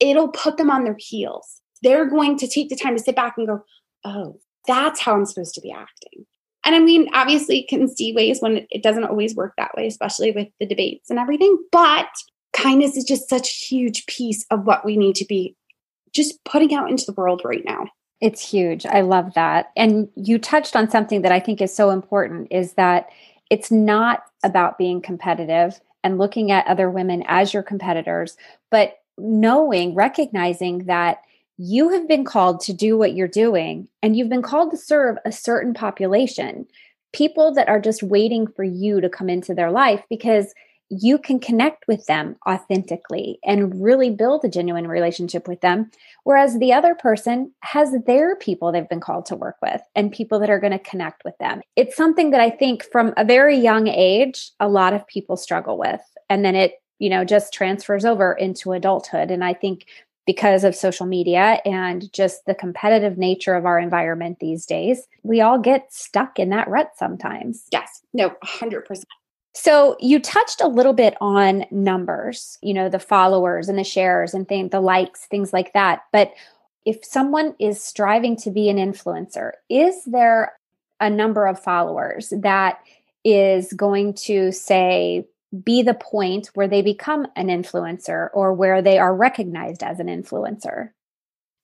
it'll 0.00 0.28
put 0.28 0.56
them 0.56 0.70
on 0.70 0.84
their 0.84 0.96
heels. 0.98 1.60
They're 1.82 2.06
going 2.06 2.38
to 2.38 2.48
take 2.48 2.68
the 2.68 2.76
time 2.76 2.96
to 2.96 3.02
sit 3.02 3.16
back 3.16 3.34
and 3.36 3.46
go, 3.46 3.64
oh, 4.04 4.38
that's 4.66 5.00
how 5.00 5.14
I'm 5.14 5.26
supposed 5.26 5.54
to 5.54 5.60
be 5.60 5.72
acting. 5.72 6.26
And 6.64 6.74
I 6.74 6.80
mean, 6.80 7.08
obviously, 7.14 7.62
can 7.62 7.88
see 7.88 8.12
ways 8.12 8.40
when 8.40 8.66
it 8.70 8.82
doesn't 8.82 9.04
always 9.04 9.34
work 9.34 9.54
that 9.56 9.74
way, 9.76 9.86
especially 9.86 10.32
with 10.32 10.48
the 10.60 10.66
debates 10.66 11.08
and 11.08 11.18
everything. 11.18 11.56
But 11.72 12.08
kindness 12.52 12.96
is 12.96 13.04
just 13.04 13.28
such 13.28 13.48
a 13.48 13.66
huge 13.66 14.06
piece 14.06 14.44
of 14.50 14.64
what 14.64 14.84
we 14.84 14.96
need 14.96 15.14
to 15.16 15.24
be 15.24 15.56
just 16.12 16.42
putting 16.44 16.74
out 16.74 16.90
into 16.90 17.04
the 17.06 17.12
world 17.12 17.42
right 17.44 17.64
now. 17.64 17.86
It's 18.20 18.50
huge. 18.50 18.84
I 18.84 19.02
love 19.02 19.34
that. 19.34 19.70
And 19.76 20.08
you 20.16 20.38
touched 20.38 20.74
on 20.74 20.90
something 20.90 21.22
that 21.22 21.32
I 21.32 21.38
think 21.38 21.60
is 21.60 21.74
so 21.74 21.90
important 21.90 22.48
is 22.50 22.72
that 22.74 23.08
it's 23.50 23.70
not 23.70 24.24
about 24.42 24.78
being 24.78 25.00
competitive 25.00 25.80
and 26.04 26.18
looking 26.18 26.50
at 26.50 26.66
other 26.66 26.90
women 26.90 27.24
as 27.26 27.52
your 27.52 27.62
competitors, 27.62 28.36
but 28.70 28.98
knowing, 29.16 29.94
recognizing 29.94 30.84
that 30.84 31.22
you 31.56 31.88
have 31.88 32.06
been 32.06 32.24
called 32.24 32.60
to 32.60 32.72
do 32.72 32.96
what 32.96 33.14
you're 33.14 33.26
doing 33.26 33.88
and 34.02 34.16
you've 34.16 34.28
been 34.28 34.42
called 34.42 34.70
to 34.70 34.76
serve 34.76 35.16
a 35.24 35.32
certain 35.32 35.74
population, 35.74 36.66
people 37.12 37.52
that 37.54 37.68
are 37.68 37.80
just 37.80 38.02
waiting 38.02 38.46
for 38.46 38.62
you 38.62 39.00
to 39.00 39.08
come 39.08 39.28
into 39.28 39.54
their 39.54 39.72
life 39.72 40.02
because 40.08 40.54
you 40.90 41.18
can 41.18 41.38
connect 41.38 41.86
with 41.86 42.04
them 42.06 42.36
authentically 42.48 43.38
and 43.44 43.82
really 43.82 44.10
build 44.10 44.44
a 44.44 44.48
genuine 44.48 44.88
relationship 44.88 45.46
with 45.46 45.60
them. 45.60 45.90
Whereas 46.24 46.58
the 46.58 46.72
other 46.72 46.94
person 46.94 47.52
has 47.60 47.94
their 48.06 48.36
people 48.36 48.72
they've 48.72 48.88
been 48.88 49.00
called 49.00 49.26
to 49.26 49.36
work 49.36 49.56
with 49.60 49.82
and 49.94 50.12
people 50.12 50.38
that 50.40 50.50
are 50.50 50.60
going 50.60 50.72
to 50.72 50.78
connect 50.78 51.24
with 51.24 51.36
them. 51.38 51.60
It's 51.76 51.96
something 51.96 52.30
that 52.30 52.40
I 52.40 52.50
think 52.50 52.84
from 52.84 53.12
a 53.16 53.24
very 53.24 53.56
young 53.56 53.86
age, 53.88 54.50
a 54.60 54.68
lot 54.68 54.94
of 54.94 55.06
people 55.06 55.36
struggle 55.36 55.78
with. 55.78 56.00
And 56.30 56.44
then 56.44 56.54
it, 56.54 56.74
you 56.98 57.10
know, 57.10 57.24
just 57.24 57.52
transfers 57.52 58.04
over 58.04 58.32
into 58.32 58.72
adulthood. 58.72 59.30
And 59.30 59.44
I 59.44 59.54
think 59.54 59.86
because 60.26 60.62
of 60.62 60.74
social 60.74 61.06
media 61.06 61.58
and 61.64 62.12
just 62.12 62.44
the 62.44 62.54
competitive 62.54 63.16
nature 63.16 63.54
of 63.54 63.64
our 63.64 63.78
environment 63.78 64.36
these 64.40 64.66
days, 64.66 65.06
we 65.22 65.40
all 65.40 65.58
get 65.58 65.90
stuck 65.90 66.38
in 66.38 66.50
that 66.50 66.68
rut 66.68 66.90
sometimes. 66.96 67.64
Yes, 67.72 68.02
no, 68.12 68.30
100%. 68.44 69.04
So 69.60 69.96
you 69.98 70.20
touched 70.20 70.60
a 70.60 70.68
little 70.68 70.92
bit 70.92 71.16
on 71.20 71.64
numbers, 71.72 72.58
you 72.62 72.72
know, 72.72 72.88
the 72.88 73.00
followers 73.00 73.68
and 73.68 73.76
the 73.76 73.82
shares 73.82 74.32
and 74.32 74.46
the 74.46 74.80
likes, 74.80 75.26
things 75.26 75.52
like 75.52 75.72
that. 75.72 76.04
But 76.12 76.32
if 76.86 77.04
someone 77.04 77.56
is 77.58 77.82
striving 77.82 78.36
to 78.36 78.52
be 78.52 78.68
an 78.68 78.76
influencer, 78.76 79.50
is 79.68 80.04
there 80.04 80.52
a 81.00 81.10
number 81.10 81.44
of 81.44 81.60
followers 81.60 82.32
that 82.40 82.78
is 83.24 83.72
going 83.72 84.14
to 84.14 84.52
say 84.52 85.26
be 85.64 85.82
the 85.82 85.94
point 85.94 86.50
where 86.54 86.68
they 86.68 86.80
become 86.80 87.26
an 87.34 87.48
influencer 87.48 88.28
or 88.32 88.52
where 88.52 88.80
they 88.80 88.96
are 88.96 89.12
recognized 89.12 89.82
as 89.82 89.98
an 89.98 90.06
influencer? 90.06 90.90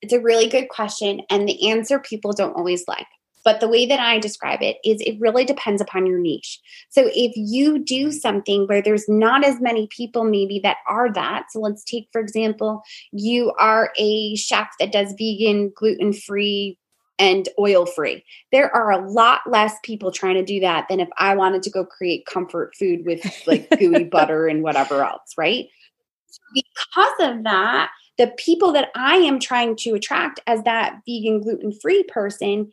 It's 0.03 0.13
a 0.13 0.21
really 0.21 0.49
good 0.49 0.69
question. 0.69 1.21
And 1.31 1.49
the 1.49 1.71
answer 1.71 2.01
people 2.01 2.33
don't 2.33 2.57
always 2.57 2.89
like. 2.89 3.07
But 3.45 3.61
the 3.61 3.69
way 3.69 3.87
that 3.87 4.01
I 4.01 4.19
describe 4.19 4.63
it 4.63 4.79
is 4.85 5.01
it 5.03 5.21
really 5.21 5.45
depends 5.45 5.83
upon 5.83 6.07
your 6.07 6.19
niche. 6.19 6.61
So 6.89 7.11
if 7.15 7.33
you 7.37 7.79
do 7.79 8.09
mm-hmm. 8.09 8.17
something 8.17 8.67
where 8.67 8.83
there's 8.83 9.09
not 9.09 9.45
as 9.45 9.61
many 9.61 9.87
people 9.89 10.25
maybe 10.25 10.59
that 10.61 10.79
are 10.89 11.13
that, 11.13 11.47
so 11.51 11.61
let's 11.61 11.85
take, 11.85 12.09
for 12.11 12.21
example, 12.21 12.83
you 13.13 13.53
are 13.59 13.93
a 13.99 14.35
chef 14.37 14.69
that 14.81 14.93
does 14.93 15.15
vegan, 15.19 15.73
gluten 15.77 16.13
free, 16.13 16.79
and 17.19 17.49
oil 17.59 17.87
free. 17.87 18.25
There 18.51 18.75
are 18.75 18.91
a 18.91 19.09
lot 19.09 19.41
less 19.47 19.75
people 19.85 20.11
trying 20.11 20.35
to 20.35 20.45
do 20.45 20.61
that 20.61 20.87
than 20.89 21.01
if 21.01 21.09
I 21.19 21.37
wanted 21.37 21.63
to 21.63 21.71
go 21.71 21.85
create 21.85 22.27
comfort 22.27 22.75
food 22.77 23.05
with 23.05 23.25
like 23.47 23.71
gooey 23.79 24.05
butter 24.11 24.49
and 24.49 24.63
whatever 24.63 25.05
else, 25.05 25.35
right? 25.39 25.69
Because 26.55 27.15
of 27.21 27.45
that, 27.45 27.91
the 28.19 28.33
people 28.37 28.73
that 28.73 28.91
I 28.95 29.17
am 29.17 29.39
trying 29.39 29.77
to 29.79 29.95
attract 29.95 30.41
as 30.47 30.63
that 30.65 31.01
vegan 31.07 31.41
gluten 31.41 31.73
free 31.73 32.05
person 32.05 32.71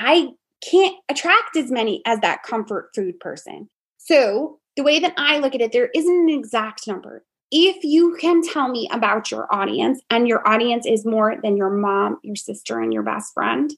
I 0.00 0.30
can't 0.68 0.96
attract 1.08 1.56
as 1.56 1.70
many 1.70 2.02
as 2.06 2.18
that 2.20 2.42
comfort 2.42 2.90
food 2.94 3.20
person. 3.20 3.68
So, 3.98 4.58
the 4.76 4.82
way 4.82 4.98
that 4.98 5.14
I 5.16 5.38
look 5.38 5.54
at 5.54 5.60
it, 5.60 5.72
there 5.72 5.90
isn't 5.94 6.30
an 6.30 6.30
exact 6.30 6.86
number. 6.86 7.24
If 7.50 7.84
you 7.84 8.16
can 8.20 8.42
tell 8.42 8.68
me 8.68 8.88
about 8.92 9.30
your 9.30 9.52
audience 9.52 10.00
and 10.08 10.26
your 10.26 10.46
audience 10.48 10.86
is 10.86 11.04
more 11.04 11.36
than 11.42 11.56
your 11.56 11.70
mom, 11.70 12.18
your 12.22 12.36
sister, 12.36 12.80
and 12.80 12.92
your 12.92 13.02
best 13.02 13.34
friend, 13.34 13.72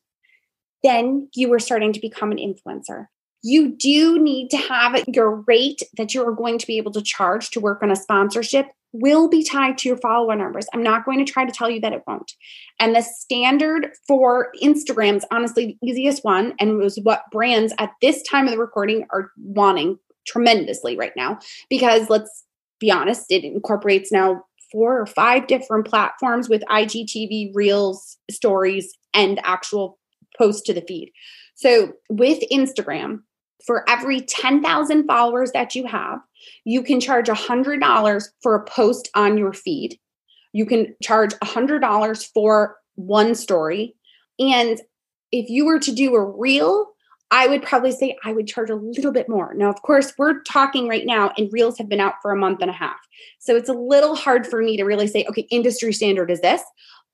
then 0.83 1.29
you 1.35 1.53
are 1.55 1.59
starting 1.59 1.93
to 1.93 2.01
become 2.01 2.31
an 2.31 2.39
influencer. 2.39 3.07
You 3.43 3.75
do 3.75 4.19
need 4.19 4.51
to 4.51 4.59
have 4.59 5.03
your 5.09 5.37
rate 5.47 5.83
that 5.97 6.15
you 6.15 6.27
are 6.27 6.33
going 6.33 6.59
to 6.59 6.67
be 6.67 6.77
able 6.77 6.93
to 6.93 7.03
charge 7.03 7.51
to 7.51 7.61
work 7.61 7.83
on 7.83 7.91
a 7.91 7.97
sponsorship 7.97 8.67
will 8.93 9.29
be 9.29 9.43
tied 9.43 9.79
to 9.79 9.89
your 9.89 9.97
follower 9.99 10.37
numbers. 10.37 10.67
I'm 10.73 10.83
not 10.83 11.05
going 11.05 11.25
to 11.25 11.31
try 11.31 11.45
to 11.45 11.53
tell 11.53 11.71
you 11.71 11.81
that 11.81 11.93
it 11.93 12.03
won't. 12.07 12.33
And 12.79 12.95
the 12.95 13.03
standard 13.03 13.89
for 14.07 14.53
Instagram's 14.63 15.25
honestly 15.31 15.79
the 15.81 15.89
easiest 15.89 16.25
one 16.25 16.55
and 16.61 16.79
was 16.79 16.99
what 17.03 17.23
brands 17.31 17.73
at 17.79 17.91
this 18.01 18.23
time 18.23 18.47
of 18.47 18.53
the 18.53 18.59
recording 18.59 19.07
are 19.13 19.31
wanting 19.39 19.99
tremendously 20.27 20.97
right 20.97 21.13
now 21.17 21.39
because 21.69 22.09
let's 22.09 22.45
be 22.79 22.91
honest, 22.91 23.27
it 23.31 23.45
incorporates 23.45 24.13
now 24.13 24.45
four 24.71 25.01
or 25.01 25.07
five 25.07 25.47
different 25.47 25.87
platforms 25.87 26.49
with 26.49 26.63
IGTV, 26.69 27.53
Reels, 27.55 28.17
stories, 28.31 28.93
and 29.15 29.41
actual 29.45 29.99
post 30.37 30.67
to 30.67 30.75
the 30.75 30.83
feed. 30.89 31.13
So 31.55 31.93
with 32.09 32.43
Instagram, 32.51 33.21
for 33.67 33.89
every 33.89 34.21
10,000 34.21 35.07
followers 35.07 35.53
that 35.53 35.75
you 35.75 35.87
have, 35.87 36.21
you 36.65 36.83
can 36.83 37.01
charge 37.01 37.29
$100 37.29 38.29
for 38.43 38.55
a 38.55 38.65
post 38.65 39.11
on 39.15 39.39
your 39.39 39.53
feed. 39.53 39.99
You 40.53 40.67
can 40.67 40.95
charge 41.03 41.35
$100 41.35 42.31
for 42.33 42.77
one 42.95 43.35
story. 43.35 43.95
And 44.39 44.81
if 45.31 45.49
you 45.49 45.65
were 45.65 45.79
to 45.79 45.93
do 45.93 46.15
a 46.15 46.25
reel, 46.25 46.89
I 47.31 47.47
would 47.47 47.63
probably 47.63 47.93
say 47.93 48.19
I 48.25 48.35
would 48.35 48.47
charge 48.47 48.69
a 48.69 48.75
little 48.75 49.11
bit 49.11 49.27
more. 49.27 49.55
Now, 49.55 49.71
of 49.71 49.81
course, 49.81 50.13
we're 50.19 50.43
talking 50.43 50.87
right 50.87 51.07
now, 51.07 51.33
and 51.39 51.51
reels 51.51 51.79
have 51.79 51.89
been 51.89 52.01
out 52.01 52.17
for 52.21 52.31
a 52.31 52.37
month 52.37 52.61
and 52.61 52.69
a 52.69 52.75
half. 52.75 52.99
So 53.39 53.57
it's 53.57 53.71
a 53.71 53.75
little 53.75 54.15
hard 54.15 54.47
for 54.47 54.63
me 54.63 54.77
to 54.77 54.85
really 54.85 55.07
say, 55.07 55.25
okay, 55.31 55.47
industry 55.51 55.95
standard 55.95 56.31
is 56.31 56.43
this. 56.43 56.61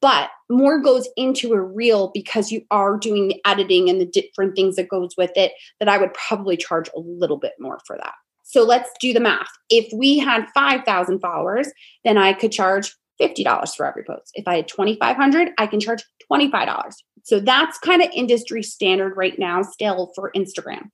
But 0.00 0.30
more 0.48 0.80
goes 0.80 1.08
into 1.16 1.52
a 1.52 1.60
reel 1.60 2.10
because 2.14 2.52
you 2.52 2.62
are 2.70 2.96
doing 2.96 3.28
the 3.28 3.40
editing 3.44 3.90
and 3.90 4.00
the 4.00 4.06
different 4.06 4.54
things 4.54 4.76
that 4.76 4.88
goes 4.88 5.14
with 5.16 5.32
it 5.34 5.52
that 5.80 5.88
I 5.88 5.98
would 5.98 6.14
probably 6.14 6.56
charge 6.56 6.88
a 6.94 7.00
little 7.00 7.36
bit 7.36 7.54
more 7.58 7.80
for 7.86 7.96
that. 7.96 8.14
So 8.44 8.62
let's 8.62 8.90
do 9.00 9.12
the 9.12 9.20
math. 9.20 9.50
If 9.68 9.92
we 9.92 10.18
had 10.18 10.46
5,000 10.54 11.18
followers, 11.20 11.68
then 12.04 12.16
I 12.16 12.32
could 12.32 12.52
charge 12.52 12.94
$50 13.20 13.76
for 13.76 13.84
every 13.84 14.04
post. 14.04 14.30
If 14.34 14.46
I 14.46 14.56
had 14.56 14.68
2,500, 14.68 15.50
I 15.58 15.66
can 15.66 15.80
charge 15.80 16.02
$25. 16.32 16.92
So 17.24 17.40
that's 17.40 17.78
kind 17.78 18.00
of 18.00 18.08
industry 18.14 18.62
standard 18.62 19.14
right 19.16 19.38
now, 19.38 19.62
still 19.62 20.12
for 20.14 20.30
Instagram. 20.34 20.90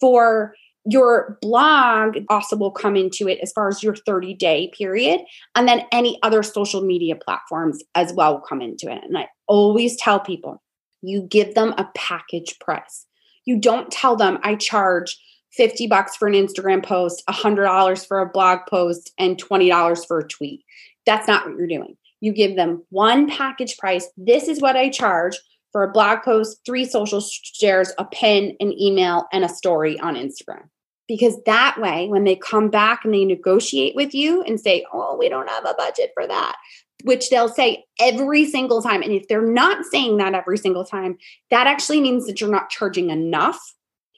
For 0.00 0.54
your 0.84 1.38
blog 1.40 2.16
also 2.28 2.56
will 2.56 2.70
come 2.70 2.96
into 2.96 3.28
it 3.28 3.38
as 3.40 3.52
far 3.52 3.68
as 3.68 3.82
your 3.82 3.94
30 3.94 4.34
day 4.34 4.70
period. 4.76 5.20
And 5.54 5.68
then 5.68 5.82
any 5.92 6.18
other 6.22 6.42
social 6.42 6.82
media 6.82 7.14
platforms 7.16 7.82
as 7.94 8.12
well 8.12 8.34
will 8.34 8.40
come 8.40 8.60
into 8.60 8.90
it. 8.90 9.02
And 9.04 9.16
I 9.16 9.28
always 9.46 9.96
tell 9.96 10.18
people 10.20 10.62
you 11.02 11.22
give 11.22 11.54
them 11.54 11.74
a 11.78 11.88
package 11.94 12.58
price. 12.60 13.06
You 13.44 13.58
don't 13.58 13.90
tell 13.90 14.16
them 14.16 14.38
I 14.42 14.54
charge 14.54 15.18
50 15.52 15.86
bucks 15.86 16.16
for 16.16 16.28
an 16.28 16.34
Instagram 16.34 16.84
post, 16.84 17.22
$100 17.28 18.06
for 18.06 18.20
a 18.20 18.28
blog 18.28 18.60
post, 18.68 19.12
and 19.18 19.42
$20 19.42 20.06
for 20.06 20.20
a 20.20 20.28
tweet. 20.28 20.64
That's 21.04 21.28
not 21.28 21.46
what 21.46 21.58
you're 21.58 21.66
doing. 21.66 21.96
You 22.20 22.32
give 22.32 22.56
them 22.56 22.84
one 22.90 23.28
package 23.28 23.76
price. 23.76 24.08
This 24.16 24.48
is 24.48 24.60
what 24.60 24.76
I 24.76 24.88
charge 24.88 25.38
for 25.72 25.82
a 25.82 25.90
blog 25.90 26.22
post, 26.22 26.60
three 26.64 26.84
social 26.84 27.20
shares, 27.20 27.92
a 27.98 28.04
pin, 28.04 28.56
an 28.60 28.72
email, 28.80 29.26
and 29.32 29.44
a 29.44 29.48
story 29.48 29.98
on 29.98 30.14
Instagram. 30.14 30.68
Because 31.08 31.36
that 31.46 31.78
way, 31.80 32.08
when 32.08 32.24
they 32.24 32.36
come 32.36 32.70
back 32.70 33.04
and 33.04 33.12
they 33.12 33.24
negotiate 33.24 33.94
with 33.94 34.14
you 34.14 34.42
and 34.42 34.60
say, 34.60 34.84
Oh, 34.92 35.16
we 35.16 35.28
don't 35.28 35.48
have 35.48 35.64
a 35.64 35.74
budget 35.74 36.12
for 36.14 36.26
that, 36.26 36.56
which 37.04 37.28
they'll 37.28 37.48
say 37.48 37.84
every 38.00 38.46
single 38.46 38.82
time. 38.82 39.02
And 39.02 39.12
if 39.12 39.28
they're 39.28 39.42
not 39.46 39.84
saying 39.84 40.18
that 40.18 40.34
every 40.34 40.58
single 40.58 40.84
time, 40.84 41.18
that 41.50 41.66
actually 41.66 42.00
means 42.00 42.26
that 42.26 42.40
you're 42.40 42.50
not 42.50 42.70
charging 42.70 43.10
enough. 43.10 43.60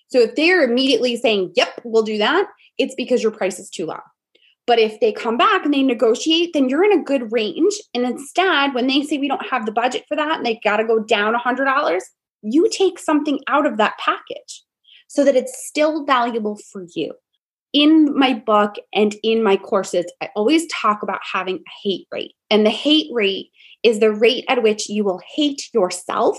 So 0.09 0.21
if 0.21 0.35
they're 0.35 0.63
immediately 0.63 1.17
saying, 1.17 1.53
Yep, 1.57 1.81
we'll 1.85 2.03
do 2.03 2.19
that, 2.19 2.47
it's 2.79 2.95
because 2.95 3.23
your 3.23 3.33
price 3.33 3.59
is 3.59 3.71
too 3.71 3.87
low. 3.87 4.01
But 4.67 4.79
if 4.79 4.99
they 5.01 5.13
come 5.13 5.37
back 5.37 5.65
and 5.65 5.75
they 5.75 5.83
negotiate, 5.83 6.53
then 6.53 6.69
you're 6.69 6.85
in 6.85 6.99
a 6.99 7.03
good 7.03 7.33
range. 7.33 7.75
And 7.93 8.05
instead, 8.05 8.75
when 8.75 8.87
they 8.87 9.03
say 9.03 9.19
we 9.19 9.29
don't 9.29 9.47
have 9.51 9.67
the 9.67 9.73
budget 9.73 10.05
for 10.09 10.17
that 10.17 10.39
and 10.39 10.47
they 10.47 10.59
got 10.65 10.79
to 10.79 10.87
go 10.87 11.01
down 11.01 11.35
$100, 11.35 12.01
you 12.43 12.69
take 12.71 12.99
something 12.99 13.41
out 13.47 13.67
of 13.67 13.77
that 13.77 13.99
package 13.99 14.64
so 15.15 15.25
that 15.25 15.37
it's 15.37 15.67
still 15.67 16.05
valuable 16.05 16.59
for 16.73 16.87
you. 16.95 17.13
In 17.73 18.17
my 18.17 18.35
book 18.35 18.75
and 18.93 19.15
in 19.23 19.43
my 19.43 19.57
courses, 19.57 20.07
I 20.21 20.29
always 20.37 20.67
talk 20.73 21.03
about 21.03 21.21
having 21.33 21.57
a 21.57 21.71
hate 21.83 22.07
rate. 22.13 22.35
And 22.51 22.67
the 22.67 22.71
hate 22.71 23.11
rate 23.13 23.51
is 23.83 24.01
the 24.01 24.13
rate 24.13 24.45
at 24.49 24.63
which 24.63 24.89
you 24.89 25.05
will 25.05 25.21
hate 25.35 25.63
yourself 25.73 26.39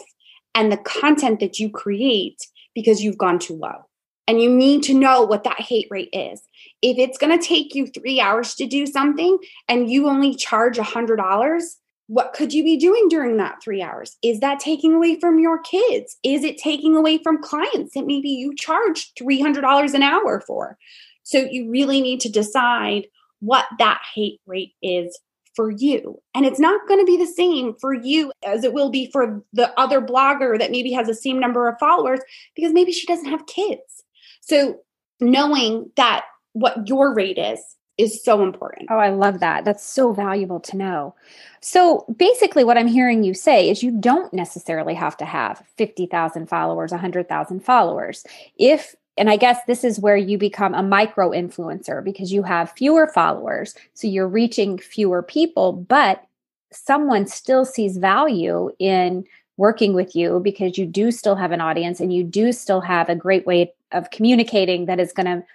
and 0.53 0.71
the 0.71 0.77
content 0.77 1.39
that 1.39 1.59
you 1.59 1.69
create 1.69 2.37
because 2.73 3.01
you've 3.01 3.17
gone 3.17 3.39
too 3.39 3.55
low. 3.55 3.85
And 4.27 4.41
you 4.41 4.49
need 4.49 4.83
to 4.83 4.93
know 4.93 5.21
what 5.21 5.43
that 5.43 5.61
hate 5.61 5.87
rate 5.91 6.09
is. 6.11 6.41
If 6.81 6.97
it's 6.97 7.17
going 7.17 7.37
to 7.37 7.45
take 7.45 7.75
you 7.75 7.87
three 7.87 8.19
hours 8.19 8.55
to 8.55 8.65
do 8.65 8.87
something 8.87 9.37
and 9.67 9.89
you 9.89 10.07
only 10.07 10.33
charge 10.33 10.77
a 10.79 10.81
$100, 10.81 11.61
what 12.07 12.33
could 12.33 12.53
you 12.53 12.63
be 12.63 12.77
doing 12.77 13.07
during 13.09 13.37
that 13.37 13.61
three 13.63 13.81
hours? 13.81 14.17
Is 14.23 14.39
that 14.39 14.59
taking 14.59 14.93
away 14.93 15.19
from 15.19 15.39
your 15.39 15.59
kids? 15.59 16.17
Is 16.23 16.43
it 16.43 16.57
taking 16.57 16.95
away 16.95 17.17
from 17.17 17.41
clients 17.41 17.95
that 17.95 18.05
maybe 18.05 18.29
you 18.29 18.55
charge 18.55 19.11
$300 19.19 19.93
an 19.93 20.03
hour 20.03 20.41
for? 20.45 20.77
So 21.23 21.39
you 21.39 21.69
really 21.69 22.01
need 22.01 22.19
to 22.21 22.29
decide 22.29 23.07
what 23.39 23.65
that 23.79 24.01
hate 24.13 24.39
rate 24.45 24.73
is 24.83 25.19
for 25.55 25.71
you. 25.71 26.21
And 26.35 26.45
it's 26.45 26.59
not 26.59 26.87
going 26.87 26.99
to 26.99 27.05
be 27.05 27.17
the 27.17 27.25
same 27.25 27.75
for 27.79 27.93
you 27.93 28.31
as 28.45 28.63
it 28.63 28.73
will 28.73 28.89
be 28.89 29.09
for 29.11 29.43
the 29.53 29.77
other 29.79 30.01
blogger 30.01 30.59
that 30.59 30.71
maybe 30.71 30.91
has 30.91 31.07
the 31.07 31.15
same 31.15 31.39
number 31.39 31.67
of 31.67 31.79
followers 31.79 32.19
because 32.55 32.73
maybe 32.73 32.91
she 32.91 33.07
doesn't 33.07 33.29
have 33.29 33.47
kids. 33.47 34.03
So 34.41 34.79
knowing 35.19 35.91
that 35.95 36.25
what 36.53 36.87
your 36.87 37.13
rate 37.13 37.37
is 37.37 37.59
is 37.97 38.23
so 38.23 38.43
important. 38.43 38.89
Oh, 38.91 38.97
I 38.97 39.09
love 39.09 39.39
that. 39.39 39.63
That's 39.65 39.85
so 39.85 40.11
valuable 40.11 40.59
to 40.61 40.77
know. 40.77 41.15
So 41.61 42.05
basically, 42.17 42.63
what 42.63 42.77
I'm 42.77 42.87
hearing 42.87 43.23
you 43.23 43.33
say 43.33 43.69
is 43.69 43.83
you 43.83 43.91
don't 43.91 44.33
necessarily 44.33 44.93
have 44.93 45.17
to 45.17 45.25
have 45.25 45.63
50,000 45.77 46.47
followers, 46.47 46.91
100,000 46.91 47.59
followers. 47.61 48.25
If 48.57 48.95
and 49.17 49.29
I 49.29 49.37
guess 49.37 49.59
this 49.65 49.85
is 49.85 49.99
where 49.99 50.17
you 50.17 50.37
become 50.37 50.73
a 50.73 50.83
micro 50.83 51.31
influencer 51.31 52.03
because 52.03 52.33
you 52.33 52.43
have 52.43 52.73
fewer 52.73 53.07
followers. 53.07 53.73
So 53.93 54.07
you're 54.07 54.27
reaching 54.27 54.77
fewer 54.77 55.23
people, 55.23 55.71
but 55.71 56.25
someone 56.71 57.25
still 57.25 57.63
sees 57.63 57.95
value 57.95 58.71
in 58.77 59.25
working 59.57 59.93
with 59.93 60.15
you 60.15 60.41
because 60.41 60.77
you 60.77 60.85
do 60.85 61.11
still 61.11 61.35
have 61.35 61.53
an 61.53 61.61
audience 61.61 62.01
and 62.01 62.13
you 62.13 62.23
do 62.23 62.51
still 62.51 62.81
have 62.81 63.07
a 63.07 63.15
great 63.15 63.45
way 63.45 63.73
of 63.93 64.11
communicating 64.11 64.85
that 64.85 64.99
is 64.99 65.13
going 65.13 65.27
to 65.27 65.45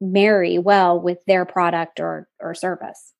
marry 0.00 0.58
well 0.58 1.00
with 1.00 1.18
their 1.26 1.44
product 1.44 2.00
or 2.00 2.28
or 2.40 2.54
service. 2.54 3.12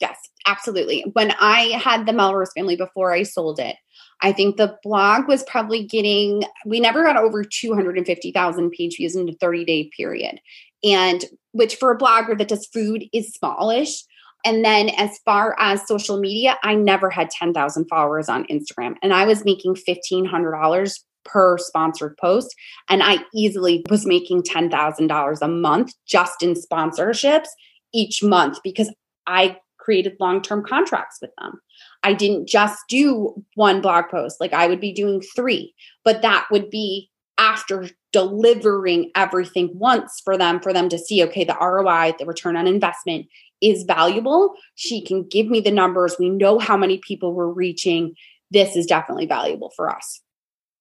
Yes, 0.00 0.18
absolutely. 0.46 1.04
When 1.14 1.32
I 1.40 1.78
had 1.78 2.06
the 2.06 2.12
Melrose 2.12 2.52
family 2.54 2.76
before 2.76 3.12
I 3.12 3.22
sold 3.22 3.58
it, 3.58 3.76
I 4.20 4.32
think 4.32 4.56
the 4.56 4.76
blog 4.82 5.28
was 5.28 5.42
probably 5.44 5.84
getting, 5.86 6.44
we 6.64 6.80
never 6.80 7.02
got 7.02 7.16
over 7.16 7.44
250,000 7.44 8.70
page 8.70 8.96
views 8.96 9.16
in 9.16 9.28
a 9.28 9.32
30 9.32 9.64
day 9.64 9.90
period. 9.96 10.40
And 10.84 11.24
which 11.52 11.76
for 11.76 11.90
a 11.90 11.98
blogger 11.98 12.36
that 12.36 12.48
does 12.48 12.66
food 12.66 13.04
is 13.12 13.32
smallish. 13.32 14.04
And 14.44 14.64
then 14.64 14.90
as 14.90 15.18
far 15.24 15.56
as 15.58 15.86
social 15.86 16.20
media, 16.20 16.56
I 16.62 16.74
never 16.74 17.10
had 17.10 17.30
10,000 17.30 17.86
followers 17.86 18.28
on 18.28 18.44
Instagram 18.44 18.94
and 19.02 19.12
I 19.12 19.26
was 19.26 19.44
making 19.44 19.74
$1,500 19.74 21.00
per 21.26 21.58
sponsored 21.58 22.16
post. 22.18 22.54
And 22.88 23.02
I 23.02 23.18
easily 23.34 23.84
was 23.90 24.06
making 24.06 24.42
$10,000 24.42 25.38
a 25.40 25.48
month 25.48 25.92
just 26.06 26.42
in 26.42 26.54
sponsorships 26.54 27.48
each 27.92 28.22
month 28.22 28.58
because 28.62 28.92
I 29.26 29.58
created 29.78 30.16
long 30.18 30.42
term 30.42 30.64
contracts 30.64 31.18
with 31.20 31.30
them. 31.38 31.60
I 32.02 32.12
didn't 32.12 32.48
just 32.48 32.78
do 32.88 33.44
one 33.54 33.80
blog 33.80 34.06
post, 34.10 34.40
like 34.40 34.52
I 34.52 34.66
would 34.66 34.80
be 34.80 34.92
doing 34.92 35.22
three, 35.34 35.74
but 36.04 36.22
that 36.22 36.46
would 36.50 36.70
be 36.70 37.10
after 37.38 37.88
delivering 38.12 39.10
everything 39.14 39.70
once 39.74 40.20
for 40.24 40.38
them, 40.38 40.60
for 40.60 40.72
them 40.72 40.88
to 40.88 40.98
see, 40.98 41.22
okay, 41.24 41.44
the 41.44 41.56
ROI, 41.60 42.14
the 42.18 42.24
return 42.24 42.56
on 42.56 42.66
investment 42.66 43.26
is 43.60 43.84
valuable. 43.84 44.54
She 44.74 45.04
can 45.04 45.26
give 45.28 45.46
me 45.46 45.60
the 45.60 45.70
numbers. 45.70 46.16
We 46.18 46.30
know 46.30 46.58
how 46.58 46.76
many 46.76 46.98
people 46.98 47.34
we're 47.34 47.46
reaching. 47.46 48.14
This 48.50 48.74
is 48.76 48.86
definitely 48.86 49.26
valuable 49.26 49.70
for 49.76 49.90
us. 49.90 50.20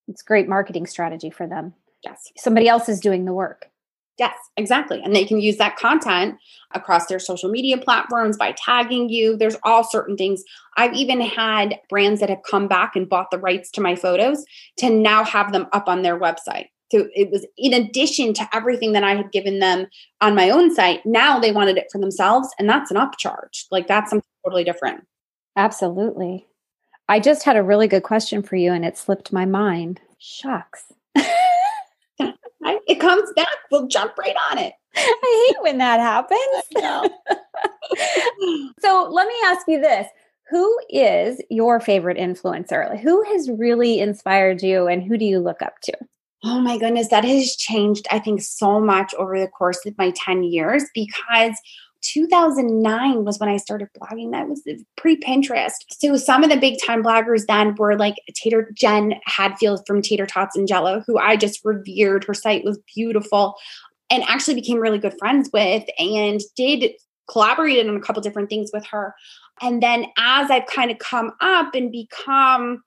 It's 0.07 0.21
great 0.21 0.47
marketing 0.47 0.87
strategy 0.87 1.29
for 1.29 1.47
them. 1.47 1.73
Yes. 2.03 2.31
Somebody 2.37 2.67
else 2.67 2.87
is 2.89 2.99
doing 2.99 3.25
the 3.25 3.33
work. 3.33 3.69
Yes, 4.17 4.35
exactly. 4.55 5.01
And 5.03 5.13
they 5.13 5.25
can 5.25 5.41
use 5.41 5.57
that 5.57 5.75
content 5.75 6.35
across 6.73 7.07
their 7.07 7.19
social 7.19 7.49
media 7.49 7.77
platforms 7.77 8.37
by 8.37 8.53
tagging 8.53 9.09
you. 9.09 9.35
There's 9.35 9.57
all 9.63 9.83
certain 9.83 10.15
things. 10.15 10.43
I've 10.77 10.93
even 10.93 11.19
had 11.19 11.79
brands 11.89 12.21
that 12.21 12.29
have 12.29 12.43
come 12.49 12.67
back 12.67 12.95
and 12.95 13.09
bought 13.09 13.29
the 13.29 13.39
rights 13.39 13.69
to 13.71 13.81
my 13.81 13.95
photos 13.95 14.45
to 14.77 14.89
now 14.89 15.25
have 15.25 15.51
them 15.51 15.67
up 15.73 15.89
on 15.89 16.01
their 16.01 16.17
website. 16.17 16.67
So 16.91 17.07
it 17.13 17.29
was 17.29 17.45
in 17.57 17.73
addition 17.73 18.33
to 18.35 18.47
everything 18.53 18.93
that 18.93 19.03
I 19.03 19.15
had 19.15 19.31
given 19.31 19.59
them 19.59 19.87
on 20.21 20.35
my 20.35 20.49
own 20.49 20.73
site, 20.73 21.05
now 21.05 21.39
they 21.39 21.51
wanted 21.51 21.77
it 21.77 21.87
for 21.91 21.99
themselves. 21.99 22.47
And 22.57 22.69
that's 22.69 22.91
an 22.91 22.97
upcharge. 22.97 23.65
Like 23.69 23.87
that's 23.87 24.11
something 24.11 24.29
totally 24.45 24.63
different. 24.63 25.03
Absolutely. 25.57 26.45
I 27.07 27.19
just 27.19 27.43
had 27.43 27.55
a 27.55 27.63
really 27.63 27.87
good 27.87 28.03
question 28.03 28.41
for 28.41 28.55
you 28.55 28.71
and 28.71 28.83
it 28.83 28.97
slipped 28.97 29.31
my 29.31 29.45
mind. 29.45 30.01
Shucks. 30.17 30.85
it 31.15 32.99
comes 32.99 33.31
back. 33.35 33.47
We'll 33.71 33.87
jump 33.87 34.17
right 34.17 34.35
on 34.51 34.57
it. 34.57 34.73
I 34.95 35.45
hate 35.47 35.61
when 35.61 35.77
that 35.77 35.99
happens. 35.99 36.39
so 38.79 39.09
let 39.11 39.27
me 39.27 39.35
ask 39.45 39.67
you 39.67 39.79
this. 39.81 40.07
Who 40.49 40.79
is 40.89 41.41
your 41.49 41.79
favorite 41.79 42.17
influencer? 42.17 42.99
Who 42.99 43.23
has 43.23 43.49
really 43.49 43.99
inspired 43.99 44.61
you 44.61 44.87
and 44.87 45.03
who 45.03 45.17
do 45.17 45.25
you 45.25 45.39
look 45.39 45.61
up 45.61 45.79
to? 45.81 45.93
Oh 46.43 46.61
my 46.61 46.77
goodness, 46.77 47.07
that 47.07 47.23
has 47.25 47.55
changed, 47.55 48.07
I 48.11 48.19
think, 48.19 48.41
so 48.41 48.79
much 48.79 49.15
over 49.15 49.39
the 49.39 49.47
course 49.47 49.83
of 49.85 49.97
my 49.97 50.11
10 50.15 50.43
years 50.43 50.83
because 50.93 51.55
2009 52.05 53.25
was 53.25 53.39
when 53.39 53.49
I 53.49 53.57
started 53.57 53.89
blogging. 53.99 54.31
That 54.31 54.47
was 54.47 54.61
pre 54.95 55.17
Pinterest. 55.17 55.73
So 55.89 56.15
some 56.17 56.43
of 56.43 56.49
the 56.49 56.57
big 56.57 56.77
time 56.85 57.03
bloggers 57.03 57.45
then 57.47 57.75
were 57.75 57.97
like 57.97 58.15
Tater 58.35 58.71
Jen 58.73 59.15
Hadfield 59.25 59.81
from 59.87 60.01
Tater 60.01 60.25
Tots 60.25 60.55
and 60.55 60.67
Jello, 60.67 61.03
who 61.07 61.17
I 61.17 61.35
just 61.35 61.61
revered. 61.63 62.23
Her 62.23 62.33
site 62.33 62.63
was 62.63 62.79
beautiful 62.95 63.55
and 64.09 64.23
actually 64.23 64.55
became 64.55 64.79
really 64.79 64.99
good 64.99 65.17
friends 65.17 65.49
with 65.51 65.83
and 65.97 66.41
did 66.55 66.91
collaborated 67.29 67.89
on 67.89 67.95
a 67.95 68.01
couple 68.01 68.21
different 68.21 68.49
things 68.49 68.69
with 68.71 68.85
her. 68.85 69.15
And 69.61 69.81
then 69.81 70.05
as 70.17 70.51
I've 70.51 70.67
kind 70.67 70.91
of 70.91 70.99
come 70.99 71.31
up 71.41 71.73
and 71.73 71.91
become 71.91 72.83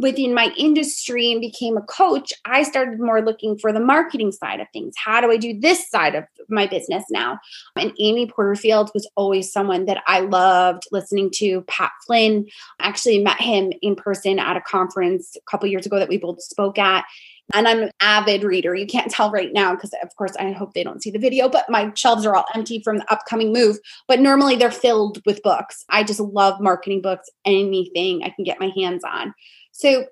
within 0.00 0.34
my 0.34 0.52
industry 0.56 1.30
and 1.30 1.40
became 1.40 1.76
a 1.76 1.82
coach, 1.82 2.32
I 2.44 2.62
started 2.62 3.00
more 3.00 3.22
looking 3.22 3.56
for 3.56 3.72
the 3.72 3.80
marketing 3.80 4.32
side 4.32 4.60
of 4.60 4.66
things. 4.72 4.94
How 4.96 5.20
do 5.20 5.30
I 5.30 5.36
do 5.36 5.58
this 5.58 5.88
side 5.88 6.14
of 6.14 6.24
my 6.48 6.66
business 6.66 7.04
now? 7.10 7.38
And 7.76 7.92
Amy 8.00 8.26
Porterfield 8.26 8.90
was 8.94 9.08
always 9.16 9.52
someone 9.52 9.84
that 9.86 10.02
I 10.06 10.20
loved 10.20 10.84
listening 10.90 11.30
to. 11.34 11.62
Pat 11.62 11.92
Flynn, 12.06 12.46
I 12.80 12.88
actually 12.88 13.22
met 13.22 13.40
him 13.40 13.72
in 13.82 13.94
person 13.94 14.38
at 14.38 14.56
a 14.56 14.60
conference 14.60 15.36
a 15.36 15.50
couple 15.50 15.68
years 15.68 15.86
ago 15.86 15.98
that 15.98 16.08
we 16.08 16.18
both 16.18 16.42
spoke 16.42 16.78
at. 16.78 17.04
And 17.52 17.68
I'm 17.68 17.82
an 17.82 17.90
avid 18.00 18.42
reader. 18.42 18.74
You 18.74 18.86
can't 18.86 19.10
tell 19.10 19.30
right 19.30 19.52
now 19.52 19.74
because, 19.74 19.92
of 20.02 20.16
course, 20.16 20.34
I 20.36 20.52
hope 20.52 20.72
they 20.72 20.82
don't 20.82 21.02
see 21.02 21.10
the 21.10 21.18
video, 21.18 21.48
but 21.48 21.68
my 21.68 21.92
shelves 21.94 22.24
are 22.24 22.34
all 22.34 22.46
empty 22.54 22.80
from 22.82 22.98
the 22.98 23.12
upcoming 23.12 23.52
move. 23.52 23.78
But 24.08 24.20
normally 24.20 24.56
they're 24.56 24.70
filled 24.70 25.20
with 25.26 25.42
books. 25.42 25.84
I 25.90 26.04
just 26.04 26.20
love 26.20 26.58
marketing 26.60 27.02
books, 27.02 27.28
anything 27.44 28.22
I 28.22 28.30
can 28.30 28.44
get 28.44 28.60
my 28.60 28.72
hands 28.74 29.04
on. 29.04 29.34
So 29.74 30.06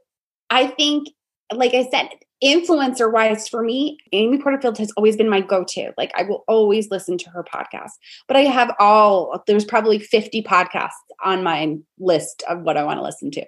I 0.51 0.67
think, 0.67 1.09
like 1.55 1.73
I 1.73 1.89
said, 1.89 2.09
influencer 2.43 3.11
wise 3.11 3.49
for 3.49 3.63
me, 3.63 3.99
Amy 4.13 4.39
Porterfield 4.39 4.77
has 4.79 4.93
always 4.97 5.17
been 5.17 5.29
my 5.29 5.41
go 5.41 5.65
to. 5.65 5.93
Like 5.97 6.11
I 6.17 6.25
will 6.25 6.45
always 6.49 6.91
listen 6.91 7.17
to 7.19 7.31
her 7.31 7.45
podcast, 7.45 7.93
but 8.27 8.37
I 8.37 8.43
have 8.43 8.75
all, 8.81 9.43
there's 9.47 9.65
probably 9.65 10.01
50 10.01 10.43
podcasts 10.43 10.91
on 11.25 11.45
my 11.45 11.77
list 11.99 12.43
of 12.49 12.63
what 12.63 12.77
I 12.77 12.85
want 12.85 12.99
to 12.99 13.05
listen 13.05 13.31
to. 13.33 13.47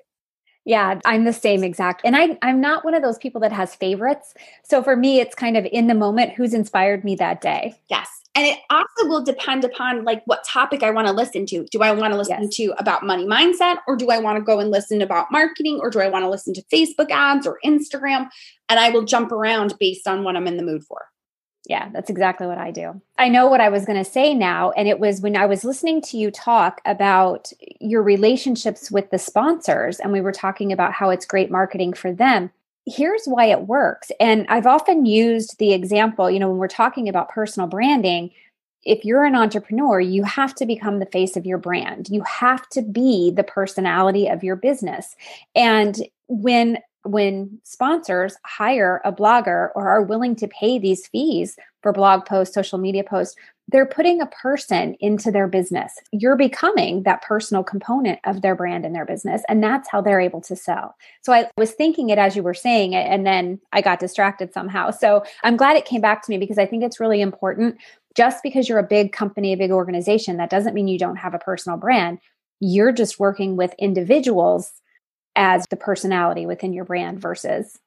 Yeah, 0.65 0.99
I'm 1.05 1.25
the 1.25 1.33
same 1.33 1.63
exact. 1.63 2.01
And 2.05 2.17
I 2.17 2.39
I'm 2.41 2.59
not 2.59 2.87
one 2.87 2.95
of 2.95 3.03
those 3.03 3.19
people 3.19 3.41
that 3.43 3.53
has 3.53 3.75
favorites. 3.75 4.33
So 4.63 4.83
for 4.83 4.97
me 4.97 5.21
it's 5.21 5.35
kind 5.35 5.59
of 5.59 5.67
in 5.67 5.89
the 5.89 5.95
moment 5.95 6.33
who's 6.33 6.55
inspired 6.55 7.05
me 7.05 7.17
that 7.17 7.43
day. 7.43 7.75
Yes. 7.91 8.14
And 8.37 8.47
it 8.47 8.59
also 8.69 9.09
will 9.09 9.23
depend 9.23 9.65
upon 9.65 10.05
like 10.05 10.23
what 10.27 10.45
topic 10.45 10.83
I 10.83 10.91
want 10.91 11.07
to 11.07 11.13
listen 11.13 11.47
to. 11.47 11.67
Do 11.71 11.81
I 11.81 11.93
want 11.93 12.13
to 12.13 12.19
listen 12.19 12.43
yes. 12.43 12.57
to 12.57 12.75
about 12.79 13.05
money 13.05 13.25
mindset 13.25 13.77
or 13.87 13.97
do 13.97 14.11
I 14.11 14.19
want 14.19 14.39
to 14.39 14.45
go 14.45 14.59
and 14.59 14.71
listen 14.71 15.01
about 15.01 15.31
marketing 15.31 15.79
or 15.81 15.89
do 15.89 16.01
I 16.01 16.09
want 16.09 16.25
to 16.25 16.29
listen 16.29 16.53
to 16.55 16.63
Facebook 16.63 17.11
ads 17.11 17.47
or 17.47 17.61
Instagram? 17.65 18.29
And 18.69 18.81
I 18.81 18.91
will 18.91 19.05
jump 19.05 19.31
around 19.31 19.79
based 19.79 20.09
on 20.09 20.25
what 20.25 20.35
I'm 20.35 20.49
in 20.49 20.57
the 20.57 20.65
mood 20.65 20.83
for. 20.83 21.07
Yeah, 21.67 21.89
that's 21.93 22.11
exactly 22.11 22.47
what 22.47 22.59
I 22.59 22.71
do. 22.71 23.01
I 23.17 23.29
know 23.29 23.47
what 23.47 23.61
I 23.61 23.71
was 23.71 23.87
going 23.87 24.03
to 24.03 24.11
say 24.11 24.35
now. 24.35 24.73
And 24.73 24.87
it 24.87 24.99
was 24.99 25.21
when 25.23 25.37
I 25.37 25.47
was 25.47 25.65
listening 25.65 26.03
to 26.03 26.19
you 26.19 26.31
talk 26.31 26.83
about 26.85 27.53
your 27.81 28.03
relationships 28.03 28.91
with 28.91 29.11
the 29.11 29.19
sponsors, 29.19 29.99
and 29.99 30.13
we 30.13 30.21
were 30.21 30.33
talking 30.33 30.73
about 30.73 30.93
how 30.93 31.09
it's 31.09 31.25
great 31.25 31.51
marketing 31.51 31.95
for 31.95 32.13
them. 32.13 32.51
Here's 32.87 33.25
why 33.25 33.47
it 33.47 33.67
works. 33.67 34.11
And 34.21 34.47
I've 34.49 34.67
often 34.67 35.07
used 35.07 35.59
the 35.59 35.73
example, 35.73 36.31
you 36.31 36.39
know, 36.39 36.49
when 36.49 36.59
we're 36.59 36.69
talking 36.69 37.09
about 37.09 37.31
personal 37.31 37.67
branding, 37.67 38.31
if 38.85 39.05
you're 39.05 39.25
an 39.25 39.35
entrepreneur, 39.35 40.01
you 40.01 40.23
have 40.25 40.55
to 40.57 40.67
become 40.67 40.99
the 40.99 41.07
face 41.07 41.37
of 41.37 41.47
your 41.47 41.57
brand. 41.57 42.09
You 42.11 42.23
have 42.23 42.69
to 42.71 42.83
be 42.83 43.31
the 43.31 43.45
personality 43.45 44.29
of 44.29 44.45
your 44.45 44.57
business. 44.57 45.17
And 45.55 45.97
when 46.29 46.79
when 47.07 47.61
sponsors 47.65 48.35
hire 48.47 49.03
a 49.05 49.13
blogger 49.13 49.69
or 49.75 49.91
are 49.91 50.03
willing 50.03 50.35
to 50.37 50.49
pay 50.49 50.79
these 50.79 51.07
fees 51.07 51.57
for 51.83 51.93
blog 51.93 52.25
posts, 52.25 52.55
social 52.55 52.79
media 52.79 53.05
posts, 53.05 53.37
they're 53.69 53.87
putting 53.87 54.21
a 54.21 54.27
person 54.27 54.95
into 55.01 55.31
their 55.31 55.49
business. 55.49 55.95
You're 56.13 56.37
becoming 56.37 57.03
that 57.05 57.23
personal 57.23 57.65
component 57.65 58.21
of 58.25 58.43
their 58.43 58.55
brand 58.55 58.85
and 58.85 58.95
their 58.95 59.07
business. 59.07 59.43
And 59.49 59.63
that's 59.63 59.89
how 59.89 60.01
they're 60.01 60.21
able 60.21 60.43
to 60.43 60.55
sell. 60.55 60.95
So 61.23 61.33
I 61.33 61.49
was 61.57 61.73
thinking 61.73 62.11
it 62.11 62.19
as 62.19 62.37
you 62.37 62.43
were 62.43 62.55
saying 62.55 62.93
it, 62.93 63.07
and 63.07 63.27
then 63.27 63.61
I 63.73 63.81
got 63.81 64.01
distracted 64.01 64.53
somehow. 64.53 64.91
So 64.91 65.25
I'm 65.43 65.57
glad 65.57 65.77
it 65.77 65.87
came 65.87 66.03
back 66.03 66.23
to 66.25 66.31
me 66.31 66.39
because 66.39 66.59
I 66.59 66.67
think 66.67 66.83
it's 66.83 67.01
really 67.01 67.21
important. 67.21 67.79
Just 68.15 68.43
because 68.43 68.69
you're 68.69 68.79
a 68.79 68.85
big 68.85 69.13
company, 69.13 69.53
a 69.53 69.57
big 69.57 69.73
organization, 69.73 70.37
that 70.37 70.51
doesn't 70.51 70.75
mean 70.75 70.87
you 70.87 70.99
don't 70.99 71.17
have 71.17 71.35
a 71.35 71.39
personal 71.39 71.79
brand. 71.79 72.19
You're 72.61 72.93
just 72.93 73.19
working 73.19 73.57
with 73.57 73.75
individuals 73.79 74.71
as 75.37 75.67
the 75.69 75.77
personality 75.77 76.47
within 76.47 76.73
your 76.73 76.85
brand 76.85 77.21
versus 77.21 77.79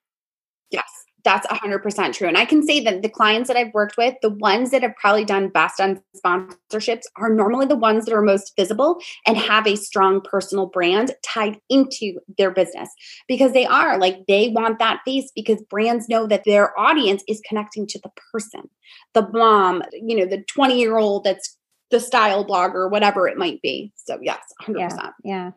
yes 0.69 0.96
that's 1.27 1.45
100% 1.47 2.13
true. 2.13 2.27
And 2.27 2.37
i 2.37 2.45
can 2.45 2.65
say 2.65 2.79
that 2.79 3.01
the 3.01 3.09
clients 3.09 3.49
that 3.49 3.57
i've 3.57 3.73
worked 3.73 3.97
with 3.97 4.15
the 4.21 4.29
ones 4.29 4.71
that 4.71 4.81
have 4.81 4.95
probably 4.95 5.25
done 5.25 5.49
best 5.49 5.81
on 5.81 6.01
sponsorships 6.15 7.03
are 7.17 7.33
normally 7.33 7.65
the 7.65 7.75
ones 7.75 8.05
that 8.05 8.13
are 8.13 8.21
most 8.21 8.53
visible 8.55 8.99
and 9.25 9.37
have 9.37 9.67
a 9.67 9.75
strong 9.75 10.21
personal 10.21 10.67
brand 10.67 11.11
tied 11.23 11.59
into 11.69 12.19
their 12.37 12.51
business 12.51 12.89
because 13.27 13.51
they 13.51 13.65
are 13.65 13.99
like 13.99 14.25
they 14.27 14.47
want 14.49 14.79
that 14.79 15.01
face 15.03 15.29
because 15.35 15.61
brands 15.69 16.07
know 16.07 16.25
that 16.27 16.43
their 16.45 16.77
audience 16.79 17.23
is 17.27 17.41
connecting 17.47 17.85
to 17.85 17.99
the 17.99 18.11
person 18.31 18.69
the 19.13 19.27
mom 19.33 19.83
you 19.91 20.15
know 20.15 20.25
the 20.25 20.43
20 20.43 20.79
year 20.79 20.97
old 20.97 21.25
that's 21.25 21.57
the 21.89 21.99
style 21.99 22.45
blogger 22.45 22.89
whatever 22.89 23.27
it 23.27 23.37
might 23.37 23.61
be. 23.61 23.91
So 23.95 24.17
yes 24.21 24.41
100% 24.63 24.77
yeah, 24.77 25.11
yeah. 25.23 25.51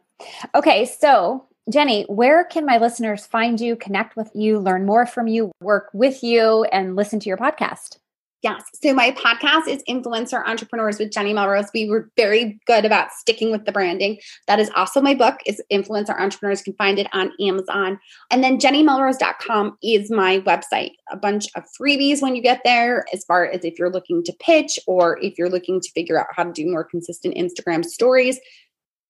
okay 0.54 0.84
so 0.84 1.46
Jenny, 1.68 2.04
where 2.08 2.44
can 2.44 2.64
my 2.64 2.78
listeners 2.78 3.26
find 3.26 3.60
you, 3.60 3.76
connect 3.76 4.16
with 4.16 4.30
you, 4.34 4.58
learn 4.58 4.86
more 4.86 5.06
from 5.06 5.26
you, 5.26 5.52
work 5.60 5.90
with 5.92 6.22
you, 6.22 6.64
and 6.72 6.96
listen 6.96 7.20
to 7.20 7.28
your 7.28 7.36
podcast? 7.36 7.98
Yes. 8.42 8.62
So 8.82 8.94
my 8.94 9.10
podcast 9.10 9.68
is 9.68 9.82
Influencer 9.86 10.42
Entrepreneurs 10.46 10.98
with 10.98 11.12
Jenny 11.12 11.34
Melrose. 11.34 11.68
We 11.74 11.90
were 11.90 12.10
very 12.16 12.58
good 12.66 12.86
about 12.86 13.12
sticking 13.12 13.50
with 13.50 13.66
the 13.66 13.72
branding. 13.72 14.18
That 14.46 14.58
is 14.58 14.70
also 14.74 15.02
my 15.02 15.14
book 15.14 15.40
is 15.44 15.60
Influencer 15.70 16.18
Entrepreneurs. 16.18 16.60
You 16.60 16.72
can 16.72 16.76
find 16.78 16.98
it 16.98 17.06
on 17.12 17.32
Amazon. 17.38 18.00
And 18.30 18.42
then 18.42 18.58
jennymelrose.com 18.58 19.76
is 19.82 20.10
my 20.10 20.38
website. 20.40 20.92
A 21.12 21.18
bunch 21.18 21.48
of 21.54 21.64
freebies 21.78 22.22
when 22.22 22.34
you 22.34 22.40
get 22.40 22.62
there 22.64 23.04
as 23.12 23.24
far 23.24 23.44
as 23.44 23.62
if 23.62 23.78
you're 23.78 23.92
looking 23.92 24.24
to 24.24 24.32
pitch 24.40 24.78
or 24.86 25.18
if 25.20 25.36
you're 25.36 25.50
looking 25.50 25.78
to 25.78 25.90
figure 25.90 26.18
out 26.18 26.28
how 26.34 26.44
to 26.44 26.52
do 26.52 26.66
more 26.66 26.84
consistent 26.84 27.34
Instagram 27.34 27.84
stories. 27.84 28.40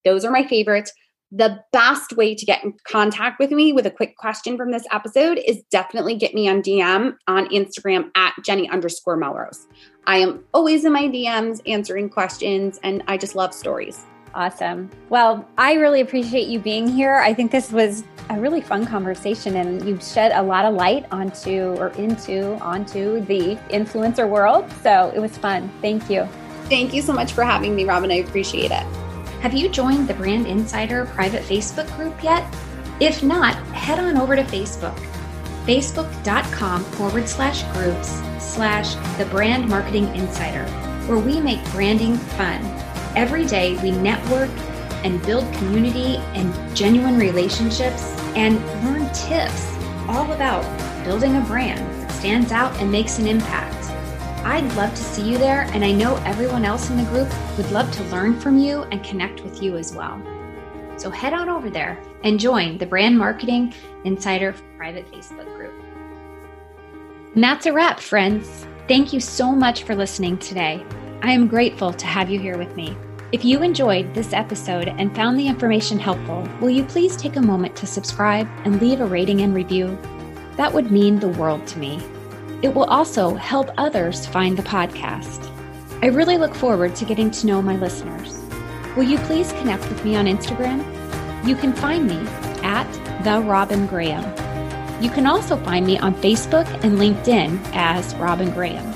Those 0.05 0.25
are 0.25 0.33
my 0.33 0.45
favorites 0.45 0.93
the 1.33 1.63
best 1.73 2.17
way 2.17 2.35
to 2.35 2.45
get 2.45 2.65
in 2.65 2.75
contact 2.85 3.39
with 3.39 3.51
me 3.51 3.73
with 3.73 3.87
a 3.87 3.91
quick 3.91 4.17
question 4.17 4.57
from 4.57 4.73
this 4.73 4.85
episode 4.91 5.39
is 5.47 5.63
definitely 5.71 6.17
get 6.17 6.35
me 6.35 6.49
on 6.49 6.63
DM 6.63 7.17
on 7.29 7.47
Instagram 7.49 8.11
at 8.17 8.35
Jenny 8.45 8.69
underscore 8.69 9.17
Melrose. 9.17 9.67
I 10.07 10.19
am 10.19 10.43
always 10.53 10.85
in 10.85 10.93
my 10.93 11.05
DMs 11.05 11.61
answering 11.67 12.09
questions 12.09 12.81
and 12.83 13.03
I 13.07 13.17
just 13.17 13.37
love 13.37 13.55
stories. 13.55 14.05
Awesome. 14.35 14.91
Well, 15.09 15.47
I 15.59 15.75
really 15.75 16.01
appreciate 16.01 16.47
you 16.49 16.61
being 16.61 16.87
here. 16.87 17.17
I 17.17 17.35
think 17.35 17.51
this 17.51 17.73
was 17.73 18.05
a 18.29 18.39
really 18.39 18.61
fun 18.61 18.87
conversation 18.87 19.57
and 19.57 19.85
you've 19.87 20.03
shed 20.03 20.33
a 20.33 20.43
lot 20.43 20.65
of 20.65 20.75
light 20.75 21.07
onto 21.11 21.75
or 21.79 21.89
into 21.91 22.55
onto 22.59 23.25
the 23.25 23.57
influencer 23.71 24.29
world. 24.29 24.71
So 24.83 25.13
it 25.15 25.19
was 25.19 25.37
fun. 25.37 25.71
Thank 25.81 26.09
you. 26.09 26.29
Thank 26.65 26.95
you 26.95 27.03
so 27.03 27.13
much 27.13 27.33
for 27.33 27.43
having 27.43 27.75
me, 27.75 27.85
Robin. 27.85 28.11
I 28.11 28.17
appreciate 28.17 28.71
it. 28.71 29.10
Have 29.41 29.55
you 29.55 29.71
joined 29.71 30.07
the 30.07 30.13
Brand 30.13 30.47
Insider 30.47 31.07
private 31.07 31.43
Facebook 31.45 31.91
group 31.97 32.23
yet? 32.23 32.45
If 33.01 33.23
not, 33.23 33.55
head 33.69 33.99
on 33.99 34.19
over 34.19 34.37
to 34.37 34.43
Facebook, 34.43 34.95
facebook.com 35.65 36.85
forward 36.85 37.27
slash 37.27 37.63
groups 37.73 38.21
slash 38.39 38.97
the 39.17 39.25
brand 39.31 39.67
marketing 39.67 40.15
insider, 40.15 40.71
where 41.07 41.19
we 41.19 41.41
make 41.41 41.65
branding 41.71 42.19
fun. 42.19 42.63
Every 43.17 43.47
day 43.47 43.83
we 43.83 43.93
network 43.93 44.51
and 45.05 45.25
build 45.25 45.51
community 45.55 46.17
and 46.35 46.77
genuine 46.77 47.19
relationships 47.19 48.15
and 48.37 48.63
learn 48.85 49.07
tips 49.15 49.75
all 50.07 50.31
about 50.33 50.65
building 51.03 51.37
a 51.37 51.41
brand 51.41 51.81
that 52.03 52.13
stands 52.13 52.53
out 52.53 52.77
and 52.77 52.93
makes 52.93 53.19
an 53.19 53.27
impact. 53.27 53.80
I'd 54.43 54.73
love 54.75 54.91
to 54.91 55.03
see 55.03 55.31
you 55.31 55.37
there, 55.37 55.63
and 55.73 55.85
I 55.85 55.93
know 55.93 56.17
everyone 56.25 56.65
else 56.65 56.89
in 56.89 56.97
the 56.97 57.05
group 57.11 57.29
would 57.59 57.71
love 57.73 57.93
to 57.93 58.03
learn 58.05 58.41
from 58.41 58.59
you 58.59 58.85
and 58.85 59.05
connect 59.05 59.43
with 59.43 59.63
you 59.63 59.77
as 59.77 59.95
well. 59.95 60.21
So 60.97 61.11
head 61.11 61.35
on 61.35 61.51
over 61.51 61.69
there 61.69 62.03
and 62.25 62.41
join 62.41 62.79
the 62.79 62.87
Brand 62.87 63.19
Marketing 63.19 63.75
Insider 64.05 64.55
private 64.79 65.11
Facebook 65.13 65.55
group. 65.57 65.75
And 67.35 67.45
that's 67.45 67.67
a 67.67 67.73
wrap, 67.73 68.01
friends. 68.01 68.67
Thank 68.89 69.13
you 69.13 69.21
so 69.21 69.53
much 69.53 69.83
for 69.83 69.95
listening 69.95 70.39
today. 70.39 70.85
I 71.23 71.33
am 71.33 71.47
grateful 71.47 71.93
to 71.93 72.07
have 72.07 72.31
you 72.31 72.41
here 72.41 72.57
with 72.57 72.75
me. 72.77 72.97
If 73.33 73.45
you 73.45 73.63
enjoyed 73.63 74.13
this 74.15 74.33
episode 74.33 74.89
and 74.89 75.15
found 75.15 75.39
the 75.39 75.47
information 75.47 75.99
helpful, 75.99 76.49
will 76.61 76.71
you 76.71 76.85
please 76.85 77.15
take 77.15 77.37
a 77.37 77.43
moment 77.43 77.77
to 77.77 77.87
subscribe 77.87 78.49
and 78.65 78.81
leave 78.81 79.01
a 79.01 79.07
rating 79.07 79.43
and 79.43 79.55
review? 79.55 79.99
That 80.57 80.73
would 80.73 80.91
mean 80.91 81.21
the 81.21 81.29
world 81.29 81.67
to 81.69 81.79
me. 81.79 82.03
It 82.63 82.75
will 82.75 82.85
also 82.85 83.35
help 83.35 83.71
others 83.79 84.27
find 84.27 84.57
the 84.57 84.63
podcast. 84.63 85.51
I 86.03 86.07
really 86.07 86.37
look 86.37 86.55
forward 86.55 86.95
to 86.97 87.05
getting 87.05 87.31
to 87.31 87.47
know 87.47 87.63
my 87.63 87.77
listeners. 87.77 88.39
Will 88.97 89.05
you 89.05 89.19
please 89.19 89.53
connect 89.53 89.89
with 89.89 90.05
me 90.05 90.17
on 90.17 90.27
Instagram? 90.27 90.85
You 91.47 91.57
can 91.57 91.73
find 91.73 92.07
me 92.07 92.19
at 92.63 92.91
the 93.25 93.41
Robin 93.41 93.87
Graham. 93.87 94.25
You 95.03 95.09
can 95.09 95.27
also 95.27 95.57
find 95.65 95.87
me 95.87 95.99
on 95.99 96.15
Facebook 96.17 96.67
and 96.85 96.99
LinkedIn 96.99 97.59
as 97.73 98.15
Robin 98.17 98.51
Graham. 98.51 98.87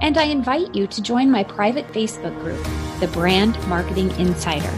And 0.00 0.16
I 0.16 0.24
invite 0.24 0.74
you 0.74 0.86
to 0.86 1.02
join 1.02 1.30
my 1.30 1.42
private 1.42 1.88
Facebook 1.88 2.38
group, 2.40 2.64
the 3.00 3.08
Brand 3.08 3.58
Marketing 3.66 4.10
Insider. 4.20 4.72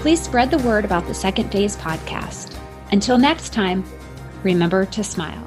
Please 0.00 0.20
spread 0.20 0.50
the 0.50 0.58
word 0.58 0.84
about 0.84 1.06
the 1.06 1.14
Second 1.14 1.52
Phase 1.52 1.76
podcast. 1.76 2.58
Until 2.90 3.16
next 3.16 3.52
time, 3.52 3.84
remember 4.42 4.86
to 4.86 5.04
smile. 5.04 5.46